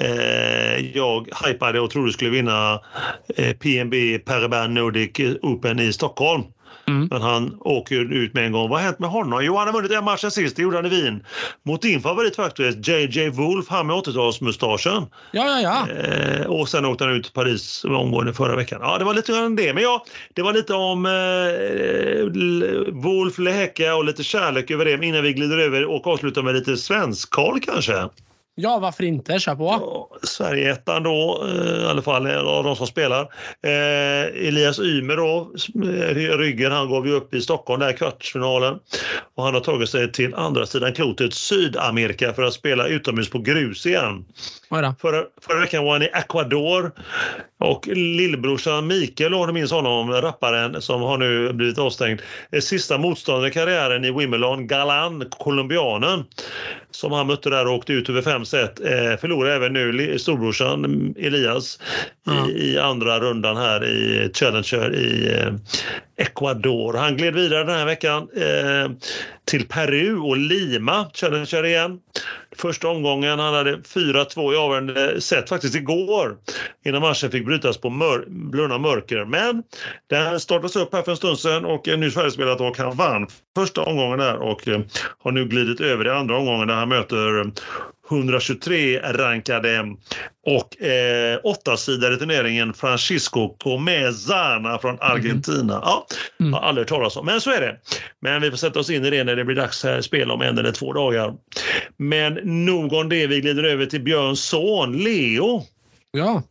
eh, 0.00 0.96
jag 0.96 1.28
hypade 1.46 1.80
och 1.80 1.90
trodde 1.90 2.12
skulle 2.12 2.30
vinna 2.30 2.80
eh, 3.36 3.56
PNB 3.56 4.18
Paribas 4.18 4.68
Nordic 4.68 5.10
Open 5.42 5.80
i 5.80 5.92
Stockholm. 5.92 6.42
Mm. 6.86 7.08
Men 7.10 7.22
han 7.22 7.56
åker 7.60 8.12
ut 8.12 8.34
med 8.34 8.46
en 8.46 8.52
gång. 8.52 8.68
Vad 8.68 8.78
har 8.78 8.86
hänt 8.86 8.98
med 8.98 9.10
honom? 9.10 9.44
Jo, 9.44 9.56
han 9.56 9.66
har 9.66 9.74
vunnit 9.74 9.92
en 9.92 10.04
match 10.04 10.20
sen 10.20 10.30
sist. 10.30 10.56
Det 10.56 10.62
gjorde 10.62 10.76
han 10.76 10.86
i 10.86 10.88
Wien. 10.88 11.24
Mot 11.62 11.82
din 11.82 12.00
favorit 12.00 12.36
faktiskt, 12.36 12.88
JJ 12.88 13.28
Wolf, 13.28 13.68
han 13.68 13.86
med 13.86 13.96
80-talsmustaschen. 13.96 15.06
Ja, 15.32 15.60
ja, 15.60 15.60
ja. 15.60 16.02
Eh, 16.02 16.46
och 16.46 16.68
sen 16.68 16.84
åkte 16.84 17.04
han 17.04 17.14
ut 17.14 17.24
till 17.24 17.32
Paris 17.32 17.84
omgående 17.84 18.34
förra 18.34 18.56
veckan. 18.56 18.80
Ja, 18.82 18.98
det 18.98 19.04
var 19.04 19.14
lite 19.14 19.32
grann 19.32 19.56
det. 19.56 19.74
Men 19.74 19.82
ja, 19.82 20.04
det 20.34 20.42
var 20.42 20.52
lite 20.52 20.74
om 20.74 21.06
eh, 21.06 21.12
Wolf, 23.02 23.38
Lehecka 23.38 23.94
och 23.94 24.04
lite 24.04 24.24
kärlek 24.24 24.70
över 24.70 24.84
det 24.84 25.06
innan 25.06 25.22
vi 25.22 25.32
glider 25.32 25.58
över 25.58 25.84
och 25.84 26.06
avslutar 26.06 26.42
med 26.42 26.54
lite 26.54 26.76
svensk-Karl 26.76 27.60
kanske. 27.60 28.08
Ja, 28.56 28.78
varför 28.78 29.04
inte? 29.04 29.38
Kör 29.38 29.54
på. 29.54 29.64
Ja, 29.64 30.18
Sverige-ettan 30.22 31.02
då, 31.02 31.44
eh, 31.48 31.82
i 31.82 31.86
alla 31.86 32.02
fall 32.02 32.26
av 32.26 32.64
de 32.64 32.76
som 32.76 32.86
spelar. 32.86 33.20
Eh, 33.62 34.48
Elias 34.48 34.78
Ymer 34.78 35.16
då, 35.16 35.52
eh, 35.88 36.38
ryggen, 36.38 36.72
han 36.72 36.90
gav 36.90 37.06
ju 37.06 37.12
upp 37.12 37.34
i 37.34 37.40
Stockholm 37.40 37.80
där 37.80 37.90
i 37.90 37.96
kvartsfinalen. 37.96 38.78
Och 39.34 39.44
han 39.44 39.54
har 39.54 39.60
tagit 39.60 39.90
sig 39.90 40.12
till 40.12 40.34
andra 40.34 40.66
sidan 40.66 40.92
klotet, 40.92 41.34
Sydamerika, 41.34 42.32
för 42.32 42.42
att 42.42 42.52
spela 42.52 42.86
utomhus 42.86 43.30
på 43.30 43.38
grus 43.38 43.86
igen. 43.86 44.24
Förra, 45.00 45.24
förra 45.40 45.60
veckan 45.60 45.84
var 45.84 45.92
han 45.92 46.02
i 46.02 46.10
Ecuador 46.12 46.92
och 47.64 47.86
lillbrorsan 47.86 48.86
Mikael, 48.86 49.34
om 49.34 49.46
du 49.46 49.52
minns 49.52 49.70
honom, 49.70 50.12
rapparen 50.12 50.82
som 50.82 51.00
har 51.02 51.18
nu 51.18 51.52
blivit 51.52 51.78
avstängd. 51.78 52.22
Eh, 52.52 52.60
Sista 52.60 52.98
motståndaren 52.98 53.50
i 53.50 53.54
karriären 53.54 54.04
i 54.04 54.10
Wimbledon, 54.10 54.66
Galan, 54.66 55.24
colombianen, 55.30 56.24
som 56.90 57.12
han 57.12 57.26
mötte 57.26 57.50
där 57.50 57.66
och 57.66 57.74
åkte 57.74 57.92
ut 57.92 58.08
över 58.08 58.22
fem 58.22 58.44
set. 58.44 58.80
Eh, 58.80 59.16
förlorade 59.20 59.54
även 59.54 59.72
nu 59.72 60.18
storbrorsan 60.18 60.84
mm, 60.84 61.14
Elias 61.18 61.78
Ja. 62.26 62.48
i, 62.50 62.72
i 62.72 62.78
andra 62.78 63.20
rundan 63.20 63.56
här 63.56 63.84
i 63.84 64.30
Challenger 64.34 64.94
i 64.94 65.38
eh, 65.38 65.54
Ecuador. 66.16 66.94
Han 66.94 67.16
gled 67.16 67.34
vidare 67.34 67.64
den 67.64 67.76
här 67.76 67.86
veckan 67.86 68.28
till 69.44 69.68
Peru 69.68 70.16
och 70.16 70.36
Lima, 70.36 71.10
Challenger 71.14 71.66
igen. 71.66 72.00
Första 72.56 72.88
omgången, 72.88 73.38
han 73.38 73.54
hade 73.54 73.76
4-2 73.76 74.52
i 74.52 74.56
avgörande 74.56 75.20
set 75.20 75.48
faktiskt 75.48 75.74
igår 75.74 76.36
innan 76.84 77.02
matchen 77.02 77.30
fick 77.30 77.46
brytas 77.46 77.78
på 77.78 77.90
mör 77.90 78.24
blunda 78.28 78.78
mörker. 78.78 79.24
Men 79.24 79.62
den 80.10 80.40
startades 80.40 80.76
upp 80.76 80.92
här 80.92 81.02
för 81.02 81.10
en 81.10 81.16
stund 81.16 81.38
sedan 81.38 81.64
och 81.64 81.88
är 81.88 81.96
nu 81.96 82.10
färdigspelat 82.10 82.60
och 82.60 82.78
han 82.78 82.96
vann 82.96 83.26
första 83.56 83.82
omgången 83.82 84.18
där 84.18 84.36
och 84.36 84.68
eh, 84.68 84.80
har 85.18 85.32
nu 85.32 85.44
glidit 85.44 85.80
över 85.80 86.06
i 86.06 86.10
andra 86.10 86.36
omgången 86.36 86.68
där 86.68 86.74
han 86.74 86.88
möter 86.88 87.52
123 88.10 89.00
rankade 89.00 89.94
och 90.46 90.82
eh, 90.82 91.38
åtta 91.44 91.76
sidor 91.76 92.12
i 92.14 92.16
turneringen 92.16 92.74
Francisco 92.74 93.56
Comezana 93.58 94.78
från 94.78 94.98
Argentina. 95.00 95.80
Ja, 95.84 96.06
Mm. 96.40 96.52
har 96.52 96.60
aldrig 96.60 96.82
hört 96.82 96.88
talas 96.88 97.16
om, 97.16 97.26
men 97.26 97.40
så 97.40 97.50
är 97.50 97.60
det. 97.60 97.76
Men 98.20 98.42
vi 98.42 98.50
får 98.50 98.56
sätta 98.56 98.80
oss 98.80 98.90
in 98.90 99.04
i 99.04 99.10
det 99.10 99.24
när 99.24 99.36
det 99.36 99.44
blir 99.44 99.56
dags 99.56 99.84
här 99.84 100.00
spel 100.00 100.30
om 100.30 100.42
en 100.42 100.58
eller 100.58 100.72
två 100.72 100.92
dagar. 100.92 101.34
Men 101.96 102.34
nog 102.64 102.92
om 102.92 103.08
det, 103.08 103.26
vi 103.26 103.40
glider 103.40 103.62
över 103.64 103.86
till 103.86 104.00
Björns 104.02 104.44
son 104.44 104.98
Leo. 104.98 105.62
Ja. 106.12 106.42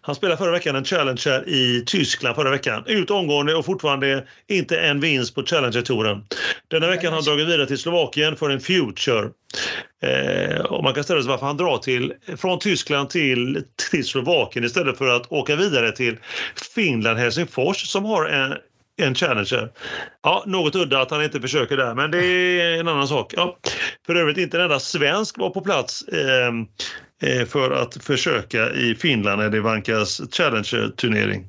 Han 0.00 0.14
spelade 0.14 0.36
förra 0.36 0.50
veckan 0.50 0.76
en 0.76 0.84
Challenger 0.84 1.48
i 1.48 1.84
Tyskland 1.86 2.36
förra 2.36 2.50
veckan. 2.50 2.82
Ut 2.86 3.10
omgående 3.10 3.54
och 3.54 3.64
fortfarande 3.64 4.26
inte 4.48 4.80
en 4.80 5.00
vinst 5.00 5.34
på 5.34 5.42
Challenger-touren. 5.42 6.24
Denna 6.68 6.86
veckan 6.86 7.06
har 7.06 7.14
han 7.14 7.24
dragit 7.24 7.46
vidare 7.46 7.66
till 7.66 7.78
Slovakien 7.78 8.36
för 8.36 8.50
en 8.50 8.60
Future. 8.60 9.30
Eh, 10.02 10.60
och 10.60 10.84
man 10.84 10.94
kan 10.94 11.04
ställa 11.04 11.20
sig 11.20 11.28
varför 11.28 11.46
han 11.46 11.56
drar 11.56 11.78
till, 11.78 12.12
från 12.36 12.58
Tyskland 12.58 13.10
till, 13.10 13.64
till 13.90 14.04
Slovakien 14.04 14.64
istället 14.64 14.98
för 14.98 15.08
att 15.08 15.32
åka 15.32 15.56
vidare 15.56 15.92
till 15.92 16.18
Finland, 16.74 17.18
Helsingfors 17.18 17.86
som 17.86 18.04
har 18.04 18.26
en, 18.26 18.54
en 18.96 19.14
Challenger. 19.14 19.70
Ja, 20.22 20.44
något 20.46 20.74
udda 20.74 21.00
att 21.00 21.10
han 21.10 21.24
inte 21.24 21.40
försöker 21.40 21.76
där, 21.76 21.94
men 21.94 22.10
det 22.10 22.24
är 22.26 22.80
en 22.80 22.88
annan 22.88 23.08
sak. 23.08 23.34
Ja, 23.36 23.58
för 24.06 24.14
övrigt 24.14 24.38
inte 24.38 24.56
en 24.56 24.62
enda 24.62 24.80
svensk 24.80 25.38
var 25.38 25.50
på 25.50 25.60
plats 25.60 26.02
eh, 26.02 26.52
för 27.48 27.70
att 27.70 28.04
försöka 28.04 28.70
i 28.70 28.94
Finland 28.94 29.42
när 29.42 29.50
det 29.50 29.60
vankas 29.60 30.20
Challenger-turnering. 30.32 31.46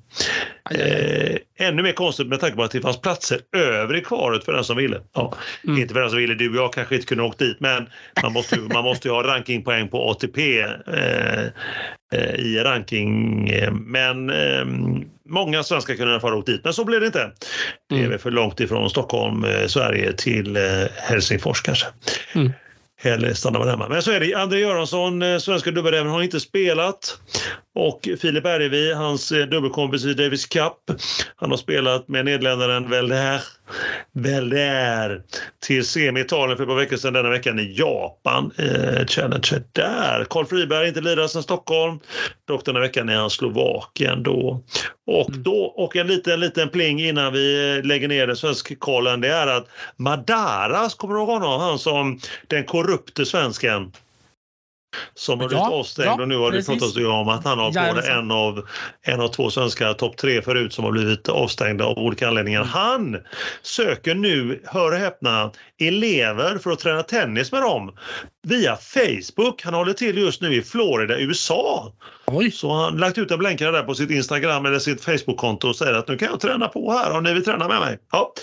Eh, 0.72 1.38
ännu 1.68 1.84
mer 1.84 1.92
konstigt 1.94 2.28
med 2.28 2.40
tanke 2.40 2.56
på 2.56 2.64
att 2.64 2.72
det 2.72 2.82
fanns 2.82 3.02
platser 3.02 3.40
över 3.58 3.96
i 3.96 4.02
kvaret 4.02 4.46
för 4.46 4.54
den 4.54 4.64
som 4.64 4.78
ville. 4.78 5.02
Ja, 5.14 5.34
Mm. 5.68 5.82
Inte 5.82 5.94
för 5.94 6.02
den 6.02 6.10
som 6.10 6.20
ville, 6.20 6.34
du 6.36 6.50
och 6.50 6.56
jag 6.56 6.74
kanske 6.74 6.96
inte 6.96 7.08
kunde 7.08 7.24
åkt 7.24 7.40
dit 7.40 7.58
men 7.60 7.88
man 8.24 8.34
måste, 8.34 8.60
man 8.60 8.84
måste 8.84 9.08
ju 9.08 9.14
ha 9.14 9.24
rankingpoäng 9.24 9.88
på 9.90 10.10
ATP 10.12 10.60
eh, 10.62 11.44
eh, 12.14 12.36
i 12.36 12.60
ranking. 12.64 13.50
eh, 13.50 13.72
Men 13.72 14.30
eh, 14.30 14.66
många 15.30 15.64
svenskar 15.64 15.96
kunde 15.96 16.10
i 16.12 16.14
alla 16.14 16.22
fall 16.22 16.34
åkt 16.34 16.48
dit, 16.48 16.62
men 16.64 16.74
så 16.74 16.86
blev 16.86 17.00
det 17.00 17.06
inte. 17.06 17.32
Det 17.90 17.96
är 17.96 18.00
Mm. 18.00 18.10
väl 18.12 18.20
för 18.20 18.32
långt 18.32 18.60
ifrån 18.60 18.90
Stockholm, 18.90 19.44
eh, 19.44 19.66
Sverige 19.68 20.14
till 20.14 20.56
eh, 20.56 20.62
Helsingfors 20.96 21.62
kanske. 21.62 21.86
Mm. 22.36 22.52
Hellre 23.04 23.36
stannar 23.36 23.60
man 23.60 23.68
hemma. 23.68 23.90
Men 23.90 24.02
så 24.02 24.12
är 24.12 24.20
det. 24.20 24.34
André 24.34 24.60
Göransson, 24.60 25.22
eh, 25.22 25.38
svenska 25.38 25.72
dubbelräven, 25.72 26.12
har 26.12 26.24
inte 26.24 26.40
spelat. 26.40 27.20
Och 27.76 28.10
Filip 28.22 28.44
Bergevi, 28.44 28.94
hans 28.94 29.32
eh, 29.32 29.46
dubbelkompis 29.46 30.06
i 30.06 30.14
Davis 30.14 30.46
Cup, 30.46 30.78
han 31.36 31.50
har 31.50 31.58
spelat 31.58 32.08
med 32.08 32.26
nederländaren 32.26 32.90
Velder, 32.90 33.42
Velder 34.14 35.22
till 35.66 35.86
semi 35.86 36.22
Italien 36.22 36.58
för 36.58 36.64
ett 36.64 36.70
par 36.70 36.76
veckor 36.76 36.98
sedan. 36.98 37.14
Denna 37.14 37.30
veckan 37.30 37.60
i 37.60 37.76
Japan. 37.78 38.52
Eh, 38.58 39.06
Challenger 39.06 39.64
där. 39.72 40.26
Karl 40.30 40.46
Friberg 40.46 40.88
inte 40.88 41.02
lirat 41.02 41.32
sedan 41.32 41.44
Stockholm. 41.44 42.00
Dock 42.48 42.66
denna 42.66 42.80
veckan 42.80 43.10
är 43.10 43.16
han 43.16 43.30
Slovakien 43.30 44.24
då. 44.24 44.64
Och 45.08 45.32
då, 45.32 45.64
och 45.64 45.96
en 45.96 46.08
liten, 46.08 46.40
liten 46.40 46.70
pling 46.70 47.02
innan 47.02 47.34
vi 47.34 47.78
eh, 47.78 47.86
lägger 47.86 48.08
ner 48.08 48.28
den 48.28 48.36
svenska 48.36 48.76
kollen, 48.76 49.22
det 49.22 49.28
är 49.28 49.48
att 49.48 49.68
Madaras, 49.98 50.96
kommer 50.96 51.14
du 51.14 51.20
ihåg 51.20 51.30
honom? 51.30 51.62
Han 51.62 51.80
som 51.80 52.20
den 52.48 52.64
korrupte 52.64 53.26
svensken. 53.26 53.92
Som 55.16 55.40
har 55.40 55.48
blivit 55.48 55.64
Ja, 55.66 55.72
avstängd 55.74 56.08
ja, 56.08 56.22
och 56.22 56.28
nu 56.28 56.38
har 56.38 56.52
det 56.52 56.58
precis. 56.58 56.80
pratats 56.80 56.98
ju 56.98 57.08
om 57.08 57.30
att 57.30 57.46
han 57.46 57.60
har 57.60 57.66
både 57.66 57.80
Jajamensan. 57.80 58.20
en 58.20 58.32
av, 58.32 58.68
en 59.02 59.22
av 59.22 59.28
två 59.28 59.50
svenska 59.50 59.94
topp 59.94 60.18
tre 60.18 60.42
förut 60.42 60.74
som 60.74 60.84
har 60.84 60.92
blivit 60.92 61.30
avstängda 61.30 61.86
av 61.86 61.98
olika 61.98 62.28
anledningar. 62.28 62.60
Mm. 62.62 62.72
Han 62.72 63.18
söker 63.62 64.16
nu, 64.16 64.62
hör 64.66 64.92
och 64.92 64.98
häpna, 64.98 65.52
elever 65.80 66.58
för 66.58 66.72
att 66.72 66.80
träna 66.80 67.04
tennis 67.04 67.52
med 67.52 67.62
dem 67.62 67.92
via 68.48 68.78
Facebook. 68.78 69.64
Han 69.64 69.74
håller 69.74 69.94
till 69.94 70.18
just 70.18 70.42
nu 70.42 70.56
i 70.56 70.62
Florida, 70.62 71.18
USA. 71.20 71.92
Oj. 72.26 72.52
Så 72.52 72.72
han 72.72 72.94
har 72.94 73.00
lagt 73.00 73.18
ut 73.18 73.32
en 73.32 73.40
blänkare 73.40 73.72
där 73.72 73.84
på 73.84 73.96
sitt 73.96 74.10
Instagram 74.10 74.66
eller 74.66 74.80
sitt 74.80 75.02
Facebook-konto 75.02 75.68
och 75.68 75.76
säger 75.76 75.94
att 75.94 76.08
nu 76.08 76.18
kan 76.18 76.28
jag 76.28 76.40
träna 76.40 76.68
på 76.68 76.92
här 76.92 77.18
om 77.18 77.24
ni 77.24 77.34
vill 77.34 77.46
träna 77.46 77.68
med 77.68 77.80
mig. 77.80 78.00
Ja. 78.12 78.34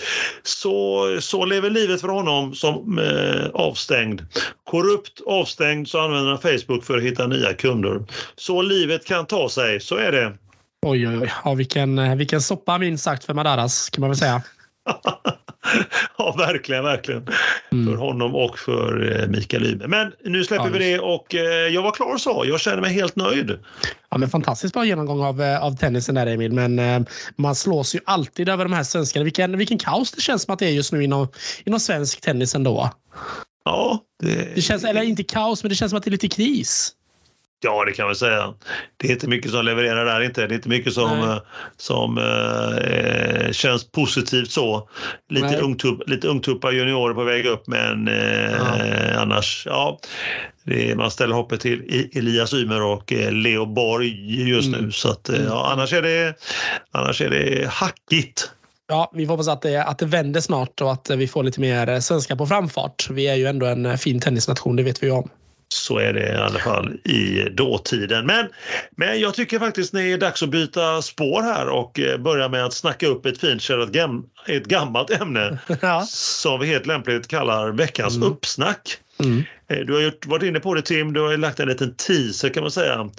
Så, 0.42 1.06
så 1.20 1.44
lever 1.44 1.70
livet 1.70 2.00
för 2.00 2.08
honom 2.08 2.54
som 2.54 2.98
eh, 2.98 3.50
avstängd. 3.54 4.22
Korrupt 4.64 5.20
avstängd 5.26 5.88
så 5.88 6.00
använder 6.00 6.30
han 6.30 6.40
Facebook 6.40 6.84
för 6.84 6.96
att 6.96 7.02
hitta 7.02 7.26
nya 7.26 7.54
kunder. 7.54 8.02
Så 8.36 8.62
livet 8.62 9.04
kan 9.04 9.26
ta 9.26 9.48
sig, 9.48 9.80
så 9.80 9.96
är 9.96 10.12
det. 10.12 10.32
Oj, 10.86 11.08
oj, 11.08 11.18
oj. 11.18 11.32
Ja, 11.44 11.54
vilken, 11.54 11.98
eh, 11.98 12.16
vilken 12.16 12.40
soppa 12.40 12.78
minst 12.78 13.04
sagt 13.04 13.24
för 13.24 13.34
Madaras 13.34 13.90
kan 13.90 14.00
man 14.00 14.10
väl 14.10 14.18
säga. 14.18 14.42
ja, 16.18 16.34
verkligen, 16.38 16.84
verkligen. 16.84 17.26
Mm. 17.72 17.86
För 17.86 17.96
honom 17.96 18.34
och 18.34 18.58
för 18.58 19.20
eh, 19.20 19.28
Mikael 19.28 19.66
Ymer. 19.66 19.86
Men 19.86 20.12
nu 20.24 20.44
släpper 20.44 20.64
Ja, 20.64 20.70
vi 20.72 20.78
det 20.78 20.98
och 20.98 21.34
eh, 21.34 21.42
jag 21.74 21.82
var 21.82 21.92
klar 21.92 22.16
så. 22.16 22.44
Jag 22.46 22.60
känner 22.60 22.80
mig 22.80 22.92
helt 22.92 23.16
nöjd. 23.16 23.58
Ja, 24.10 24.18
men 24.18 24.30
fantastiskt 24.30 24.74
bra 24.74 24.84
genomgång 24.84 25.24
av, 25.24 25.42
eh, 25.42 25.64
av 25.64 25.76
tennisen 25.76 26.14
där 26.14 26.26
Emil. 26.26 26.52
Men 26.52 27.06
man 27.36 27.54
slås 27.54 27.94
ju 27.94 28.00
alltid 28.04 28.48
över 28.48 28.64
de 28.64 28.72
här 28.72 28.84
svenskarna. 28.84 29.24
Vilken, 29.24 29.58
vilken 29.58 29.78
kaos 29.78 30.12
det 30.12 30.20
känns 30.20 30.42
som 30.42 30.52
att 30.52 30.58
det 30.58 30.66
är 30.66 30.72
just 30.72 30.92
nu 30.92 31.04
inom, 31.04 31.28
inom 31.64 31.80
svensk 31.80 32.20
tennis 32.20 32.54
ändå. 32.54 32.90
Ja, 33.64 33.98
det, 34.22 34.54
Det 34.54 34.62
känns, 34.62 34.84
eller 34.84 35.02
inte 35.02 35.22
kaos, 35.22 35.62
men 35.62 35.68
det 35.68 35.74
känns 35.76 35.90
som 35.90 35.96
att 35.96 36.04
det 36.04 36.08
är 36.08 36.12
lite 36.12 36.28
kris. 36.28 36.94
Ja, 37.62 37.84
det 37.84 37.92
kan 37.92 38.06
man 38.06 38.14
säga. 38.16 38.54
Det 38.96 39.08
är 39.08 39.12
inte 39.12 39.28
mycket 39.28 39.50
som 39.50 39.64
levererar 39.64 40.04
där 40.04 40.20
inte. 40.20 40.46
Det 40.46 40.54
är 40.54 40.56
inte 40.56 40.68
mycket 40.68 40.92
som, 40.92 41.18
Nej. 41.18 41.28
eh, 41.28 41.38
som 41.76 42.18
eh, 42.18 43.52
känns 43.52 43.90
positivt 43.92 44.50
så. 44.50 44.88
Lite, 45.28 45.56
ungtupp, 45.56 46.08
lite 46.08 46.28
ungtuppa 46.28 46.70
juniorer 46.72 47.14
på 47.14 47.24
väg 47.24 47.46
upp 47.46 47.66
men 47.66 48.08
eh, 48.08 48.52
Ja. 48.52 49.20
annars, 49.20 49.62
ja. 49.66 49.98
Det 50.64 50.94
man 50.96 51.10
ställer 51.10 51.34
hoppet 51.34 51.60
till 51.60 52.08
Elias 52.14 52.54
Ymer 52.54 52.82
och 52.82 53.12
eh, 53.12 53.32
Leo 53.32 53.66
Borg 53.66 54.48
just 54.50 54.68
Mm. 54.68 54.80
nu. 54.84 54.92
Så 54.92 55.10
att, 55.10 55.28
eh, 55.28 55.34
Mm. 55.34 55.48
ja, 55.48 55.70
annars, 55.72 55.92
är 55.92 56.02
det, 56.02 56.34
annars 56.90 57.20
är 57.20 57.30
det 57.30 57.66
hackigt. 57.70 58.50
Ja, 58.88 59.10
vi 59.14 59.26
får 59.26 59.32
hoppas 59.32 59.48
att 59.48 59.62
det, 59.62 59.84
att 59.84 59.98
det 59.98 60.06
vänder 60.06 60.40
snart 60.40 60.80
och 60.80 60.92
att 60.92 61.10
vi 61.10 61.28
får 61.28 61.42
lite 61.42 61.60
mer 61.60 61.88
eh, 61.88 61.98
svenskar 61.98 62.36
på 62.36 62.46
framfart. 62.46 63.08
Vi 63.10 63.26
är 63.28 63.34
ju 63.34 63.46
ändå 63.46 63.66
en 63.66 63.86
eh, 63.86 63.96
fin 63.96 64.20
tennisnation, 64.20 64.76
det 64.76 64.82
vet 64.82 65.02
vi 65.02 65.06
ju 65.06 65.12
om. 65.12 65.28
Så 65.72 65.98
är 65.98 66.12
det 66.12 66.28
i 66.32 66.36
alla 66.36 66.58
fall 66.58 66.92
i 67.04 67.48
dåtiden. 67.52 68.26
Men, 68.26 68.46
men 68.96 69.20
jag 69.20 69.34
tycker 69.34 69.58
faktiskt 69.58 69.92
det 69.92 70.02
är 70.02 70.18
dags 70.18 70.42
att 70.42 70.48
byta 70.48 71.02
spår 71.02 71.42
här 71.42 71.68
och 71.68 72.00
eh, 72.00 72.18
börja 72.18 72.48
med 72.48 72.64
att 72.64 72.74
snacka 72.74 73.06
upp 73.06 73.26
ett 73.26 73.40
fint 73.40 73.62
kärt 73.62 73.88
gam, 73.88 74.24
ett 74.46 74.64
gammalt 74.66 75.10
ämne 75.10 75.58
Ja. 75.82 76.04
som 76.08 76.60
vi 76.60 76.66
helt 76.66 76.86
lämpligt 76.86 77.28
kallar 77.28 77.70
veckans 77.72 78.16
Mm. 78.16 78.28
uppsnack. 78.28 78.96
Mm. 79.24 79.42
Eh, 79.70 79.76
Du 79.78 79.94
har 79.94 80.00
gjort, 80.00 80.26
varit 80.26 80.42
inne 80.42 80.60
på 80.60 80.74
det 80.74 80.82
Tim, 80.82 81.12
du 81.12 81.20
har 81.20 81.36
lagt 81.36 81.60
en 81.60 81.68
liten 81.68 81.94
teaser 81.94 82.48
kan 82.48 82.62
man 82.62 82.70
säga. 82.72 83.10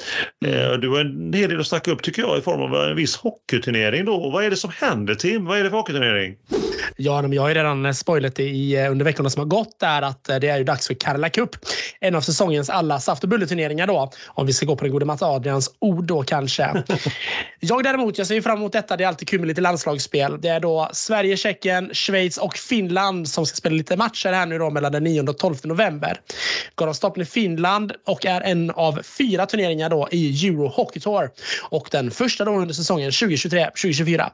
Eh, 0.46 0.72
Du 0.72 0.90
har 0.90 1.00
en 1.00 1.34
hel 1.34 1.50
del 1.50 1.60
att 1.60 1.68
snacka 1.68 1.92
upp 1.92 2.04
tycker 2.04 2.22
jag 2.22 2.38
i 2.38 2.42
form 2.42 2.62
av 2.62 2.90
en 2.90 2.96
viss 2.96 3.16
hockeyturnering 3.16 4.06
då. 4.06 4.30
Vad 4.30 4.46
är 4.46 4.50
det 4.50 4.56
som 4.56 4.72
händer 4.76 5.16
Tim? 5.16 5.46
Vad 5.46 5.60
är 5.60 5.64
det 5.64 5.70
för 5.70 5.78
hockeyturnering? 5.78 6.36
Ja, 6.98 7.28
jag 7.28 7.42
har 7.42 7.50
ju 7.50 7.56
redan 7.56 7.86
eh, 7.86 7.92
spoilat 7.92 8.36
det 8.36 8.44
i, 8.44 8.88
under 8.88 9.06
veckorna 9.06 9.30
som 9.30 9.40
har 9.40 9.48
gått 9.48 9.80
där 9.80 10.02
att 10.02 10.24
det 10.24 10.48
är 10.48 10.58
ju 10.58 10.64
dags 10.64 10.88
för 10.88 10.94
Karla 10.94 11.30
Cup. 11.30 11.50
En 12.00 12.16
av 12.16 12.22
säsongens 12.22 12.70
alla 12.70 13.00
saft 13.00 13.24
och 13.24 13.30
bulleturneringar 13.30 13.88
då. 13.88 14.12
Om 14.28 14.46
vi 14.48 14.54
ska 14.54 14.66
gå 14.66 14.76
på 14.76 14.84
den 14.84 14.92
gode 14.92 15.06
Mats 15.06 15.22
Adrians 15.22 15.76
ord 15.80 16.04
då 16.04 16.24
kanske. 16.24 16.84
jag 17.60 17.84
däremot, 17.84 18.18
jag 18.18 18.28
ser 18.28 18.36
ju 18.36 18.42
fram 18.42 18.58
emot 18.58 18.72
detta. 18.72 18.98
Det 18.98 19.04
är 19.04 19.08
alltid 19.08 19.28
kul 19.28 19.40
med 19.40 19.48
lite 19.48 19.62
landslagsspel. 19.62 20.38
Det 20.42 20.48
är 20.50 20.60
då 20.60 20.90
Sverige, 20.94 21.38
Tjeckien, 21.38 21.90
Schweiz 21.94 22.38
och 22.38 22.58
Finland 22.58 23.30
som 23.30 23.46
ska 23.46 23.56
spela 23.56 23.76
lite 23.76 23.98
matcher 23.98 24.34
här 24.34 24.46
nu 24.46 24.58
då 24.58 24.70
mellan 24.70 24.92
den 24.92 25.04
9 25.04 25.22
och 25.22 25.38
12 25.38 25.56
november. 25.64 26.18
Går 26.76 26.88
av 26.88 26.94
stapeln 26.94 27.22
i 27.22 27.26
Finland 27.26 27.94
och 28.08 28.26
är 28.26 28.42
en 28.42 28.72
av 28.72 29.02
fyra 29.04 29.46
turneringar 29.46 29.90
då 29.90 30.08
i 30.12 30.48
Euro 30.48 30.68
Hockey 30.68 31.00
Tour. 31.00 31.30
Och 31.70 31.88
den 31.92 32.12
första 32.12 32.46
då 32.46 32.52
under 32.52 32.74
säsongen 32.74 33.12
2023-2024. 33.12 34.30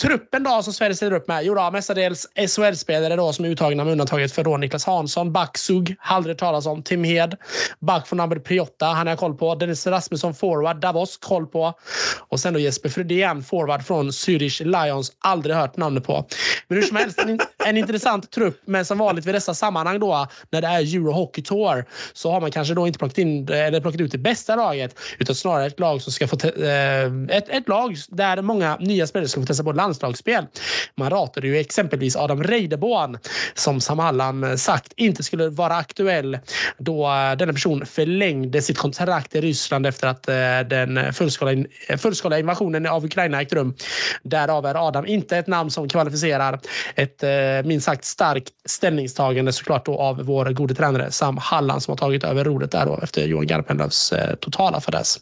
Truppen 0.00 0.42
då 0.42 0.62
som 0.62 0.72
Sverige 0.72 0.94
ställer 0.94 1.16
upp 1.16 1.28
med, 1.28 1.44
jo 1.44 1.54
då, 1.54 1.70
mestadels 1.70 2.26
SHL-spelare 2.34 3.16
då 3.16 3.32
som 3.32 3.44
är 3.44 3.48
uttagna 3.48 3.84
med 3.84 3.92
undantaget 3.92 4.32
för 4.32 4.44
då 4.44 4.56
Niklas 4.56 4.84
Hansson, 4.84 5.32
Backsug, 5.32 5.96
aldrig 5.98 6.34
hört 6.34 6.40
talas 6.40 6.66
om, 6.66 6.82
Tim 6.82 7.04
Hed, 7.04 7.36
Back 7.80 8.06
från 8.06 8.16
number 8.16 8.38
Priotta, 8.38 8.86
han 8.86 9.06
har 9.06 9.12
jag 9.12 9.18
koll 9.18 9.34
på, 9.34 9.54
Dennis 9.54 9.86
Rasmusson 9.86 10.34
forward, 10.34 10.80
Davos 10.80 11.16
koll 11.16 11.46
på 11.46 11.74
och 12.28 12.40
sen 12.40 12.54
då 12.54 12.60
Jesper 12.60 12.88
Fredén 12.88 13.42
forward 13.42 13.82
från 13.82 14.10
Zürich 14.10 14.64
Lions, 14.64 15.12
aldrig 15.18 15.56
hört 15.56 15.76
namnet 15.76 16.04
på. 16.04 16.26
Men 16.68 16.78
hur 16.78 16.84
som 16.84 16.96
helst, 16.96 17.18
en, 17.18 17.40
en 17.66 17.76
intressant 17.76 18.30
trupp, 18.30 18.62
men 18.64 18.84
som 18.84 18.98
vanligt 18.98 19.26
vid 19.26 19.34
dessa 19.34 19.54
sammanhang 19.54 20.00
då 20.00 20.26
när 20.50 20.60
det 20.60 20.68
är 20.68 20.96
Euro 20.96 21.12
Hockey 21.12 21.42
Tour 21.42 21.84
så 22.12 22.30
har 22.30 22.40
man 22.40 22.50
kanske 22.50 22.74
då 22.74 22.86
inte 22.86 22.98
plockat, 22.98 23.18
in, 23.18 23.48
eller 23.48 23.80
plockat 23.80 24.00
ut 24.00 24.12
det 24.12 24.18
bästa 24.18 24.56
laget 24.56 24.98
utan 25.18 25.34
snarare 25.34 25.66
ett 25.66 25.80
lag 25.80 26.02
som 26.02 26.12
ska 26.12 26.28
få 26.28 26.36
eh, 26.46 27.36
ett, 27.36 27.48
ett 27.48 27.68
lag 27.68 27.96
där 28.08 28.42
många 28.42 28.76
nya 28.76 29.06
spelare 29.06 29.28
ska 29.28 29.40
få 29.40 29.46
testa 29.46 29.64
på 29.64 29.72
landslagsspel. 29.86 30.46
Man 30.94 31.10
ratade 31.10 31.46
ju 31.46 31.56
exempelvis 31.56 32.16
Adam 32.16 32.42
Reideborn 32.42 33.18
som 33.54 33.80
Sam 33.80 33.98
Hallam 33.98 34.58
sagt 34.58 34.92
inte 34.96 35.22
skulle 35.22 35.48
vara 35.48 35.76
aktuell 35.76 36.38
då 36.78 37.06
eh, 37.06 37.36
denna 37.36 37.52
person 37.52 37.86
förlängde 37.86 38.62
sitt 38.62 38.78
kontrakt 38.78 39.34
i 39.34 39.40
Ryssland 39.40 39.86
efter 39.86 40.08
att 40.08 40.28
eh, 40.28 40.34
den 40.70 41.12
fullskaliga, 41.12 41.66
fullskaliga 41.98 42.38
invasionen 42.38 42.86
av 42.86 43.04
Ukraina 43.04 43.42
ägt 43.42 43.52
rum. 43.52 43.74
Därav 44.22 44.66
är 44.66 44.88
Adam 44.88 45.06
inte 45.06 45.36
ett 45.36 45.46
namn 45.46 45.70
som 45.70 45.88
kvalificerar 45.88 46.60
ett 46.94 47.22
eh, 47.22 47.30
minst 47.64 47.86
sagt 47.86 48.04
starkt 48.04 48.52
ställningstagande 48.64 49.52
såklart 49.52 49.86
då 49.86 49.98
av 49.98 50.16
vår 50.22 50.44
gode 50.50 50.74
tränare 50.74 51.10
Sam 51.10 51.36
Halland 51.36 51.82
som 51.82 51.92
har 51.92 51.96
tagit 51.96 52.24
över 52.24 52.44
rodret 52.44 52.70
där 52.70 52.86
då 52.86 53.00
efter 53.02 53.26
Johan 53.26 53.46
Garpenlövs 53.46 54.12
totala 54.40 54.80
fadäs. 54.80 55.20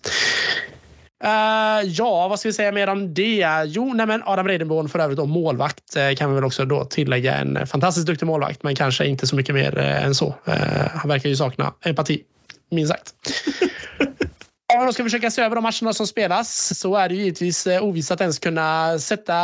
Eh, 1.25 1.83
ja, 1.87 2.29
vad 2.29 2.41
ska 2.41 2.49
vi 2.49 2.53
säga 2.53 2.73
mer 2.73 2.89
om 2.89 3.15
det? 3.15 3.47
Jo, 3.67 3.95
nej 3.95 4.07
men 4.07 4.23
Adam 4.27 4.49
Reidenborn 4.49 4.89
för 4.89 4.99
övrigt 4.99 5.19
då 5.19 5.27
målvakt 5.27 5.97
eh, 5.97 6.15
kan 6.15 6.31
vi 6.31 6.35
väl 6.35 6.45
också 6.45 6.65
då 6.65 6.85
tillägga. 6.85 7.37
En 7.37 7.67
fantastiskt 7.67 8.07
duktig 8.07 8.27
målvakt, 8.27 8.63
men 8.63 8.75
kanske 8.75 9.07
inte 9.07 9.27
så 9.27 9.37
mycket 9.37 9.55
mer 9.55 9.79
eh, 9.79 10.05
än 10.05 10.15
så. 10.15 10.35
Eh, 10.45 10.55
han 10.95 11.09
verkar 11.09 11.29
ju 11.29 11.37
sakna 11.37 11.75
empati, 11.85 12.23
minst 12.71 12.93
sagt. 12.93 13.15
Om 14.79 14.87
då 14.87 14.93
ska 14.93 15.03
försöka 15.03 15.31
se 15.31 15.43
över 15.43 15.57
de 15.57 15.63
matcherna 15.63 15.93
som 15.93 16.07
spelas 16.07 16.79
så 16.79 16.97
är 16.97 17.09
det 17.09 17.15
ju 17.15 17.21
givetvis 17.21 17.67
ovisst 17.67 18.11
att 18.11 18.21
ens 18.21 18.39
kunna 18.39 18.99
sätta, 18.99 19.35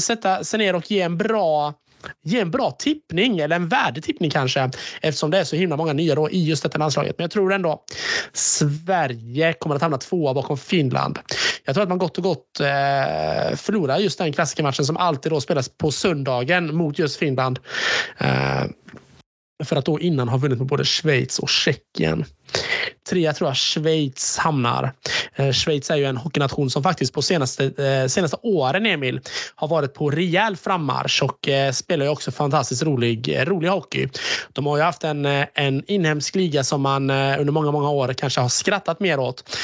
sätta 0.00 0.44
sig 0.44 0.58
ner 0.58 0.74
och 0.74 0.90
ge 0.90 1.00
en 1.00 1.16
bra 1.18 1.74
ge 2.22 2.40
en 2.40 2.50
bra 2.50 2.70
tippning, 2.70 3.38
eller 3.38 3.56
en 3.56 3.68
värdetippning 3.68 4.30
kanske, 4.30 4.70
eftersom 5.00 5.30
det 5.30 5.38
är 5.38 5.44
så 5.44 5.56
himla 5.56 5.76
många 5.76 5.92
nya 5.92 6.14
då 6.14 6.30
i 6.30 6.44
just 6.44 6.62
detta 6.62 6.78
landslaget. 6.78 7.18
Men 7.18 7.24
jag 7.24 7.30
tror 7.30 7.52
ändå 7.52 7.84
Sverige 8.32 9.52
kommer 9.52 9.76
att 9.76 9.82
hamna 9.82 9.98
tvåa 9.98 10.34
bakom 10.34 10.58
Finland. 10.58 11.18
Jag 11.64 11.74
tror 11.74 11.82
att 11.82 11.88
man 11.88 11.98
gott 11.98 12.18
och 12.18 12.24
gott 12.24 12.60
eh, 12.60 13.56
förlorar 13.56 13.98
just 13.98 14.18
den 14.18 14.32
klassikermatchen 14.32 14.84
som 14.84 14.96
alltid 14.96 15.32
då 15.32 15.40
spelas 15.40 15.68
på 15.68 15.90
söndagen 15.90 16.76
mot 16.76 16.98
just 16.98 17.16
Finland. 17.16 17.58
Eh, 18.18 18.64
för 19.64 19.76
att 19.76 19.84
då 19.84 20.00
innan 20.00 20.28
ha 20.28 20.36
vunnit 20.36 20.58
med 20.58 20.66
både 20.66 20.84
Schweiz 20.84 21.38
och 21.38 21.48
Tjeckien. 21.48 22.24
Trea 23.08 23.32
tror 23.32 23.50
jag 23.50 23.56
Schweiz 23.56 24.38
hamnar. 24.38 24.92
Eh, 25.34 25.52
Schweiz 25.52 25.90
är 25.90 25.96
ju 25.96 26.04
en 26.04 26.16
hockeynation 26.16 26.70
som 26.70 26.82
faktiskt 26.82 27.14
på 27.14 27.22
senaste, 27.22 27.64
eh, 27.64 28.08
senaste 28.08 28.36
åren, 28.42 28.86
Emil, 28.86 29.20
har 29.54 29.68
varit 29.68 29.94
på 29.94 30.10
rejäl 30.10 30.56
frammarsch 30.56 31.22
och 31.22 31.48
eh, 31.48 31.72
spelar 31.72 32.04
ju 32.04 32.10
också 32.10 32.30
fantastiskt 32.30 32.82
rolig, 32.82 33.38
rolig 33.42 33.68
hockey. 33.68 34.08
De 34.52 34.66
har 34.66 34.76
ju 34.76 34.82
haft 34.82 35.04
en, 35.04 35.26
en 35.54 35.82
inhemsk 35.86 36.34
liga 36.34 36.64
som 36.64 36.80
man 36.80 37.10
under 37.10 37.50
många, 37.50 37.72
många 37.72 37.90
år 37.90 38.12
kanske 38.12 38.40
har 38.40 38.48
skrattat 38.48 39.00
mer 39.00 39.18
åt. 39.18 39.56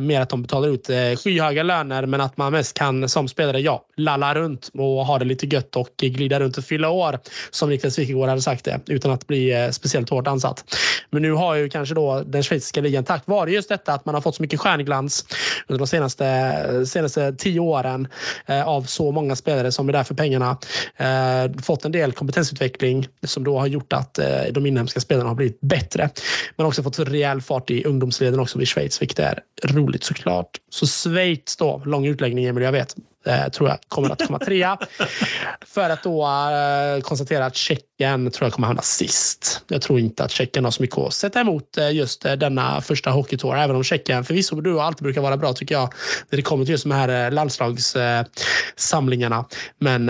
Mer 0.00 0.20
att 0.20 0.28
de 0.28 0.42
betalar 0.42 0.68
ut 0.68 0.90
skyhöga 1.18 1.62
löner 1.62 2.06
men 2.06 2.20
att 2.20 2.36
man 2.36 2.52
mest 2.52 2.78
kan 2.78 3.08
som 3.08 3.28
spelare, 3.28 3.60
ja, 3.60 3.84
lalla 3.96 4.34
runt 4.34 4.70
och 4.74 5.06
ha 5.06 5.18
det 5.18 5.24
lite 5.24 5.46
gött 5.46 5.76
och 5.76 5.88
glida 5.96 6.40
runt 6.40 6.58
och 6.58 6.64
fylla 6.64 6.88
år 6.90 7.18
som 7.50 7.70
Niklas 7.70 7.98
Wikegård 7.98 8.28
hade 8.28 8.42
sagt 8.42 8.64
det 8.64 8.80
utan 8.86 9.10
att 9.10 9.26
bli 9.26 9.68
speciellt 9.72 10.10
hårt 10.10 10.26
ansatt. 10.26 10.64
Men 11.10 11.22
nu 11.22 11.32
har 11.32 11.54
ju 11.54 11.68
kanske 11.68 11.94
då 11.94 12.22
den 12.26 12.42
schweiziska 12.42 12.80
ligan 12.80 13.04
tack 13.04 13.22
vare 13.26 13.50
just 13.50 13.68
detta 13.68 13.92
att 13.92 14.06
man 14.06 14.14
har 14.14 14.22
fått 14.22 14.36
så 14.36 14.42
mycket 14.42 14.60
stjärnglans 14.60 15.26
under 15.66 15.78
de 15.78 15.86
senaste, 15.86 16.86
senaste 16.86 17.32
tio 17.32 17.60
åren 17.60 18.08
eh, 18.46 18.68
av 18.68 18.82
så 18.82 19.12
många 19.12 19.36
spelare 19.36 19.72
som 19.72 19.88
är 19.88 19.92
där 19.92 20.04
för 20.04 20.14
pengarna. 20.14 20.58
Eh, 20.96 21.62
fått 21.62 21.84
en 21.84 21.92
del 21.92 22.12
kompetensutveckling 22.12 23.08
som 23.26 23.44
då 23.44 23.58
har 23.58 23.66
gjort 23.66 23.92
att 23.92 24.18
eh, 24.18 24.26
de 24.52 24.66
inhemska 24.66 25.00
spelarna 25.00 25.28
har 25.28 25.34
blivit 25.34 25.60
bättre. 25.60 26.10
Men 26.56 26.66
också 26.66 26.82
fått 26.82 26.98
rejäl 26.98 27.40
fart 27.40 27.70
i 27.70 27.84
ungdomsleden 27.84 28.40
också 28.40 28.62
i 28.62 28.66
Schweiz, 28.66 29.02
vilket 29.02 29.18
är 29.18 29.42
roligt 29.64 30.04
såklart. 30.04 30.50
Så 30.70 30.86
Schweiz 30.86 31.56
då, 31.56 31.82
lång 31.84 32.06
utläggning 32.06 32.44
Emil, 32.44 32.64
jag 32.64 32.72
vet 32.72 32.96
eh, 33.26 33.48
tror 33.48 33.68
jag 33.68 33.78
kommer 33.88 34.10
att 34.10 34.26
komma 34.26 34.38
trea. 34.38 34.78
För 35.66 35.90
att 35.90 36.02
då 36.02 36.26
eh, 36.26 37.00
konstatera 37.00 37.46
att 37.46 37.56
Tjeckien 37.56 38.30
tror 38.30 38.46
jag 38.46 38.52
kommer 38.52 38.66
hamna 38.66 38.82
sist. 38.82 39.60
Jag 39.68 39.82
tror 39.82 39.98
inte 39.98 40.24
att 40.24 40.30
Tjeckien 40.30 40.64
har 40.64 40.70
så 40.70 40.82
mycket 40.82 40.98
att 40.98 41.14
sätta 41.14 41.40
emot 41.40 41.78
eh, 41.78 41.90
just 41.90 42.24
eh, 42.24 42.32
denna 42.32 42.80
första 42.80 43.10
hockeytour. 43.10 43.56
Även 43.56 43.76
om 43.76 43.84
Tjeckien 43.84 44.24
förvisso 44.24 44.60
du 44.60 44.80
alltid 44.80 45.02
brukar 45.02 45.20
vara 45.20 45.36
bra 45.36 45.52
tycker 45.52 45.74
jag. 45.74 45.92
När 46.30 46.36
det 46.36 46.42
kommer 46.42 46.64
till 46.64 46.72
just 46.72 46.84
de 46.84 46.90
här 46.90 47.26
eh, 47.26 47.32
landslagssamlingarna. 47.32 49.44
Men, 49.78 50.04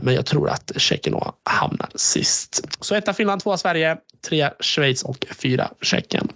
men 0.00 0.14
jag 0.14 0.26
tror 0.26 0.48
att 0.48 0.72
Tjeckien 0.76 1.20
hamnar 1.44 1.88
sist. 1.94 2.66
Så 2.80 2.94
etta 2.94 3.12
Finland, 3.12 3.42
tvåa 3.42 3.56
Sverige, 3.56 3.96
tre 4.28 4.50
Schweiz 4.60 5.02
och 5.02 5.26
fyra 5.36 5.70
Tjeckien. 5.82 6.28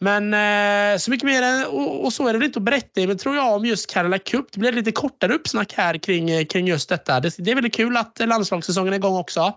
Men 0.00 0.34
eh, 0.34 0.98
så 0.98 1.10
mycket 1.10 1.26
mer 1.26 1.68
och, 1.68 2.04
och, 2.04 2.12
så 2.12 2.28
är 2.28 2.38
det 2.38 2.44
inte 2.44 2.58
att 2.58 2.62
berätta 2.62 3.00
men 3.00 3.18
tror 3.18 3.36
jag 3.36 3.54
om 3.54 3.64
just 3.64 3.92
Karla 3.92 4.18
Cup. 4.18 4.46
Det 4.52 4.60
blir 4.60 4.72
lite 4.72 4.92
kortare 4.92 5.34
uppsnack 5.34 5.72
här 5.72 5.98
kring, 5.98 6.30
eh, 6.30 6.44
kring 6.44 6.66
just 6.66 6.88
detta. 6.88 7.20
Det, 7.20 7.34
det 7.38 7.50
är 7.50 7.54
väldigt 7.54 7.74
kul 7.74 7.96
att 7.96 8.20
landslagssäsongen 8.24 8.92
är 8.92 8.96
igång 8.96 9.16
också. 9.16 9.52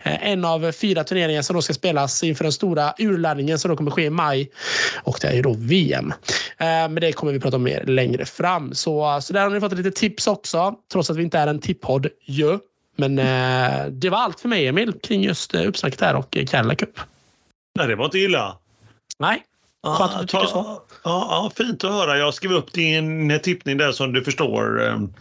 Eh, 0.00 0.28
en 0.28 0.44
av 0.44 0.72
fyra 0.72 1.04
turneringar 1.04 1.42
som 1.42 1.56
då 1.56 1.62
ska 1.62 1.74
spelas 1.74 2.22
inför 2.22 2.44
den 2.44 2.52
stora 2.52 2.94
urladdningen 2.98 3.58
som 3.58 3.70
då 3.70 3.76
kommer 3.76 3.90
ske 3.90 4.02
i 4.02 4.10
maj. 4.10 4.50
Och 5.02 5.18
det 5.20 5.28
är 5.28 5.32
ju 5.32 5.42
då 5.42 5.54
VM. 5.58 6.12
Eh, 6.58 6.66
men 6.66 6.94
det 6.94 7.12
kommer 7.12 7.32
vi 7.32 7.40
prata 7.40 7.56
om 7.56 7.62
mer 7.62 7.84
längre 7.84 8.24
fram. 8.24 8.74
Så, 8.74 9.20
så 9.22 9.32
där 9.32 9.40
har 9.40 9.50
ni 9.50 9.60
fått 9.60 9.72
lite 9.72 9.90
tips 9.90 10.26
också. 10.26 10.74
Trots 10.92 11.10
att 11.10 11.16
vi 11.16 11.22
inte 11.22 11.38
är 11.38 11.46
en 11.46 11.60
tippodd 11.60 12.06
ju. 12.24 12.58
Men 12.96 13.18
eh, 13.18 13.86
det 13.86 14.10
var 14.10 14.18
allt 14.18 14.40
för 14.40 14.48
mig 14.48 14.66
Emil 14.66 14.92
kring 15.02 15.22
just 15.22 15.54
eh, 15.54 15.68
uppsnacket 15.68 16.00
här 16.00 16.14
och 16.14 16.36
eh, 16.36 16.46
Karla 16.46 16.74
Cup. 16.74 17.00
Nej, 17.78 17.88
det 17.88 17.96
var 17.96 18.04
inte 18.04 18.18
illa. 18.18 18.58
Nej, 19.18 19.44
Tycker 20.26 20.46
så. 20.46 20.82
Ja, 21.04 21.26
ja, 21.30 21.50
fint 21.56 21.84
att 21.84 21.90
höra. 21.90 22.18
Jag 22.18 22.34
skrev 22.34 22.52
upp 22.52 22.72
din 22.72 23.40
tippning 23.42 23.76
där 23.76 23.92
som 23.92 24.12
du 24.12 24.24
förstår. 24.24 24.82
Ehm, 24.82 25.12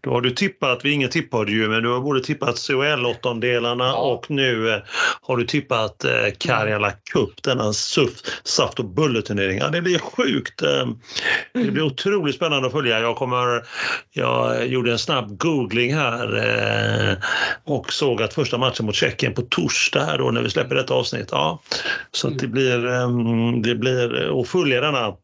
då 0.00 0.10
har 0.10 0.20
du 0.20 0.30
tippat, 0.30 0.84
vi 0.84 0.90
ingen 0.90 1.10
tippade 1.10 1.52
ju, 1.52 1.68
men 1.68 1.82
du 1.82 1.88
har 1.88 2.00
både 2.00 2.20
tippat 2.20 2.56
CHL-åttondelarna 2.56 3.84
ja. 3.84 3.96
och 3.96 4.30
nu 4.30 4.70
eh, 4.70 4.80
har 5.22 5.36
du 5.36 5.46
tippat 5.46 6.04
eh, 6.04 6.10
Karjala 6.38 6.90
Cup, 6.90 7.42
denna 7.42 7.72
SUF, 7.72 8.10
saft 8.44 8.78
och 8.78 8.84
bulleturnering. 8.84 9.58
Ja, 9.58 9.68
det 9.68 9.82
blir 9.82 9.98
sjukt. 9.98 10.62
Ehm, 10.62 10.98
det 11.52 11.70
blir 11.70 11.82
otroligt 11.82 12.34
spännande 12.34 12.66
att 12.66 12.72
följa. 12.72 13.00
Jag, 13.00 13.16
kommer, 13.16 13.62
jag 14.12 14.66
gjorde 14.66 14.92
en 14.92 14.98
snabb 14.98 15.38
googling 15.38 15.94
här 15.94 16.36
eh, 16.36 17.16
och 17.64 17.92
såg 17.92 18.22
att 18.22 18.34
första 18.34 18.58
matchen 18.58 18.86
mot 18.86 18.94
Tjeckien 18.94 19.34
på 19.34 19.42
torsdag 19.42 20.04
här 20.04 20.18
då 20.18 20.30
när 20.30 20.42
vi 20.42 20.50
släpper 20.50 20.74
detta 20.74 20.94
avsnitt. 20.94 21.28
Ja, 21.30 21.62
så 22.12 22.28
det 22.28 22.46
blir, 22.46 22.86
ehm, 22.86 23.62
det 23.62 23.74
blir 23.74 23.99
att 24.40 24.48
följa 24.48 24.80
denna 24.80 25.14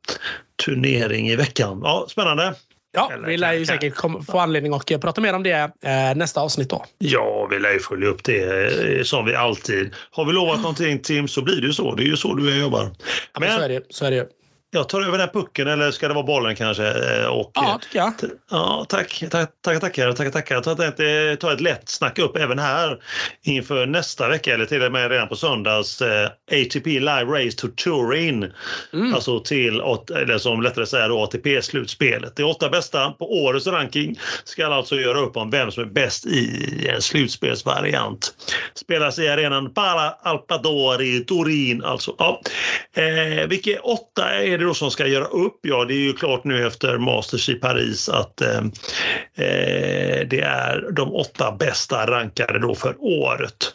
turnering 0.65 1.29
i 1.29 1.37
veckan. 1.37 1.81
Ja, 1.85 2.07
spännande. 2.09 2.55
Ja, 2.97 3.11
Eller, 3.13 3.29
vi 3.29 3.37
lär 3.37 3.53
ju 3.53 3.67
säkert 3.67 3.95
få 4.27 4.39
anledning 4.39 4.75
att 4.75 5.01
prata 5.01 5.21
mer 5.21 5.35
om 5.35 5.43
det 5.43 5.71
eh, 5.83 6.17
nästa 6.17 6.41
avsnitt 6.41 6.71
då. 6.71 6.85
Ja, 6.99 7.49
vi 7.51 7.59
lär 7.59 7.73
ju 7.73 7.79
följa 7.79 8.09
upp 8.09 8.25
det 8.25 8.99
eh, 8.99 9.03
som 9.03 9.25
vi 9.25 9.35
alltid. 9.35 9.95
Har 10.11 10.25
vi 10.25 10.33
lovat 10.33 10.61
någonting 10.61 10.99
Tim 10.99 11.29
så 11.29 11.43
blir 11.43 11.61
det 11.61 11.67
ju 11.67 11.73
så. 11.73 11.95
Det 11.95 12.03
är 12.03 12.07
ju 12.07 12.17
så 12.17 12.35
du 12.35 12.61
jobbar. 12.61 12.83
Men, 12.83 12.93
ja, 13.33 13.41
men 13.41 13.51
så 13.51 13.61
är 13.61 13.69
det. 13.69 13.83
Så 13.91 14.05
är 14.05 14.11
det. 14.11 14.29
Jag 14.71 14.89
tar 14.89 15.03
över 15.03 15.19
den 15.19 15.29
pucken 15.29 15.69
eller 15.69 15.91
ska 15.91 16.09
det 16.09 16.15
vara 16.15 16.25
bollen 16.25 16.57
kanske? 16.57 16.87
Eh, 16.87 17.27
och, 17.27 17.51
ja, 17.55 17.79
tycker 17.83 17.99
jag. 17.99 18.13
Ja, 18.51 18.87
tack, 18.89 19.25
tack, 19.31 19.51
tackar, 19.63 19.81
tackar, 19.81 20.13
tackar, 20.13 20.31
tackar. 20.31 20.55
Jag 20.55 20.77
tänkte 20.77 21.37
ta 21.41 21.53
ett 21.53 21.61
lätt 21.61 21.89
snack 21.89 22.19
upp 22.19 22.37
även 22.37 22.59
här 22.59 22.99
inför 23.45 23.87
nästa 23.87 24.29
vecka 24.29 24.55
eller 24.55 24.67
till 24.67 24.83
och 24.83 24.93
med 24.93 25.11
redan 25.11 25.29
på 25.29 25.37
söndags. 25.37 26.03
Eh, 26.03 26.31
ATP 26.53 26.91
Live 26.91 27.25
Race 27.25 27.57
to 27.57 27.69
Turin. 27.69 28.53
Mm. 28.93 29.15
Alltså 29.15 29.41
till, 29.41 29.81
eller 30.17 30.39
som 30.39 30.63
lättare 30.63 30.87
säga 30.87 31.09
då, 31.09 31.23
ATP-slutspelet. 31.23 32.37
De 32.37 32.45
åtta 32.45 32.69
bästa 32.69 33.11
på 33.11 33.45
årets 33.45 33.67
ranking 33.67 34.19
ska 34.45 34.67
alltså 34.67 34.97
göra 34.97 35.19
upp 35.19 35.37
om 35.37 35.51
vem 35.51 35.71
som 35.71 35.83
är 35.83 35.89
bäst 35.89 36.27
i 36.27 36.89
en 36.95 37.03
slutspelsvariant. 37.03 38.35
Spelas 38.75 39.19
i 39.19 39.29
arenan 39.29 39.75
Para 39.75 40.11
Alpadori 40.11 41.25
Turin 41.25 41.85
alltså. 41.85 42.15
Ja. 42.19 42.41
Eh, 42.97 43.47
vilka 43.49 43.81
åtta 43.81 44.31
är 44.35 44.56
det 44.59 44.65
då 44.65 44.75
som 44.75 44.91
ska 44.91 45.07
göra 45.07 45.25
upp? 45.25 45.59
Ja, 45.63 45.85
det 45.85 45.95
är 45.95 46.07
ju 46.07 46.13
klart 46.13 46.45
nu 46.45 46.67
efter 46.67 46.99
Masters 46.99 47.49
i 47.49 47.55
Paris 47.55 48.09
att 48.09 48.41
eh, 48.41 48.59
eh, 49.35 50.27
det 50.29 50.41
är 50.41 50.91
de 50.93 51.15
åtta 51.15 51.57
bästa 51.59 52.11
rankade 52.11 52.59
då 52.59 52.75
för 52.75 52.95
året. 52.99 53.75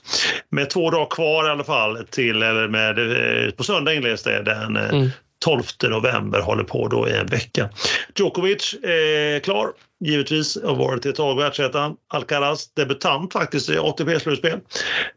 Med 0.49 0.69
två 0.69 0.89
dagar 0.89 1.05
kvar 1.05 1.47
i 1.47 1.51
alla 1.51 1.63
fall 1.63 2.07
till, 2.09 2.43
eller 2.43 2.67
med, 2.67 2.99
eh, 2.99 3.51
på 3.51 3.63
söndag 3.63 3.93
inleds 3.93 4.23
det 4.23 4.43
den 4.43 4.75
eh, 4.75 4.89
mm. 4.89 5.09
12 5.45 5.63
november, 5.84 6.39
håller 6.39 6.63
på 6.63 6.88
då 6.88 7.09
i 7.09 7.13
en 7.13 7.25
vecka. 7.25 7.69
Djokovic 8.15 8.75
är 8.84 9.39
klar, 9.39 9.69
givetvis, 10.02 10.58
har 10.64 10.76
varit 10.76 11.06
ett 11.06 11.16
tag 11.16 11.38
världsettan. 11.38 11.95
Alcaraz, 12.08 12.74
debutant 12.74 13.34
faktiskt 13.34 13.70
i 13.70 13.78
ATP-slutspel. 13.78 14.60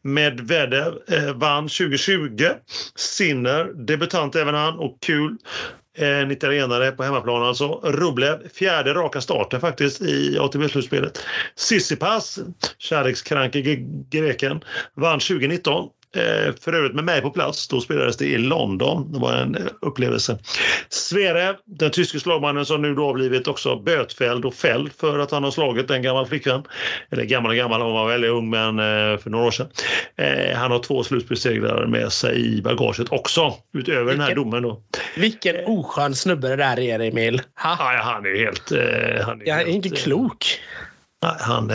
Medvedev 0.03 0.99
eh, 1.09 1.32
vann 1.35 1.68
2020. 1.68 2.49
Sinner, 2.97 3.64
debutant 3.74 4.37
även 4.37 4.55
han 4.55 4.78
och 4.78 4.99
kul. 5.01 5.37
Eh, 5.99 6.09
en 6.09 6.30
italienare 6.30 6.93
på 6.93 7.03
hemmaplan 7.03 7.43
alltså. 7.43 7.80
Rublev, 7.85 8.49
fjärde 8.49 8.95
raka 8.95 9.20
starten 9.20 9.61
faktiskt 9.61 10.03
i 10.03 10.39
ATP-slutspelet. 10.39 11.18
Sissipas, 11.55 12.39
kärlekskranke 12.78 13.62
greken, 14.11 14.61
vann 14.95 15.20
2019. 15.20 15.89
Eh, 16.14 16.54
för 16.60 16.72
övrigt 16.72 16.94
med 16.94 17.04
mig 17.04 17.20
på 17.20 17.30
plats. 17.30 17.68
Då 17.68 17.80
spelades 17.80 18.16
det 18.16 18.24
i 18.26 18.38
London. 18.38 19.12
Det 19.12 19.18
var 19.18 19.32
en 19.32 19.54
eh, 19.54 19.62
upplevelse. 19.80 20.38
Sverre, 20.88 21.56
den 21.64 21.90
tyske 21.90 22.20
slagmannen 22.20 22.66
som 22.66 22.82
nu 22.82 22.94
då 22.94 23.06
har 23.06 23.14
blivit 23.14 23.48
också 23.48 23.76
bötfälld 23.76 24.44
och 24.44 24.54
fälld 24.54 24.92
för 24.92 25.18
att 25.18 25.30
han 25.30 25.44
har 25.44 25.50
slagit 25.50 25.90
en 25.90 26.02
gammal 26.02 26.26
flickvän. 26.26 26.62
Eller 27.10 27.24
gammal 27.24 27.50
och 27.50 27.56
gammal, 27.56 27.80
hon 27.80 27.92
var 27.92 28.08
väldigt 28.08 28.30
ung 28.30 28.50
men 28.50 28.78
eh, 28.78 29.18
för 29.18 29.30
några 29.30 29.46
år 29.46 29.50
sedan. 29.50 29.66
Han 30.56 30.70
har 30.70 30.78
två 30.78 31.02
slutspelssegrar 31.02 31.86
med 31.86 32.12
sig 32.12 32.58
i 32.58 32.62
bagaget 32.62 33.12
också 33.12 33.54
utöver 33.72 34.04
vilken, 34.04 34.18
den 34.18 34.28
här 34.28 34.34
domen. 34.34 34.62
Då. 34.62 34.82
Vilken 35.16 35.56
oskön 35.66 36.14
snubbe 36.14 36.48
det 36.48 36.56
där 36.56 36.80
är 36.80 37.00
Emil. 37.00 37.42
Ha? 37.62 37.76
Ja, 37.78 38.00
han 38.02 38.26
är 38.26 38.38
helt... 38.44 38.70
Han 39.26 39.40
är 39.40 39.48
Jag 39.48 39.60
är 39.60 39.66
helt, 39.66 39.84
inte 39.84 39.88
klok. 39.88 40.60
Nej, 41.24 41.36
han, 41.40 41.66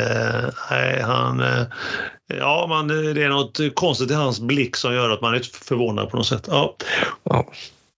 nej, 0.71 1.01
han, 1.01 1.43
Ja, 2.37 2.65
man, 2.69 2.87
det 2.87 3.23
är 3.23 3.29
något 3.29 3.59
konstigt 3.73 4.11
i 4.11 4.13
hans 4.13 4.39
blick 4.39 4.75
som 4.75 4.93
gör 4.93 5.09
att 5.09 5.21
man 5.21 5.33
är 5.33 5.65
förvånad 5.65 6.09
på 6.09 6.17
något 6.17 6.27
sätt. 6.27 6.45
Ja. 6.47 6.75
ja. 7.23 7.51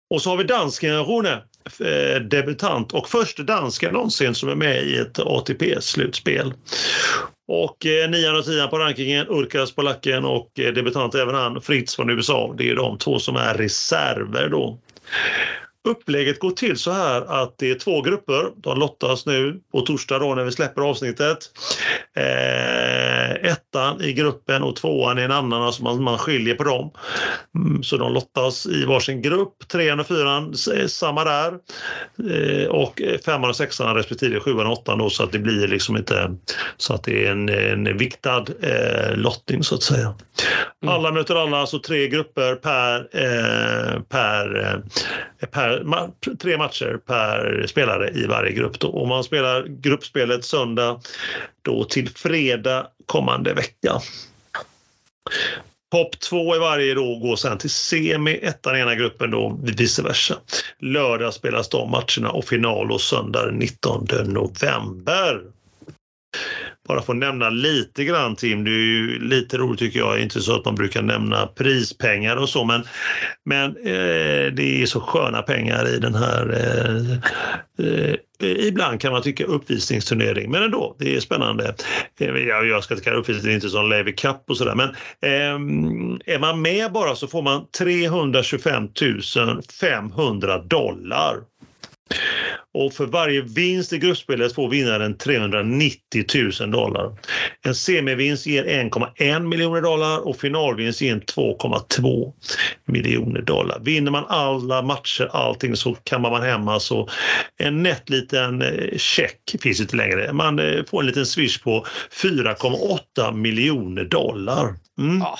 Och 0.09 0.21
så 0.21 0.29
har 0.29 0.37
vi 0.37 0.43
dansken 0.43 1.03
Rune, 1.03 1.43
eh, 1.79 2.21
debutant 2.21 2.93
och 2.93 3.09
första 3.09 3.43
dansken 3.43 3.93
någonsin 3.93 4.35
som 4.35 4.49
är 4.49 4.55
med 4.55 4.83
i 4.83 4.97
ett 4.97 5.19
ATP-slutspel. 5.19 6.53
Och 7.47 7.85
eh, 7.85 8.09
nian 8.09 8.35
och 8.35 8.45
tian 8.45 8.69
på 8.69 8.79
rankingen, 8.79 9.27
Urkas 9.29 9.71
polacken 9.71 10.25
och 10.25 10.59
eh, 10.59 10.73
debutant 10.73 11.15
även 11.15 11.35
han, 11.35 11.61
Fritz 11.61 11.95
från 11.95 12.09
USA. 12.09 12.53
Det 12.57 12.69
är 12.69 12.75
de 12.75 12.97
två 12.97 13.19
som 13.19 13.35
är 13.35 13.53
reserver 13.53 14.49
då. 14.49 14.77
Upplägget 15.83 16.39
går 16.39 16.51
till 16.51 16.77
så 16.77 16.91
här 16.91 17.43
att 17.43 17.57
det 17.57 17.71
är 17.71 17.75
två 17.75 18.01
grupper. 18.01 18.51
De 18.55 18.79
lottas 18.79 19.25
nu 19.25 19.61
på 19.71 19.81
torsdag 19.81 20.19
då 20.19 20.35
när 20.35 20.43
vi 20.43 20.51
släpper 20.51 20.81
avsnittet. 20.81 21.37
Eh, 22.15 23.51
ettan 23.51 24.01
i 24.01 24.13
gruppen 24.13 24.63
och 24.63 24.75
tvåan 24.75 25.19
i 25.19 25.21
en 25.21 25.31
annan, 25.31 25.61
alltså 25.61 25.83
man, 25.83 26.03
man 26.03 26.17
skiljer 26.17 26.55
på 26.55 26.63
dem. 26.63 26.91
Mm, 27.55 27.83
så 27.83 27.97
de 27.97 28.13
lottas 28.13 28.65
i 28.65 28.85
varsin 28.85 29.21
grupp. 29.21 29.67
Trean 29.67 29.99
och 29.99 30.07
fyran 30.07 30.53
samma 30.87 31.23
där. 31.23 31.53
Eh, 32.31 32.67
och 32.67 33.01
femman 33.25 33.49
och 33.49 33.55
sexan 33.55 33.95
respektive 33.95 34.39
sjuan 34.39 34.67
och 34.67 34.73
åttan 34.73 34.97
då 34.97 35.09
så 35.09 35.23
att 35.23 35.31
det 35.31 35.39
blir 35.39 35.67
liksom 35.67 35.97
inte 35.97 36.35
så 36.77 36.93
att 36.93 37.03
det 37.03 37.25
är 37.25 37.31
en, 37.31 37.49
en 37.49 37.97
viktad 37.97 38.45
eh, 38.61 39.15
lottning 39.15 39.63
så 39.63 39.75
att 39.75 39.83
säga. 39.83 40.15
Mm. 40.83 40.93
Alla 40.93 41.11
möter 41.11 41.35
alla, 41.35 41.57
alltså 41.57 41.79
tre 41.79 42.07
grupper 42.07 42.55
per, 42.55 42.99
eh, 43.11 44.01
per, 44.01 44.59
eh, 45.39 45.47
per 45.47 45.83
ma 45.83 46.09
tre 46.39 46.57
matcher 46.57 46.99
per 47.05 47.65
spelare 47.67 48.09
i 48.09 48.25
varje 48.25 48.51
grupp. 48.51 48.79
Då. 48.79 48.87
Och 48.87 49.07
man 49.07 49.23
spelar 49.23 49.67
gruppspelet 49.67 50.45
söndag 50.45 51.01
då 51.61 51.83
till 51.83 52.09
fredag 52.09 52.87
kommande 53.05 53.53
vecka. 53.53 53.99
Topp 55.91 56.19
två 56.19 56.55
i 56.55 56.59
varje 56.59 56.93
då 56.93 57.15
går 57.15 57.35
sen 57.35 57.57
till 57.57 57.69
semi, 57.69 58.39
ettan 58.43 58.77
i 58.77 58.79
ena 58.79 58.95
gruppen 58.95 59.31
då 59.31 59.59
vice 59.63 60.03
versa. 60.03 60.35
Lördag 60.79 61.33
spelas 61.33 61.69
de 61.69 61.91
matcherna 61.91 62.31
och 62.31 62.45
final 62.45 62.91
och 62.91 63.01
söndag 63.01 63.51
19 63.51 64.07
november 64.25 65.41
bara 66.91 67.01
få 67.01 67.13
nämna 67.13 67.49
lite 67.49 68.03
grann 68.03 68.35
Tim, 68.35 68.63
det 68.63 68.71
är 68.71 68.73
ju 68.73 69.19
lite 69.19 69.57
roligt 69.57 69.79
tycker 69.79 69.99
jag, 69.99 70.21
inte 70.21 70.41
så 70.41 70.55
att 70.55 70.65
man 70.65 70.75
brukar 70.75 71.01
nämna 71.01 71.47
prispengar 71.47 72.37
och 72.37 72.49
så 72.49 72.63
men, 72.63 72.83
men 73.45 73.69
eh, 73.77 74.53
det 74.53 74.81
är 74.81 74.85
så 74.85 74.99
sköna 74.99 75.41
pengar 75.41 75.87
i 75.95 75.99
den 75.99 76.15
här 76.15 76.49
eh, 76.49 77.11
eh, 77.87 78.15
Ibland 78.43 79.01
kan 79.01 79.11
man 79.11 79.21
tycka 79.21 79.45
uppvisningsturnering, 79.45 80.51
men 80.51 80.63
ändå, 80.63 80.95
det 80.99 81.15
är 81.15 81.19
spännande. 81.19 81.75
Eh, 82.19 82.27
jag, 82.27 82.67
jag 82.67 82.83
ska 82.83 82.93
inte 82.93 83.03
kalla 83.03 83.17
uppvisning 83.17 83.53
inte 83.53 83.69
som 83.69 83.89
Levi 83.89 84.13
Cup 84.13 84.49
och 84.49 84.57
sådär, 84.57 84.75
men 84.75 84.89
eh, 85.21 86.33
är 86.35 86.39
man 86.39 86.61
med 86.61 86.91
bara 86.91 87.15
så 87.15 87.27
får 87.27 87.41
man 87.41 87.65
325 87.77 88.87
500 89.79 90.57
dollar. 90.57 91.35
Och 92.73 92.93
för 92.93 93.05
varje 93.05 93.41
vinst 93.41 93.93
i 93.93 93.97
gruppspelet 93.97 94.55
får 94.55 94.69
vinnaren 94.69 95.17
390 95.17 96.25
000 96.59 96.71
dollar. 96.71 97.11
En 97.65 97.75
semivinst 97.75 98.45
ger 98.45 98.63
1,1 98.65 99.39
miljoner 99.39 99.81
dollar 99.81 100.27
och 100.27 100.37
finalvinst 100.37 101.01
ger 101.01 101.15
2,2 101.15 102.33
miljoner 102.85 103.41
dollar. 103.41 103.79
Vinner 103.79 104.11
man 104.11 104.25
alla 104.27 104.81
matcher, 104.81 105.29
allting, 105.31 105.75
så 105.75 105.95
kammar 106.03 106.31
man 106.31 106.41
hem 106.41 106.79
så 106.79 107.09
en 107.57 107.83
nätt 107.83 108.09
liten 108.09 108.61
eh, 108.61 108.97
check, 108.97 109.55
finns 109.61 109.81
inte 109.81 109.95
längre. 109.95 110.33
Man 110.33 110.59
eh, 110.59 110.83
får 110.85 110.99
en 110.99 111.07
liten 111.07 111.25
swish 111.25 111.63
på 111.63 111.85
4,8 112.23 113.33
miljoner 113.33 114.03
dollar. 114.03 114.75
Mm. 114.99 115.21
Oh. 115.21 115.35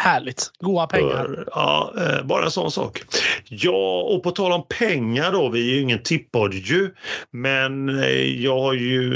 Härligt. 0.00 0.50
Goda 0.58 0.86
pengar. 0.86 1.24
För, 1.24 1.44
ja, 1.46 1.94
eh, 1.98 2.26
bara 2.26 2.44
en 2.44 2.50
sån 2.50 2.70
sak. 2.70 3.02
Ja, 3.48 4.02
och 4.02 4.22
på 4.22 4.30
tal 4.30 4.52
om 4.52 4.66
pengar 4.78 5.32
då, 5.32 5.48
vi 5.48 5.70
är 5.70 5.74
ju 5.74 5.80
ingen 5.80 6.02
tippodd 6.02 6.54
ju, 6.54 6.94
men 7.30 7.88
eh, 8.02 8.42
jag 8.42 8.60
har 8.60 8.74
ju 8.74 9.12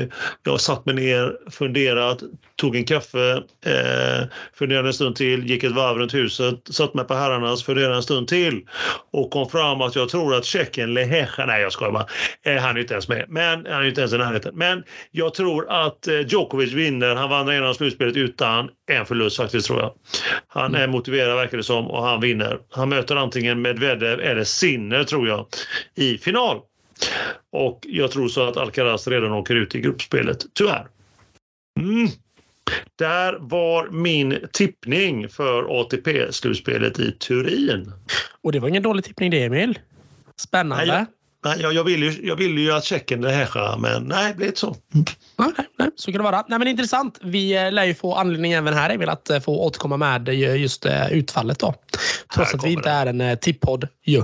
eh, 0.00 0.08
jag 0.44 0.52
har 0.52 0.58
satt 0.58 0.86
mig 0.86 0.94
ner, 0.94 1.36
funderat, 1.50 2.22
tog 2.56 2.76
en 2.76 2.84
kaffe, 2.84 3.42
funderade 4.54 4.88
en 4.88 4.94
stund 4.94 5.16
till, 5.16 5.50
gick 5.50 5.64
ett 5.64 5.72
varv 5.72 5.98
runt 5.98 6.14
huset, 6.14 6.54
satt 6.70 6.94
mig 6.94 7.04
på 7.04 7.14
herrarnas, 7.14 7.62
funderade 7.62 7.96
en 7.96 8.02
stund 8.02 8.28
till 8.28 8.62
och 9.12 9.30
kom 9.30 9.48
fram 9.48 9.80
att 9.80 9.96
jag 9.96 10.08
tror 10.08 10.34
att 10.34 10.44
Tjeckien 10.44 10.94
Lehecha, 10.94 11.46
nej 11.46 11.62
jag 11.62 11.72
skojar 11.72 11.92
bara, 11.92 12.06
han 12.60 12.76
är 12.76 12.80
inte 12.80 12.94
ens 12.94 13.08
med, 13.08 13.24
men 13.28 13.66
han 13.66 13.82
är 13.82 13.84
inte 13.84 14.00
ens 14.00 14.12
i 14.12 14.18
närheten. 14.18 14.54
Men 14.54 14.84
jag 15.10 15.34
tror 15.34 15.70
att 15.70 16.08
Djokovic 16.26 16.72
vinner, 16.72 17.14
han 17.14 17.30
vann 17.30 17.46
redan 17.46 17.74
slutspelet 17.74 18.16
utan 18.16 18.70
en 18.86 19.06
förlust 19.06 19.36
faktiskt 19.36 19.66
tror 19.66 19.80
jag. 19.80 19.94
Han 20.48 20.74
är 20.74 20.88
motiverad 20.88 21.36
verkar 21.36 21.56
det 21.56 21.62
som 21.62 21.90
och 21.90 22.02
han 22.02 22.20
vinner. 22.20 22.58
Han 22.70 22.88
möter 22.88 23.16
antingen 23.16 23.62
Medvedev 23.62 24.20
eller 24.20 24.44
Sinner 24.44 25.04
tror 25.04 25.28
jag 25.28 25.46
i 25.94 26.18
final. 26.18 26.60
Och 27.52 27.80
jag 27.82 28.10
tror 28.10 28.28
så 28.28 28.48
att 28.48 28.56
Alcaraz 28.56 29.08
redan 29.08 29.32
åker 29.32 29.54
ut 29.54 29.74
i 29.74 29.80
gruppspelet, 29.80 30.46
tyvärr. 30.54 30.86
Mm. 31.80 32.08
Där 32.98 33.38
var 33.40 33.88
min 33.90 34.38
tippning 34.52 35.28
för 35.28 35.80
ATP-slutspelet 35.80 36.98
i 36.98 37.12
Turin. 37.12 37.92
Och 38.42 38.52
det 38.52 38.60
var 38.60 38.68
ingen 38.68 38.82
dålig 38.82 39.04
tippning 39.04 39.30
det, 39.30 39.42
Emil. 39.42 39.78
Spännande. 40.36 40.86
Nej, 40.86 41.06
nej, 41.46 41.60
jag, 41.60 41.72
jag, 41.72 41.84
vill 41.84 42.02
ju, 42.02 42.26
jag 42.26 42.36
vill 42.36 42.58
ju 42.58 42.72
att 42.72 42.84
Tjeckien 42.84 43.20
det 43.20 43.30
här, 43.30 43.78
men 43.78 44.04
nej, 44.04 44.28
det 44.28 44.36
blev 44.36 44.48
inte 44.48 44.60
så. 44.60 44.76
Nej, 45.36 45.52
nej, 45.78 45.90
så 45.96 46.12
kan 46.12 46.18
det 46.18 46.24
vara. 46.24 46.44
Nej, 46.48 46.58
men 46.58 46.68
intressant. 46.68 47.18
Vi 47.22 47.56
eh, 47.56 47.72
lär 47.72 47.84
ju 47.84 47.94
få 47.94 48.14
anledning 48.14 48.52
även 48.52 48.74
här, 48.74 48.90
Emil, 48.90 49.08
att 49.08 49.30
eh, 49.30 49.40
få 49.40 49.60
återkomma 49.60 49.96
med 49.96 50.28
just 50.28 50.86
eh, 50.86 51.12
utfallet. 51.12 51.58
Då. 51.58 51.74
Trots 52.34 52.54
att 52.54 52.64
vi 52.64 52.72
inte 52.72 53.04
det. 53.04 53.20
är 53.22 53.30
en 53.30 53.38
tippodd. 53.38 53.88
Ju. 54.04 54.22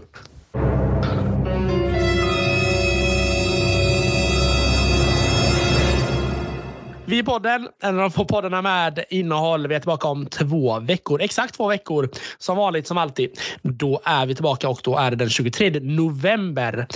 Vi 7.13 7.19
i 7.19 7.23
podden, 7.23 7.69
en 7.83 7.95
av 7.95 8.01
de 8.01 8.11
få 8.11 8.25
poddarna 8.25 8.63
med 8.63 9.05
innehåll. 9.11 9.67
Vi 9.67 9.75
är 9.75 9.79
tillbaka 9.79 10.09
om 10.09 10.27
två 10.27 10.81
veckor. 10.81 11.23
Exakt 11.23 11.55
två 11.55 11.69
veckor. 11.69 12.09
Som 12.39 12.57
vanligt, 12.57 12.87
som 12.87 12.99
alltid. 12.99 13.39
Då 13.63 14.01
är 14.05 14.27
vi 14.27 14.35
tillbaka 14.35 14.69
och 14.69 14.81
då 14.85 14.97
är 14.97 15.11
det 15.11 15.17
den 15.17 15.31
23 15.31 15.81
november. 15.81 16.87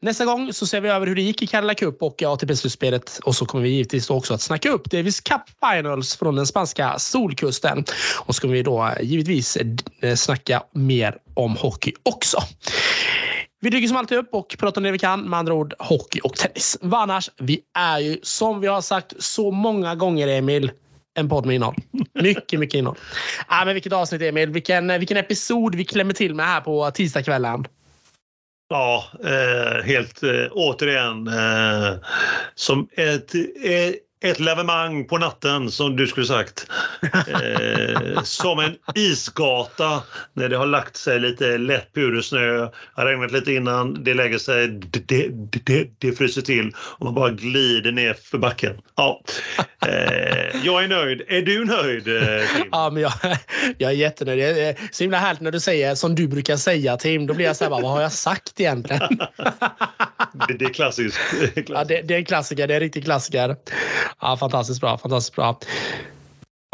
Nästa 0.00 0.24
gång 0.24 0.52
så 0.52 0.66
ser 0.66 0.80
vi 0.80 0.88
över 0.88 1.06
hur 1.06 1.14
det 1.14 1.22
gick 1.22 1.42
i 1.42 1.46
Canada 1.46 1.74
Cup 1.74 2.02
och 2.02 2.22
ATP-slutspelet. 2.22 3.20
Och 3.24 3.34
så 3.34 3.46
kommer 3.46 3.64
vi 3.64 3.70
givetvis 3.70 4.10
också 4.10 4.34
att 4.34 4.40
snacka 4.40 4.70
upp 4.70 4.90
Davis 4.90 5.20
Cup 5.20 5.42
Finals 5.60 6.16
från 6.16 6.36
den 6.36 6.46
spanska 6.46 6.98
solkusten. 6.98 7.84
Och 8.26 8.34
så 8.34 8.40
kommer 8.40 8.54
vi 8.54 8.62
då 8.62 8.90
givetvis 9.00 9.58
eh, 10.00 10.14
snacka 10.14 10.62
mer 10.72 11.16
om 11.34 11.56
hockey 11.56 11.92
också. 12.02 12.38
Vi 13.64 13.70
dyker 13.70 13.88
som 13.88 13.96
alltid 13.96 14.18
upp 14.18 14.28
och 14.34 14.56
pratar 14.58 14.80
om 14.80 14.82
det 14.82 14.90
vi 14.90 14.98
kan, 14.98 15.30
med 15.30 15.38
andra 15.38 15.54
ord 15.54 15.74
hockey 15.78 16.20
och 16.20 16.34
tennis. 16.36 16.78
Vad 16.80 17.00
annars? 17.00 17.30
Vi 17.36 17.60
är 17.78 17.98
ju, 17.98 18.18
som 18.22 18.60
vi 18.60 18.66
har 18.66 18.80
sagt 18.80 19.12
så 19.18 19.50
många 19.50 19.94
gånger, 19.94 20.28
Emil, 20.28 20.70
en 21.14 21.28
podd 21.28 21.46
med 21.46 21.54
innehåll. 21.54 21.74
Mycket, 22.14 22.60
mycket 22.60 22.78
innehåll. 22.78 22.98
Ah, 23.46 23.64
men 23.64 23.74
vilket 23.74 23.92
avsnitt, 23.92 24.22
Emil. 24.22 24.50
Vilken, 24.50 24.90
eh, 24.90 24.98
vilken 24.98 25.16
episod 25.16 25.74
vi 25.74 25.84
klämmer 25.84 26.14
till 26.14 26.34
med 26.34 26.46
här 26.46 26.60
på 26.60 26.90
tisdagskvällen. 26.90 27.64
Ja, 28.68 29.04
eh, 29.24 29.84
helt 29.84 30.22
eh, 30.22 30.46
återigen 30.52 31.26
eh, 31.28 31.94
som 32.54 32.88
ett, 32.92 33.34
eh, 33.34 33.94
ett 34.20 34.40
lavemang 34.40 35.04
på 35.04 35.18
natten 35.18 35.70
som 35.70 35.96
du 35.96 36.06
skulle 36.06 36.26
sagt. 36.26 36.66
Eh, 37.02 38.22
som 38.22 38.58
en 38.58 38.74
isgata 38.94 40.02
när 40.32 40.48
det 40.48 40.56
har 40.56 40.66
lagt 40.66 40.96
sig 40.96 41.20
lite 41.20 41.58
lätt 41.58 41.94
pudersnö. 41.94 42.68
Har 42.94 43.06
regnat 43.06 43.32
lite 43.32 43.52
innan, 43.52 44.04
det 44.04 44.14
lägger 44.14 44.38
sig, 44.38 44.68
det, 44.68 45.28
det, 45.64 45.88
det 45.98 46.12
fryser 46.12 46.42
till 46.42 46.72
och 46.76 47.04
man 47.04 47.14
bara 47.14 47.30
glider 47.30 47.92
ner 47.92 48.14
för 48.14 48.38
backen. 48.38 48.80
Ja. 48.96 49.22
Eh, 49.86 50.64
jag 50.64 50.84
är 50.84 50.88
nöjd. 50.88 51.22
Är 51.28 51.42
du 51.42 51.64
nöjd? 51.64 52.08
Eh, 52.08 52.56
Tim? 52.56 52.68
Ja, 52.72 52.90
men 52.90 53.02
jag, 53.02 53.12
jag 53.78 53.90
är 53.90 53.94
jättenöjd. 53.94 54.38
Det 54.38 54.62
är 54.62 54.76
så 54.90 55.04
himla 55.04 55.18
härligt 55.18 55.40
när 55.40 55.52
du 55.52 55.60
säger 55.60 55.94
som 55.94 56.14
du 56.14 56.28
brukar 56.28 56.56
säga 56.56 56.96
Tim. 56.96 57.26
Då 57.26 57.34
blir 57.34 57.46
jag 57.46 57.56
så 57.56 57.64
här, 57.64 57.70
vad 57.70 57.82
har 57.82 58.02
jag 58.02 58.12
sagt 58.12 58.60
egentligen? 58.60 59.02
det, 60.48 60.54
det 60.58 60.64
är 60.64 60.72
klassiskt. 60.72 61.18
Ja, 61.68 61.84
det, 61.84 62.02
det, 62.02 62.14
är 62.14 62.18
en 62.18 62.24
klassiker. 62.24 62.66
Det 62.66 62.74
är 62.74 62.76
en 62.76 62.80
riktig 62.80 63.04
klassiker. 63.04 63.56
Ja, 64.20 64.36
fantastiskt 64.36 64.80
bra. 64.80 64.98
Fantastiskt 64.98 65.36
bra. 65.36 65.58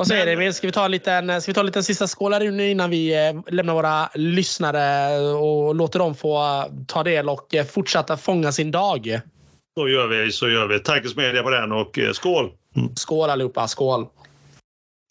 Vad 0.00 0.06
säger 0.06 0.26
du 0.26 0.32
Emil? 0.32 0.54
Ska 0.54 0.66
vi 0.66 0.72
ta 0.72 0.84
en 0.84 0.90
liten, 0.90 1.42
ska 1.42 1.50
vi 1.50 1.54
ta 1.54 1.60
en 1.60 1.66
liten 1.66 1.84
sista 1.84 2.06
skål 2.06 2.32
här 2.32 2.60
innan 2.60 2.90
vi 2.90 3.26
eh, 3.26 3.54
lämnar 3.54 3.74
våra 3.74 4.08
lyssnare 4.14 5.18
och 5.18 5.74
låter 5.74 5.98
dem 5.98 6.14
få 6.14 6.64
ta 6.86 7.02
del 7.02 7.28
och 7.28 7.54
eh, 7.54 7.64
fortsätta 7.64 8.16
fånga 8.16 8.52
sin 8.52 8.70
dag? 8.70 9.20
Så 9.78 9.88
gör 9.88 10.06
vi. 10.06 10.32
Så 10.32 10.48
gör 10.48 10.66
vi. 10.66 10.78
Tack 10.78 11.16
media 11.16 11.42
på 11.42 11.50
den 11.50 11.72
och 11.72 11.98
eh, 11.98 12.12
skål! 12.12 12.50
Mm. 12.76 12.96
Skål 12.96 13.30
allihopa. 13.30 13.68
Skål! 13.68 14.06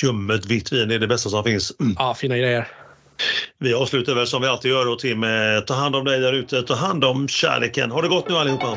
Ljummet 0.04 0.46
vitt 0.46 0.72
vin 0.72 0.92
är 0.92 1.00
det 1.00 1.08
bästa 1.08 1.30
som 1.30 1.44
finns. 1.44 1.74
Mm. 1.80 1.96
Ja, 2.00 2.14
fina 2.14 2.38
grejer. 2.38 2.68
Vi 3.58 3.74
avslutar 3.74 4.16
väl 4.16 4.28
som 4.28 4.42
vi 4.42 4.48
alltid 4.48 4.72
gör 4.72 4.92
och 4.92 5.00
Tim, 5.00 5.26
ta 5.68 5.74
hand 5.74 5.96
om 5.96 6.06
dig 6.06 6.20
där 6.20 6.34
ute. 6.34 6.62
Ta 6.62 6.76
hand 6.76 7.04
om 7.04 7.28
kärleken. 7.28 7.92
Ha 7.92 8.02
det 8.02 8.08
gott 8.08 8.30
nu 8.30 8.36
allihopa! 8.36 8.68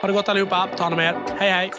Ha 0.00 0.08
det 0.08 0.12
gott 0.12 0.28
allihopa. 0.28 0.68
Ta 0.76 0.82
hand 0.82 0.94
om 0.94 1.00
er. 1.00 1.16
Hej 1.38 1.50
hej! 1.50 1.70